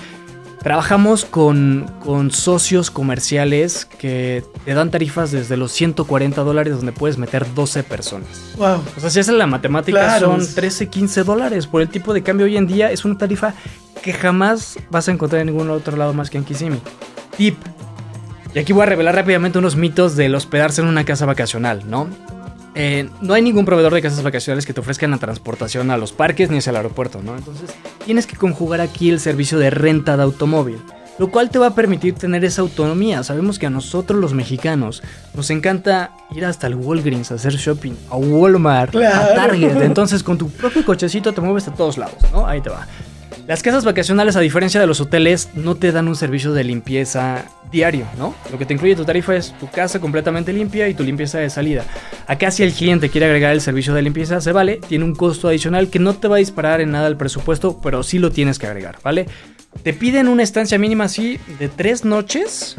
Trabajamos 0.62 1.26
con, 1.26 1.90
con, 2.04 2.30
socios 2.30 2.92
comerciales 2.92 3.86
que 3.86 4.44
te 4.64 4.76
dan 4.76 4.92
tarifas 4.92 5.32
desde 5.32 5.58
los 5.58 5.72
140 5.72 6.44
dólares 6.44 6.76
donde 6.76 6.92
puedes 6.92 7.18
meter 7.18 7.52
12 7.56 7.82
personas. 7.84 8.28
Wow. 8.58 8.84
O 8.96 9.00
sea, 9.00 9.10
si 9.10 9.20
haces 9.20 9.34
la 9.34 9.48
matemática 9.48 10.00
Claro. 10.00 10.28
son 10.28 10.56
13, 10.56 10.88
15 10.88 11.24
dólares. 11.24 11.66
Por 11.66 11.82
el 11.82 11.90
tipo 11.90 12.14
de 12.14 12.22
cambio 12.22 12.46
hoy 12.46 12.58
en 12.58 12.68
día 12.68 12.92
es 12.92 13.06
una 13.06 13.18
tarifa 13.18 13.56
que 14.04 14.14
jamás 14.14 14.78
vas 14.92 15.08
a 15.08 15.12
encontrar 15.12 15.42
en 15.42 15.48
ningún 15.48 15.70
otro 15.72 15.98
lado 15.98 16.14
más 16.14 16.30
que 16.30 16.38
en 16.38 16.44
Kissimmee. 16.44 16.82
Tip. 17.36 17.58
Y 18.54 18.60
aquí 18.60 18.72
voy 18.72 18.84
a 18.84 18.86
revelar 18.86 19.16
rápidamente 19.16 19.58
unos 19.58 19.76
mitos 19.76 20.16
del 20.16 20.36
hospedarse 20.36 20.82
en 20.82 20.88
una 20.88 21.06
casa 21.06 21.26
vacacional, 21.26 21.90
¿no? 21.90 22.08
Eh, 22.74 23.10
no 23.22 23.34
hay 23.34 23.42
ningún 23.42 23.66
proveedor 23.66 23.94
de 23.94 24.02
casas 24.02 24.24
vacacionales 24.24 24.66
que 24.66 24.74
te 24.74 24.80
ofrezcan 24.80 25.12
la 25.12 25.18
transportación 25.18 25.92
a 25.92 25.98
los 25.98 26.14
parques 26.14 26.50
ni 26.50 26.58
hacia 26.58 26.70
el 26.70 26.78
aeropuerto, 26.78 27.22
¿no? 27.22 27.36
Entonces 27.36 27.70
tienes 28.06 28.26
que 28.26 28.38
conjugar 28.38 28.80
aquí 28.80 29.10
el 29.10 29.20
servicio 29.20 29.60
de 29.60 29.70
renta 29.70 30.16
de 30.18 30.24
automóvil. 30.24 30.78
lo 31.20 31.30
cual 31.30 31.52
te 31.52 31.60
va 31.60 31.68
a 31.68 31.76
permitir 31.76 32.16
tener 32.16 32.44
esa 32.46 32.62
autonomía. 32.62 33.22
Sabemos 33.24 33.60
que 33.60 33.68
a 33.68 33.70
nosotros 33.70 34.20
los 34.20 34.34
mexicanos 34.34 35.04
nos 35.36 35.52
encanta 35.52 36.12
ir 36.32 36.46
hasta 36.46 36.66
el 36.66 36.76
Walgreens 36.76 37.32
a 37.32 37.36
hacer 37.36 37.54
shopping, 37.54 37.94
a 38.10 38.16
Walmart, 38.16 38.96
a. 38.96 39.36
Target. 39.36 39.82
Entonces 39.84 40.24
con 40.24 40.38
tu 40.40 40.50
propio 40.50 40.84
cochecito 40.84 41.32
te 41.32 41.42
mueves 41.42 41.68
a 41.68 41.74
todos 41.74 41.98
lados, 42.00 42.18
¿no? 42.32 42.48
Ahí 42.48 42.62
te 42.62 42.70
va. 42.72 42.88
Las 43.48 43.64
casas 43.64 43.84
vacacionales, 43.84 44.36
a 44.36 44.40
diferencia 44.40 44.80
de 44.80 44.88
los 44.88 45.02
hoteles, 45.02 45.50
no 45.56 45.76
te 45.76 45.92
dan 45.92 46.08
un 46.08 46.16
servicio 46.16 46.54
de 46.54 46.64
limpieza 46.64 47.46
diario, 47.72 48.06
¿no? 48.18 48.34
Lo 48.52 48.58
que 48.58 48.66
te 48.66 48.74
incluye 48.74 48.96
tu 48.96 49.04
tarifa 49.04 49.36
es 49.36 49.54
tu 49.60 49.68
casa 49.70 50.00
completamente 50.00 50.54
limpia 50.54 50.88
y 50.88 50.94
tu 50.94 51.04
limpieza 51.04 51.40
de 51.40 51.50
salida. 51.50 51.84
Acá 52.28 52.52
si 52.52 52.64
el 52.64 52.72
cliente 52.72 53.10
quiere 53.10 53.26
agregar 53.28 53.52
el 53.52 53.60
servicio 53.62 53.94
de 53.94 54.04
limpieza, 54.04 54.40
se 54.42 54.52
vale, 54.52 54.80
tiene 54.88 55.04
un 55.06 55.16
costo 55.16 55.48
adicional 55.50 55.90
que 55.90 56.00
no 56.00 56.14
te 56.14 56.28
va 56.28 56.36
a 56.36 56.40
disparar 56.40 56.82
en 56.82 56.92
nada 56.92 57.08
el 57.08 57.18
presupuesto, 57.18 57.80
pero 57.82 58.04
sí 58.04 58.20
lo 58.20 58.32
tienes 58.32 58.58
que 58.60 58.68
agregar, 58.68 59.00
¿vale? 59.04 59.26
Te 59.84 59.94
piden 59.94 60.28
una 60.28 60.44
estancia 60.44 60.78
mínima 60.78 61.06
así 61.06 61.40
de 61.60 61.68
tres 61.68 62.06
noches. 62.06 62.78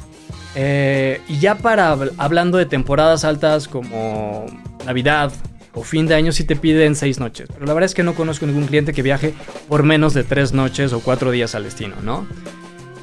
eh, 0.54 1.20
y 1.28 1.38
ya 1.38 1.54
para 1.56 1.94
habl- 1.94 2.12
hablando 2.18 2.58
de 2.58 2.66
temporadas 2.66 3.24
altas 3.24 3.68
como 3.68 4.44
Navidad 4.84 5.32
o 5.74 5.82
fin 5.82 6.06
de 6.06 6.14
año, 6.14 6.32
sí 6.32 6.44
te 6.44 6.56
piden 6.56 6.94
seis 6.94 7.18
noches. 7.18 7.48
Pero 7.52 7.66
la 7.66 7.74
verdad 7.74 7.86
es 7.86 7.94
que 7.94 8.02
no 8.02 8.14
conozco 8.14 8.46
ningún 8.46 8.66
cliente 8.66 8.92
que 8.92 9.02
viaje 9.02 9.34
por 9.68 9.82
menos 9.82 10.14
de 10.14 10.24
tres 10.24 10.52
noches 10.52 10.92
o 10.92 11.00
cuatro 11.00 11.30
días 11.30 11.54
al 11.54 11.64
destino, 11.64 11.96
¿no? 12.02 12.26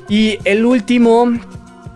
Y 0.07 0.39
el 0.43 0.65
último 0.65 1.31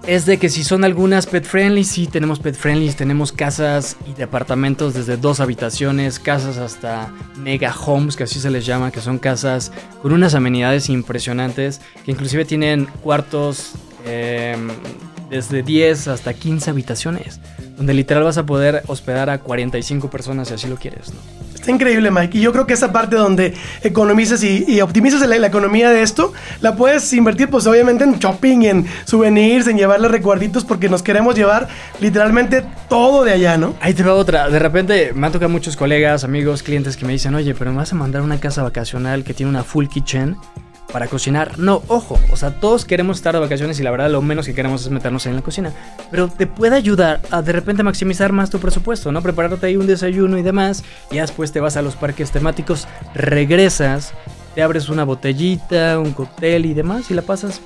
es 0.06 0.26
de 0.26 0.38
que 0.38 0.50
si 0.50 0.64
son 0.64 0.84
algunas 0.84 1.28
pet 1.28 1.46
friendly, 1.46 1.84
sí 1.84 2.08
tenemos 2.08 2.40
pet 2.40 2.56
friendly, 2.56 2.92
tenemos 2.92 3.32
casas 3.32 3.96
y 4.06 4.14
departamentos 4.14 4.94
desde 4.94 5.16
dos 5.18 5.40
habitaciones, 5.40 6.20
casas 6.20 6.58
hasta 6.58 7.12
mega 7.38 7.74
homes, 7.74 8.16
que 8.16 8.24
así 8.24 8.40
se 8.40 8.50
les 8.50 8.66
llama, 8.66 8.92
que 8.92 9.00
son 9.00 9.18
casas 9.18 9.72
con 10.02 10.12
unas 10.12 10.36
amenidades 10.36 10.90
impresionantes, 10.90 11.80
que 12.04 12.12
inclusive 12.12 12.44
tienen 12.46 12.86
cuartos 13.02 13.74
eh, 14.06 14.58
desde 15.34 15.64
10 15.64 16.10
hasta 16.10 16.34
15 16.34 16.70
habitaciones, 16.70 17.40
donde 17.76 17.96
literal 17.96 18.24
vas 18.24 18.38
a 18.38 18.46
poder 18.46 18.84
hospedar 18.86 19.32
a 19.32 19.40
45 19.40 20.10
personas 20.12 20.50
si 20.50 20.54
así 20.54 20.68
lo 20.68 20.76
quieres, 20.76 21.12
¿no? 21.12 21.20
Está 21.56 21.72
increíble, 21.72 22.12
Mike. 22.12 22.38
Y 22.38 22.42
yo 22.42 22.52
creo 22.52 22.68
que 22.68 22.74
esa 22.74 22.92
parte 22.92 23.16
donde 23.16 23.54
economizas 23.84 24.44
y, 24.44 24.66
y 24.68 24.82
optimizas 24.82 25.22
la, 25.22 25.38
la 25.38 25.48
economía 25.48 25.90
de 25.92 26.02
esto, 26.02 26.34
la 26.60 26.76
puedes 26.76 27.14
invertir, 27.14 27.50
pues 27.50 27.66
obviamente 27.66 28.04
en 28.04 28.20
shopping, 28.20 28.64
en 28.64 28.86
souvenirs, 29.06 29.68
en 29.68 29.78
llevarle 29.78 30.10
recuerditos, 30.10 30.66
porque 30.66 30.90
nos 30.90 31.02
queremos 31.02 31.36
llevar 31.36 31.70
literalmente 32.02 32.66
todo 32.90 33.24
de 33.24 33.32
allá, 33.32 33.58
¿no? 33.58 33.76
Ahí 33.80 33.94
te 33.94 34.04
va 34.04 34.14
otra. 34.14 34.50
De 34.50 34.60
repente 34.60 35.14
me 35.16 35.26
han 35.26 35.32
tocado 35.32 35.50
muchos 35.50 35.78
colegas, 35.78 36.26
amigos, 36.26 36.64
clientes 36.64 36.98
que 36.98 37.06
me 37.06 37.14
dicen, 37.14 37.34
oye, 37.34 37.56
pero 37.56 37.72
me 37.72 37.78
vas 37.78 37.94
a 37.94 37.96
mandar 37.96 38.24
una 38.24 38.42
casa 38.42 38.62
vacacional 38.62 39.24
que 39.24 39.34
tiene 39.34 39.50
una 39.50 39.64
full 39.64 39.88
kitchen 39.88 40.36
para 40.94 41.08
cocinar. 41.08 41.58
No, 41.58 41.82
ojo, 41.88 42.18
o 42.32 42.38
sea, 42.38 42.60
todos 42.60 42.86
queremos 42.86 43.18
estar 43.18 43.34
de 43.34 43.42
vacaciones 43.42 43.80
y 43.80 43.84
la 43.84 43.92
verdad 43.92 44.10
lo 44.10 44.22
menos 44.22 44.46
que 44.46 44.54
queremos 44.54 44.84
es 44.84 44.92
meternos 44.92 45.26
en 45.26 45.36
la 45.36 45.42
cocina. 45.42 45.74
Pero 46.12 46.30
te 46.30 46.48
puede 46.48 46.76
ayudar 46.76 47.20
a 47.32 47.42
de 47.42 47.52
repente 47.52 47.84
maximizar 47.84 48.32
más 48.32 48.52
tu 48.52 48.60
presupuesto, 48.60 49.12
¿no? 49.12 49.22
Prepararte 49.22 49.66
ahí 49.66 49.76
un 49.76 49.88
desayuno 49.88 50.38
y 50.38 50.44
demás. 50.44 50.84
Y 51.12 51.18
después 51.18 51.52
te 51.52 51.60
vas 51.60 51.76
a 51.76 51.82
los 51.82 51.96
parques 51.96 52.32
temáticos, 52.32 52.88
regresas, 53.16 54.14
te 54.54 54.62
abres 54.62 54.88
una 54.88 55.04
botellita, 55.04 55.98
un 56.00 56.14
cóctel 56.14 56.68
y 56.68 56.76
demás 56.76 57.10
y 57.10 57.16
la 57.16 57.24
pasas 57.24 57.60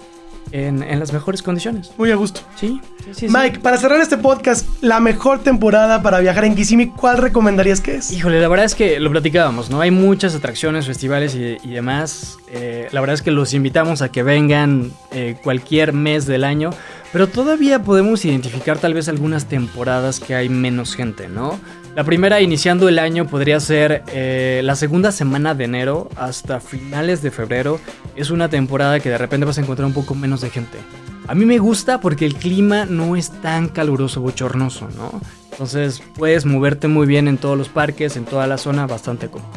en, 0.51 0.83
en 0.83 0.99
las 0.99 1.13
mejores 1.13 1.41
condiciones. 1.41 1.91
Muy 1.97 2.12
a 2.12 2.15
gusto. 2.15 2.41
Sí, 2.55 2.81
sí, 2.99 3.05
sí. 3.05 3.13
sí. 3.13 3.27
Mike, 3.29 3.60
para 3.60 3.77
cerrar 3.77 3.99
este 4.01 4.17
podcast, 4.17 4.65
la 4.81 4.99
mejor 4.99 5.39
temporada 5.39 6.01
para 6.01 6.19
viajar 6.19 6.45
en 6.45 6.55
Kissimmee, 6.55 6.91
¿cuál 6.91 7.17
recomendarías 7.17 7.81
que 7.81 7.95
es? 7.95 8.12
Híjole, 8.12 8.41
la 8.41 8.47
verdad 8.47 8.65
es 8.65 8.75
que 8.75 8.99
lo 8.99 9.12
platicábamos, 9.12 9.69
¿no? 9.69 9.81
Hay 9.81 9.91
muchas 9.91 10.36
atracciones, 10.36 10.86
festivales 10.86 11.36
y, 11.36 11.57
y 11.63 11.73
demás. 11.73 12.38
Eh, 12.51 12.88
la 12.91 13.01
verdad 13.01 13.15
es 13.15 13.21
que 13.21 13.31
los 13.31 13.53
invitamos 13.53 14.01
a 14.01 14.10
que 14.10 14.23
vengan 14.23 14.91
eh, 15.12 15.38
cualquier 15.43 15.93
mes 15.93 16.25
del 16.25 16.43
año, 16.43 16.69
pero 17.12 17.27
todavía 17.27 17.83
podemos 17.83 18.23
identificar 18.25 18.77
tal 18.77 18.93
vez 18.93 19.07
algunas 19.10 19.45
temporadas 19.45 20.19
que 20.19 20.36
hay 20.36 20.49
menos 20.49 20.95
gente, 20.95 21.27
¿no? 21.27 21.60
La 21.97 22.03
primera, 22.03 22.41
iniciando 22.41 22.88
el 22.89 22.99
año, 22.99 23.25
podría 23.25 23.60
ser 23.60 24.03
eh, 24.13 24.62
la 24.63 24.75
segunda 24.75 25.12
semana 25.12 25.55
de 25.55 25.63
enero 25.63 26.12
hasta 26.15 26.60
finales 26.60 27.23
de 27.23 27.31
febrero. 27.31 27.79
Es 28.15 28.29
una 28.29 28.49
temporada 28.49 28.99
que 28.99 29.10
de 29.10 29.17
repente 29.17 29.47
vas 29.47 29.57
a 29.57 29.62
encontrar 29.62 29.88
un 29.88 29.95
poco 29.95 30.13
menos 30.13 30.41
de 30.41 30.51
gente. 30.51 30.77
A 31.25 31.33
mí 31.33 31.43
me 31.43 31.57
gusta 31.57 31.99
porque 31.99 32.27
el 32.27 32.36
clima 32.36 32.86
no 32.86 33.15
es 33.15 33.31
tan 33.41 33.67
caluroso, 33.67 34.21
bochornoso, 34.21 34.88
¿no? 34.95 35.19
Entonces 35.49 36.03
puedes 36.13 36.45
moverte 36.45 36.88
muy 36.88 37.07
bien 37.07 37.27
en 37.27 37.39
todos 37.39 37.57
los 37.57 37.67
parques, 37.67 38.15
en 38.15 38.25
toda 38.25 38.45
la 38.45 38.60
zona, 38.60 38.86
bastante 38.86 39.27
cómodo. 39.29 39.49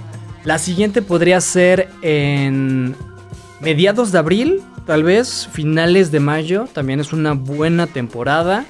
La 0.42 0.58
siguiente 0.58 1.02
podría 1.02 1.42
ser 1.42 1.90
en 2.00 2.96
mediados 3.60 4.12
de 4.12 4.18
abril, 4.18 4.62
tal 4.86 5.02
vez 5.02 5.46
finales 5.52 6.10
de 6.10 6.20
mayo, 6.20 6.66
también 6.72 7.00
es 7.00 7.12
una 7.12 7.34
buena 7.34 7.86
temporada. 7.86 8.64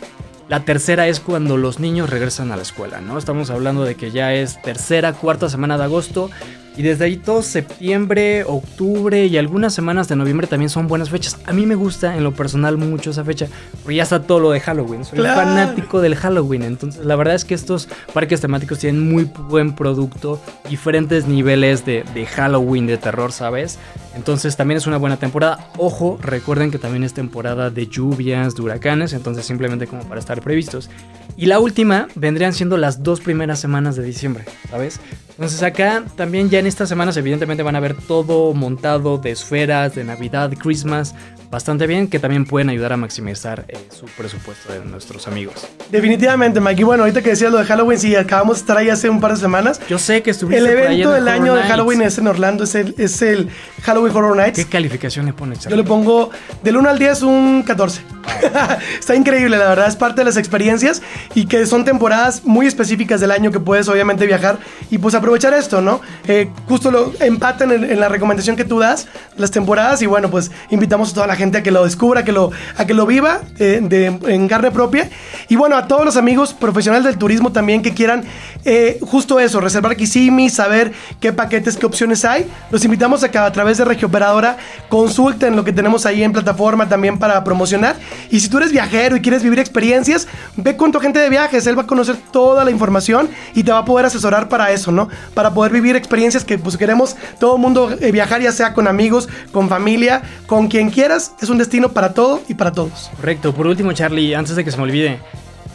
La 0.50 0.64
tercera 0.64 1.06
es 1.06 1.20
cuando 1.20 1.56
los 1.56 1.78
niños 1.78 2.10
regresan 2.10 2.50
a 2.50 2.56
la 2.56 2.62
escuela, 2.62 3.00
¿no? 3.00 3.16
Estamos 3.18 3.50
hablando 3.50 3.84
de 3.84 3.94
que 3.94 4.10
ya 4.10 4.34
es 4.34 4.60
tercera, 4.60 5.12
cuarta 5.12 5.48
semana 5.48 5.78
de 5.78 5.84
agosto. 5.84 6.28
Y 6.76 6.82
desde 6.82 7.04
ahí 7.04 7.16
todo 7.16 7.42
septiembre, 7.42 8.42
octubre 8.44 9.26
y 9.26 9.36
algunas 9.38 9.72
semanas 9.74 10.08
de 10.08 10.16
noviembre 10.16 10.46
también 10.48 10.70
son 10.70 10.88
buenas 10.88 11.10
fechas. 11.10 11.38
A 11.46 11.52
mí 11.52 11.66
me 11.66 11.74
gusta 11.76 12.16
en 12.16 12.24
lo 12.24 12.32
personal 12.32 12.78
mucho 12.78 13.10
esa 13.10 13.22
fecha, 13.24 13.46
porque 13.82 13.96
ya 13.96 14.02
está 14.04 14.22
todo 14.22 14.40
lo 14.40 14.50
de 14.50 14.58
Halloween. 14.60 15.04
Soy 15.04 15.18
Claro. 15.20 15.40
fanático 15.40 16.00
del 16.00 16.16
Halloween. 16.16 16.62
Entonces, 16.62 17.04
la 17.04 17.14
verdad 17.16 17.34
es 17.36 17.44
que 17.44 17.54
estos 17.54 17.88
parques 18.12 18.40
temáticos 18.40 18.78
tienen 18.80 19.08
muy 19.08 19.24
buen 19.24 19.74
producto, 19.74 20.40
diferentes 20.68 21.26
niveles 21.26 21.84
de, 21.84 22.04
de 22.14 22.26
Halloween, 22.26 22.86
de 22.86 22.96
terror, 22.98 23.30
¿sabes? 23.30 23.78
Entonces, 24.14 24.56
también 24.56 24.78
es 24.78 24.86
una 24.86 24.96
buena 24.96 25.16
temporada. 25.16 25.70
Ojo, 25.78 26.18
recuerden 26.20 26.70
que 26.70 26.78
también 26.78 27.04
es 27.04 27.14
temporada 27.14 27.70
de 27.70 27.86
lluvias, 27.86 28.54
de 28.54 28.62
huracanes, 28.62 29.12
entonces 29.12 29.46
simplemente 29.46 29.86
como 29.86 30.02
para 30.04 30.20
estar 30.20 30.40
previstos. 30.40 30.90
Y 31.36 31.46
la 31.46 31.60
última 31.60 32.08
vendrían 32.16 32.52
siendo 32.52 32.76
las 32.76 33.02
dos 33.02 33.20
primeras 33.20 33.60
semanas 33.60 33.96
de 33.96 34.02
diciembre, 34.02 34.44
¿sabes? 34.68 35.00
Entonces 35.30 35.62
acá 35.62 36.04
también 36.16 36.50
ya 36.50 36.58
en 36.58 36.66
estas 36.66 36.88
semanas 36.88 37.16
evidentemente 37.16 37.62
van 37.62 37.76
a 37.76 37.80
ver 37.80 37.94
todo 37.94 38.52
montado 38.52 39.16
de 39.16 39.30
esferas, 39.30 39.94
de 39.94 40.04
Navidad, 40.04 40.52
Christmas, 40.58 41.14
bastante 41.50 41.86
bien, 41.86 42.08
que 42.08 42.18
también 42.18 42.44
pueden 42.44 42.68
ayudar 42.68 42.92
a 42.92 42.96
maximizar 42.96 43.64
eh, 43.68 43.76
su 43.90 44.06
presupuesto 44.06 44.72
de 44.72 44.84
nuestros 44.84 45.26
amigos. 45.26 45.66
Definitivamente, 45.90 46.60
Mike. 46.60 46.80
Y 46.80 46.84
bueno, 46.84 47.02
ahorita 47.02 47.22
que 47.22 47.30
decías 47.30 47.50
lo 47.50 47.58
de 47.58 47.64
Halloween, 47.64 47.98
sí, 47.98 48.14
acabamos 48.14 48.58
de 48.58 48.60
estar 48.60 48.76
ahí 48.76 48.88
hace 48.88 49.10
un 49.10 49.20
par 49.20 49.32
de 49.34 49.40
semanas. 49.40 49.80
Yo 49.88 49.98
sé 49.98 50.22
que 50.22 50.30
estuviste 50.30 50.62
El 50.62 50.68
por 50.68 50.86
ahí 50.86 51.02
evento 51.02 51.10
en 51.10 51.18
el 51.18 51.24
del 51.24 51.34
año 51.34 51.54
de 51.54 51.60
Nights. 51.60 51.70
Halloween 51.70 52.02
es 52.02 52.18
en 52.18 52.26
Orlando, 52.28 52.64
es 52.64 52.74
el, 52.76 52.94
es 52.98 53.22
el 53.22 53.48
Halloween 53.82 54.16
Horror 54.16 54.36
Nights. 54.36 54.58
¿Qué 54.58 54.64
calificación 54.66 55.26
le 55.26 55.32
pones, 55.32 55.66
Yo 55.66 55.76
le 55.76 55.84
pongo 55.84 56.30
del 56.62 56.76
1 56.76 56.88
al 56.88 56.98
10 56.98 57.22
un 57.22 57.62
14. 57.66 58.02
Está 58.98 59.16
increíble, 59.16 59.56
la 59.58 59.70
verdad, 59.70 59.88
es 59.88 59.96
parte 59.96 60.20
de 60.20 60.26
las 60.26 60.36
experiencias 60.36 61.02
y 61.34 61.46
que 61.46 61.66
son 61.66 61.84
temporadas 61.84 62.44
muy 62.44 62.66
específicas 62.66 63.20
del 63.20 63.32
año 63.32 63.50
que 63.50 63.58
puedes 63.58 63.88
obviamente 63.88 64.26
viajar 64.26 64.58
y 64.90 64.98
pues 64.98 65.14
aprovechar 65.14 65.52
esto, 65.54 65.80
¿no? 65.80 66.00
Eh, 66.28 66.48
justo 66.68 66.90
lo 66.90 67.12
empatan 67.20 67.72
en, 67.72 67.84
en 67.84 67.98
la 67.98 68.08
recomendación 68.08 68.56
que 68.56 68.64
tú 68.64 68.78
das, 68.78 69.08
las 69.36 69.50
temporadas 69.50 70.00
y 70.02 70.06
bueno, 70.06 70.30
pues 70.30 70.50
invitamos 70.70 71.10
a 71.10 71.14
toda 71.14 71.26
la 71.26 71.36
gente 71.40 71.58
a 71.58 71.62
que 71.64 71.72
lo 71.72 71.82
descubra, 71.84 72.20
a 72.20 72.24
que 72.24 72.30
lo, 72.32 72.52
a 72.76 72.84
que 72.84 72.94
lo 72.94 73.04
viva 73.06 73.40
eh, 73.58 73.80
de- 73.82 74.06
en 74.32 74.46
carne 74.46 74.70
propia 74.70 75.10
y 75.48 75.56
bueno, 75.56 75.76
a 75.76 75.88
todos 75.88 76.04
los 76.04 76.16
amigos 76.16 76.54
profesionales 76.54 77.04
del 77.04 77.18
turismo 77.18 77.50
también 77.50 77.82
que 77.82 77.92
quieran 77.92 78.22
eh, 78.64 78.98
justo 79.02 79.40
eso, 79.40 79.60
reservar 79.60 79.96
Kissimmee, 79.96 80.48
saber 80.50 80.92
qué 81.18 81.32
paquetes, 81.32 81.76
qué 81.76 81.86
opciones 81.86 82.24
hay, 82.24 82.46
los 82.70 82.84
invitamos 82.84 83.24
a 83.24 83.30
que 83.30 83.38
a 83.38 83.50
través 83.50 83.78
de 83.78 83.84
Regioperadora 83.84 84.56
consulten 84.88 85.56
lo 85.56 85.64
que 85.64 85.72
tenemos 85.72 86.04
ahí 86.06 86.22
en 86.22 86.32
plataforma 86.32 86.88
también 86.88 87.18
para 87.18 87.42
promocionar. 87.42 87.96
Y 88.30 88.40
si 88.40 88.48
tú 88.48 88.58
eres 88.58 88.70
viajero 88.70 89.16
y 89.16 89.20
quieres 89.22 89.42
vivir 89.42 89.58
experiencias, 89.58 90.28
ve 90.56 90.76
con 90.76 90.92
tu 90.92 90.98
agente 90.98 91.18
de 91.18 91.30
viajes, 91.30 91.66
él 91.66 91.78
va 91.78 91.82
a 91.82 91.86
conocer 91.86 92.16
toda 92.32 92.64
la 92.64 92.70
información 92.70 93.28
y 93.54 93.62
te 93.62 93.72
va 93.72 93.78
a 93.78 93.84
poder 93.84 94.06
asesorar 94.06 94.48
para 94.48 94.70
eso, 94.72 94.92
¿no? 94.92 95.08
Para 95.34 95.54
poder 95.54 95.72
vivir 95.72 95.96
experiencias 95.96 96.44
que 96.44 96.58
pues 96.58 96.76
queremos 96.76 97.16
todo 97.38 97.56
el 97.56 97.62
mundo 97.62 97.90
eh, 98.00 98.12
viajar, 98.12 98.42
ya 98.42 98.52
sea 98.52 98.74
con 98.74 98.86
amigos, 98.88 99.28
con 99.52 99.68
familia, 99.68 100.22
con 100.46 100.68
quien 100.68 100.90
quieras, 100.90 101.29
es 101.40 101.48
un 101.48 101.58
destino 101.58 101.90
para 101.90 102.14
todo 102.14 102.40
y 102.48 102.54
para 102.54 102.72
todos. 102.72 103.10
Correcto. 103.16 103.54
Por 103.54 103.66
último, 103.66 103.92
Charlie, 103.92 104.34
antes 104.34 104.56
de 104.56 104.64
que 104.64 104.70
se 104.70 104.76
me 104.76 104.84
olvide, 104.84 105.18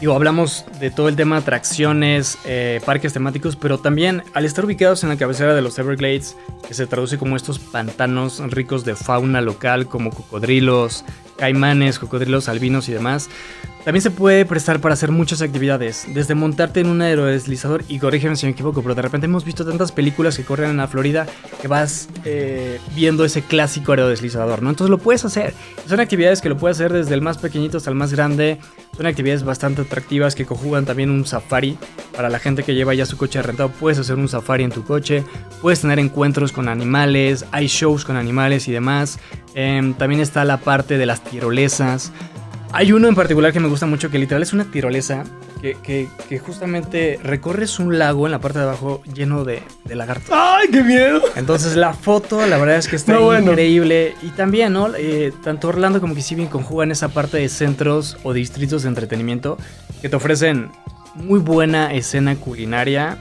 digo, 0.00 0.14
hablamos 0.14 0.64
de 0.80 0.90
todo 0.90 1.08
el 1.08 1.16
tema 1.16 1.36
de 1.36 1.42
atracciones, 1.42 2.38
eh, 2.44 2.80
parques 2.84 3.12
temáticos, 3.12 3.56
pero 3.56 3.78
también 3.78 4.22
al 4.34 4.44
estar 4.44 4.64
ubicados 4.64 5.02
en 5.02 5.08
la 5.08 5.16
cabecera 5.16 5.54
de 5.54 5.62
los 5.62 5.78
Everglades, 5.78 6.36
que 6.66 6.74
se 6.74 6.86
traduce 6.86 7.18
como 7.18 7.36
estos 7.36 7.58
pantanos 7.58 8.40
ricos 8.50 8.84
de 8.84 8.94
fauna 8.96 9.40
local, 9.40 9.86
como 9.86 10.10
cocodrilos, 10.10 11.04
caimanes, 11.36 11.98
cocodrilos 11.98 12.48
albinos 12.48 12.88
y 12.88 12.92
demás, 12.92 13.28
También 13.84 14.02
se 14.02 14.10
puede 14.10 14.44
prestar 14.44 14.80
para 14.80 14.94
hacer 14.94 15.12
muchas 15.12 15.42
actividades, 15.42 16.06
desde 16.12 16.34
montarte 16.34 16.80
en 16.80 16.88
un 16.88 17.02
aerodeslizador, 17.02 17.84
y 17.86 18.00
corrígeme 18.00 18.34
si 18.34 18.46
me 18.46 18.50
equivoco, 18.50 18.82
pero 18.82 18.96
de 18.96 19.02
repente 19.02 19.26
hemos 19.26 19.44
visto 19.44 19.64
tantas 19.64 19.92
películas 19.92 20.36
que 20.36 20.42
corren 20.42 20.70
en 20.70 20.78
la 20.78 20.88
Florida 20.88 21.24
que 21.62 21.68
vas 21.68 22.08
eh, 22.24 22.80
viendo 22.96 23.24
ese 23.24 23.42
clásico 23.42 23.92
aerodeslizador, 23.92 24.60
¿no? 24.60 24.70
Entonces 24.70 24.90
lo 24.90 24.98
puedes 24.98 25.24
hacer. 25.24 25.54
Son 25.86 26.00
actividades 26.00 26.40
que 26.40 26.48
lo 26.48 26.56
puedes 26.56 26.78
hacer 26.78 26.92
desde 26.92 27.14
el 27.14 27.22
más 27.22 27.38
pequeñito 27.38 27.76
hasta 27.76 27.90
el 27.90 27.94
más 27.94 28.12
grande. 28.12 28.58
Son 28.96 29.06
actividades 29.06 29.44
bastante 29.44 29.82
atractivas 29.82 30.34
que 30.34 30.46
conjugan 30.46 30.84
también 30.84 31.10
un 31.10 31.24
safari. 31.24 31.78
Para 32.16 32.28
la 32.28 32.40
gente 32.40 32.64
que 32.64 32.74
lleva 32.74 32.92
ya 32.92 33.06
su 33.06 33.16
coche 33.16 33.40
rentado, 33.40 33.68
puedes 33.68 34.00
hacer 34.00 34.16
un 34.16 34.28
safari 34.28 34.64
en 34.64 34.72
tu 34.72 34.82
coche. 34.82 35.22
Puedes 35.62 35.82
tener 35.82 36.00
encuentros 36.00 36.50
con 36.50 36.68
animales, 36.68 37.44
hay 37.52 37.68
shows 37.68 38.04
con 38.04 38.16
animales 38.16 38.66
y 38.66 38.72
demás. 38.72 39.20
Em, 39.56 39.94
también 39.94 40.20
está 40.20 40.44
la 40.44 40.58
parte 40.58 40.98
de 40.98 41.06
las 41.06 41.24
tirolesas. 41.24 42.12
Hay 42.72 42.92
uno 42.92 43.08
en 43.08 43.14
particular 43.14 43.54
que 43.54 43.60
me 43.60 43.68
gusta 43.68 43.86
mucho, 43.86 44.10
que 44.10 44.18
literal 44.18 44.42
es 44.42 44.52
una 44.52 44.70
tirolesa 44.70 45.24
que, 45.62 46.08
que, 46.28 46.38
justamente 46.38 47.18
recorres 47.22 47.78
un 47.78 47.98
lago 47.98 48.26
en 48.26 48.32
la 48.32 48.38
parte 48.38 48.58
de 48.58 48.66
abajo 48.66 49.02
lleno 49.14 49.44
de, 49.44 49.62
de 49.86 49.94
lagartos. 49.94 50.28
¡Ay, 50.30 50.68
qué 50.70 50.82
miedo! 50.82 51.22
Entonces 51.36 51.74
la 51.74 51.94
foto, 51.94 52.44
la 52.46 52.58
verdad 52.58 52.76
es 52.76 52.86
que 52.86 52.96
está 52.96 53.18
increíble. 53.40 54.14
Y 54.20 54.28
también, 54.28 54.74
¿no? 54.74 54.94
Eh, 54.94 55.32
tanto 55.42 55.68
Orlando 55.68 56.02
como 56.02 56.14
Kissimmee 56.14 56.48
conjugan 56.48 56.90
esa 56.90 57.08
parte 57.08 57.38
de 57.38 57.48
centros 57.48 58.18
o 58.24 58.34
distritos 58.34 58.82
de 58.82 58.90
entretenimiento 58.90 59.56
que 60.02 60.10
te 60.10 60.16
ofrecen 60.16 60.70
muy 61.14 61.38
buena 61.38 61.94
escena 61.94 62.36
culinaria, 62.36 63.16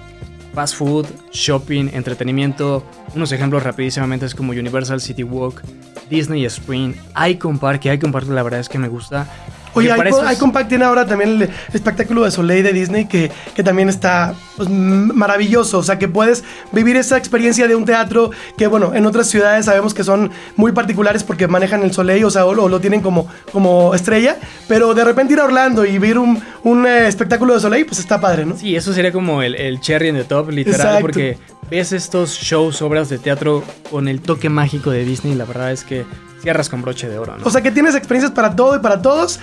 fast 0.56 0.76
food, 0.76 1.06
shopping, 1.32 1.90
entretenimiento. 1.94 2.84
Unos 3.14 3.32
ejemplos 3.34 3.62
rapidísimamente 3.62 4.26
es 4.26 4.34
como 4.34 4.54
Universal 4.54 5.02
City 5.02 5.24
Walk, 5.24 5.62
Disney 6.10 6.46
Spring, 6.46 6.96
Icon 7.30 7.60
Park, 7.60 7.82
que 7.82 7.94
Icon 7.94 8.14
Park 8.14 8.28
la 8.30 8.42
verdad 8.42 8.62
es 8.62 8.70
que 8.70 8.80
me 8.80 8.88
gusta. 8.88 9.28
Oye, 9.76 9.94
Icon, 10.34 10.52
Park 10.52 10.68
tiene 10.68 10.86
ahora 10.86 11.06
también 11.06 11.42
el 11.42 11.50
espectáculo 11.74 12.24
de 12.24 12.32
Soleil 12.32 12.64
de 12.64 12.74
Disney 12.74 13.06
que, 13.06 13.32
que 13.54 13.64
también 13.64 13.90
está 13.90 14.34
pues, 14.56 14.70
maravilloso. 14.70 15.80
O 15.80 15.84
sea, 15.84 16.00
que 16.00 16.08
puedes 16.08 16.44
vivir 16.72 16.96
esa 16.96 17.18
experiencia 17.18 17.68
de 17.68 17.76
un 17.76 17.86
teatro 17.86 18.32
que, 18.58 18.68
bueno, 18.68 18.94
en 18.96 19.06
otras 19.06 19.28
ciudades 19.28 19.66
sabemos 19.66 19.94
que 19.94 20.04
son 20.04 20.32
muy 20.56 20.72
particulares 20.72 21.24
porque 21.24 21.48
manejan 21.48 21.84
el 21.84 21.94
Soleil, 21.94 22.24
o 22.26 22.32
sea, 22.32 22.46
o 22.46 22.54
lo, 22.54 22.80
tienen 22.80 23.02
como, 23.02 23.28
como 23.52 23.94
estrella. 23.94 24.38
Pero 24.68 24.94
de 24.94 25.04
repente 25.04 25.34
ir 25.34 25.40
a 25.40 25.46
Orlando 25.46 25.86
y 25.86 25.92
vivir 25.92 26.18
un, 26.18 26.42
un 26.64 26.88
eh, 26.88 27.08
espectáculo 27.08 27.54
de 27.54 27.60
Soleil, 27.60 27.86
pues 27.86 28.00
está 28.00 28.20
padre, 28.20 28.46
¿no? 28.46 28.58
Sí, 28.58 28.76
eso 28.76 28.94
sería 28.94 29.12
como 29.12 29.42
el, 29.42 29.56
el 29.56 29.80
cherry 29.82 30.10
en 30.10 30.16
the 30.16 30.24
top, 30.24 30.50
literal, 30.50 31.02
porque 31.02 31.38
ves 31.70 31.92
estos 31.92 32.32
shows, 32.32 32.82
obras 32.82 33.10
de 33.10 33.18
teatro 33.18 33.64
con 33.90 34.08
el 34.08 34.22
toque 34.22 34.50
mágico 34.50 34.92
de 34.92 35.06
Disney, 35.06 35.36
la 35.36 35.46
verdad 35.46 35.72
es 35.72 35.84
que 35.84 36.06
cierras 36.42 36.70
con 36.70 36.82
broche 36.82 37.10
de 37.10 37.18
oro, 37.18 37.38
¿no? 37.38 37.46
O 37.46 37.50
sea 37.50 37.62
que 37.62 37.72
tienes 37.72 37.96
experiencias 37.96 38.32
para 38.32 38.56
todo 38.56 38.76
y 38.76 38.80
para 38.80 39.02
todos. 39.02 39.40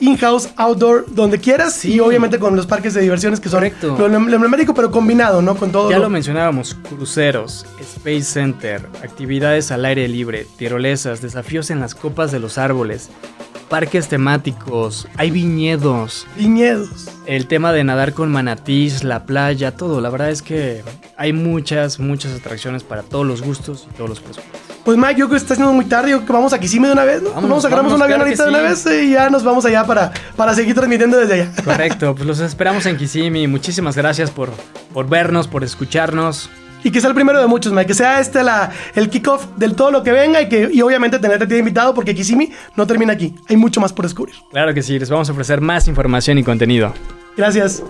In-house, 0.00 0.48
outdoor, 0.56 1.04
donde 1.08 1.38
quieras. 1.38 1.84
Y 1.84 2.00
obviamente 2.00 2.38
con 2.38 2.56
los 2.56 2.66
parques 2.66 2.94
de 2.94 3.02
diversiones 3.02 3.38
que 3.38 3.50
son 3.50 3.62
lo, 3.98 4.06
emblemático, 4.06 4.72
pero 4.72 4.90
combinado, 4.90 5.42
¿no? 5.42 5.56
Con 5.56 5.70
todo. 5.72 5.90
Ya 5.90 5.98
lo... 5.98 6.08
mencionábamos: 6.08 6.74
cruceros, 6.74 7.66
Space 7.78 8.22
Center, 8.22 8.86
actividades 9.04 9.70
al 9.70 9.84
aire 9.84 10.08
libre, 10.08 10.46
tirolesas, 10.56 11.20
desafíos 11.20 11.70
en 11.70 11.80
las 11.80 11.94
copas 11.94 12.32
de 12.32 12.40
los 12.40 12.56
árboles, 12.56 13.10
parques 13.70 14.08
temáticos, 14.08 15.08
hay 15.16 15.30
viñedos. 15.30 16.26
Viñedos. 16.36 17.08
El 17.24 17.46
tema 17.46 17.72
de 17.72 17.84
nadar 17.84 18.12
con 18.12 18.30
manatís, 18.30 19.04
la 19.04 19.24
playa, 19.24 19.76
todo. 19.76 20.00
La 20.02 20.10
verdad 20.10 20.30
es 20.30 20.42
que 20.42 20.82
hay 21.16 21.32
muchas, 21.32 22.00
muchas 22.00 22.38
atracciones 22.38 22.82
para 22.82 23.02
todos 23.02 23.24
los 23.24 23.40
gustos 23.40 23.86
y 23.88 23.94
todos 23.94 24.10
los 24.10 24.20
presupuestos. 24.20 24.60
Pues 24.84 24.98
Mike, 24.98 25.20
yo 25.20 25.26
creo 25.26 25.30
que 25.30 25.36
está 25.36 25.54
haciendo 25.54 25.72
muy 25.72 25.84
tarde. 25.84 26.10
Yo 26.10 26.16
creo 26.18 26.26
que 26.26 26.32
vamos 26.32 26.52
a 26.52 26.58
Kissimmee 26.58 26.88
de 26.88 26.94
una 26.94 27.04
vez, 27.04 27.22
¿no? 27.22 27.30
Vamos, 27.30 27.64
a 27.64 27.68
agarramos 27.68 27.92
un 27.92 28.02
avión 28.02 28.20
ahorita 28.20 28.44
de 28.44 28.50
una 28.50 28.60
vez 28.60 28.84
y 28.86 29.12
ya 29.12 29.30
nos 29.30 29.44
vamos 29.44 29.64
allá 29.64 29.84
para, 29.84 30.12
para 30.36 30.52
seguir 30.52 30.74
transmitiendo 30.74 31.16
desde 31.16 31.34
allá. 31.34 31.52
Correcto, 31.64 32.14
pues 32.14 32.26
los 32.26 32.40
esperamos 32.40 32.84
en 32.86 32.96
Kissimmee. 32.96 33.46
Muchísimas 33.46 33.96
gracias 33.96 34.30
por, 34.30 34.50
por 34.92 35.08
vernos, 35.08 35.46
por 35.46 35.62
escucharnos. 35.62 36.50
Y 36.82 36.90
que 36.90 37.00
sea 37.00 37.08
el 37.08 37.14
primero 37.14 37.40
de 37.40 37.46
muchos, 37.46 37.72
Mike. 37.72 37.88
Que 37.88 37.94
sea 37.94 38.20
este 38.20 38.42
la, 38.42 38.70
el 38.94 39.08
kickoff 39.10 39.46
del 39.56 39.74
todo 39.74 39.90
lo 39.90 40.02
que 40.02 40.12
venga 40.12 40.40
y 40.40 40.48
que 40.48 40.70
y 40.72 40.80
obviamente 40.82 41.18
tenerte 41.18 41.58
invitado 41.58 41.94
porque 41.94 42.14
Kisimi 42.14 42.50
no 42.76 42.86
termina 42.86 43.12
aquí. 43.12 43.34
Hay 43.48 43.56
mucho 43.56 43.80
más 43.80 43.92
por 43.92 44.04
descubrir. 44.04 44.36
Claro 44.50 44.74
que 44.74 44.82
sí, 44.82 44.98
les 44.98 45.10
vamos 45.10 45.28
a 45.28 45.32
ofrecer 45.32 45.60
más 45.60 45.88
información 45.88 46.38
y 46.38 46.44
contenido. 46.44 46.92
Gracias. 47.36 47.82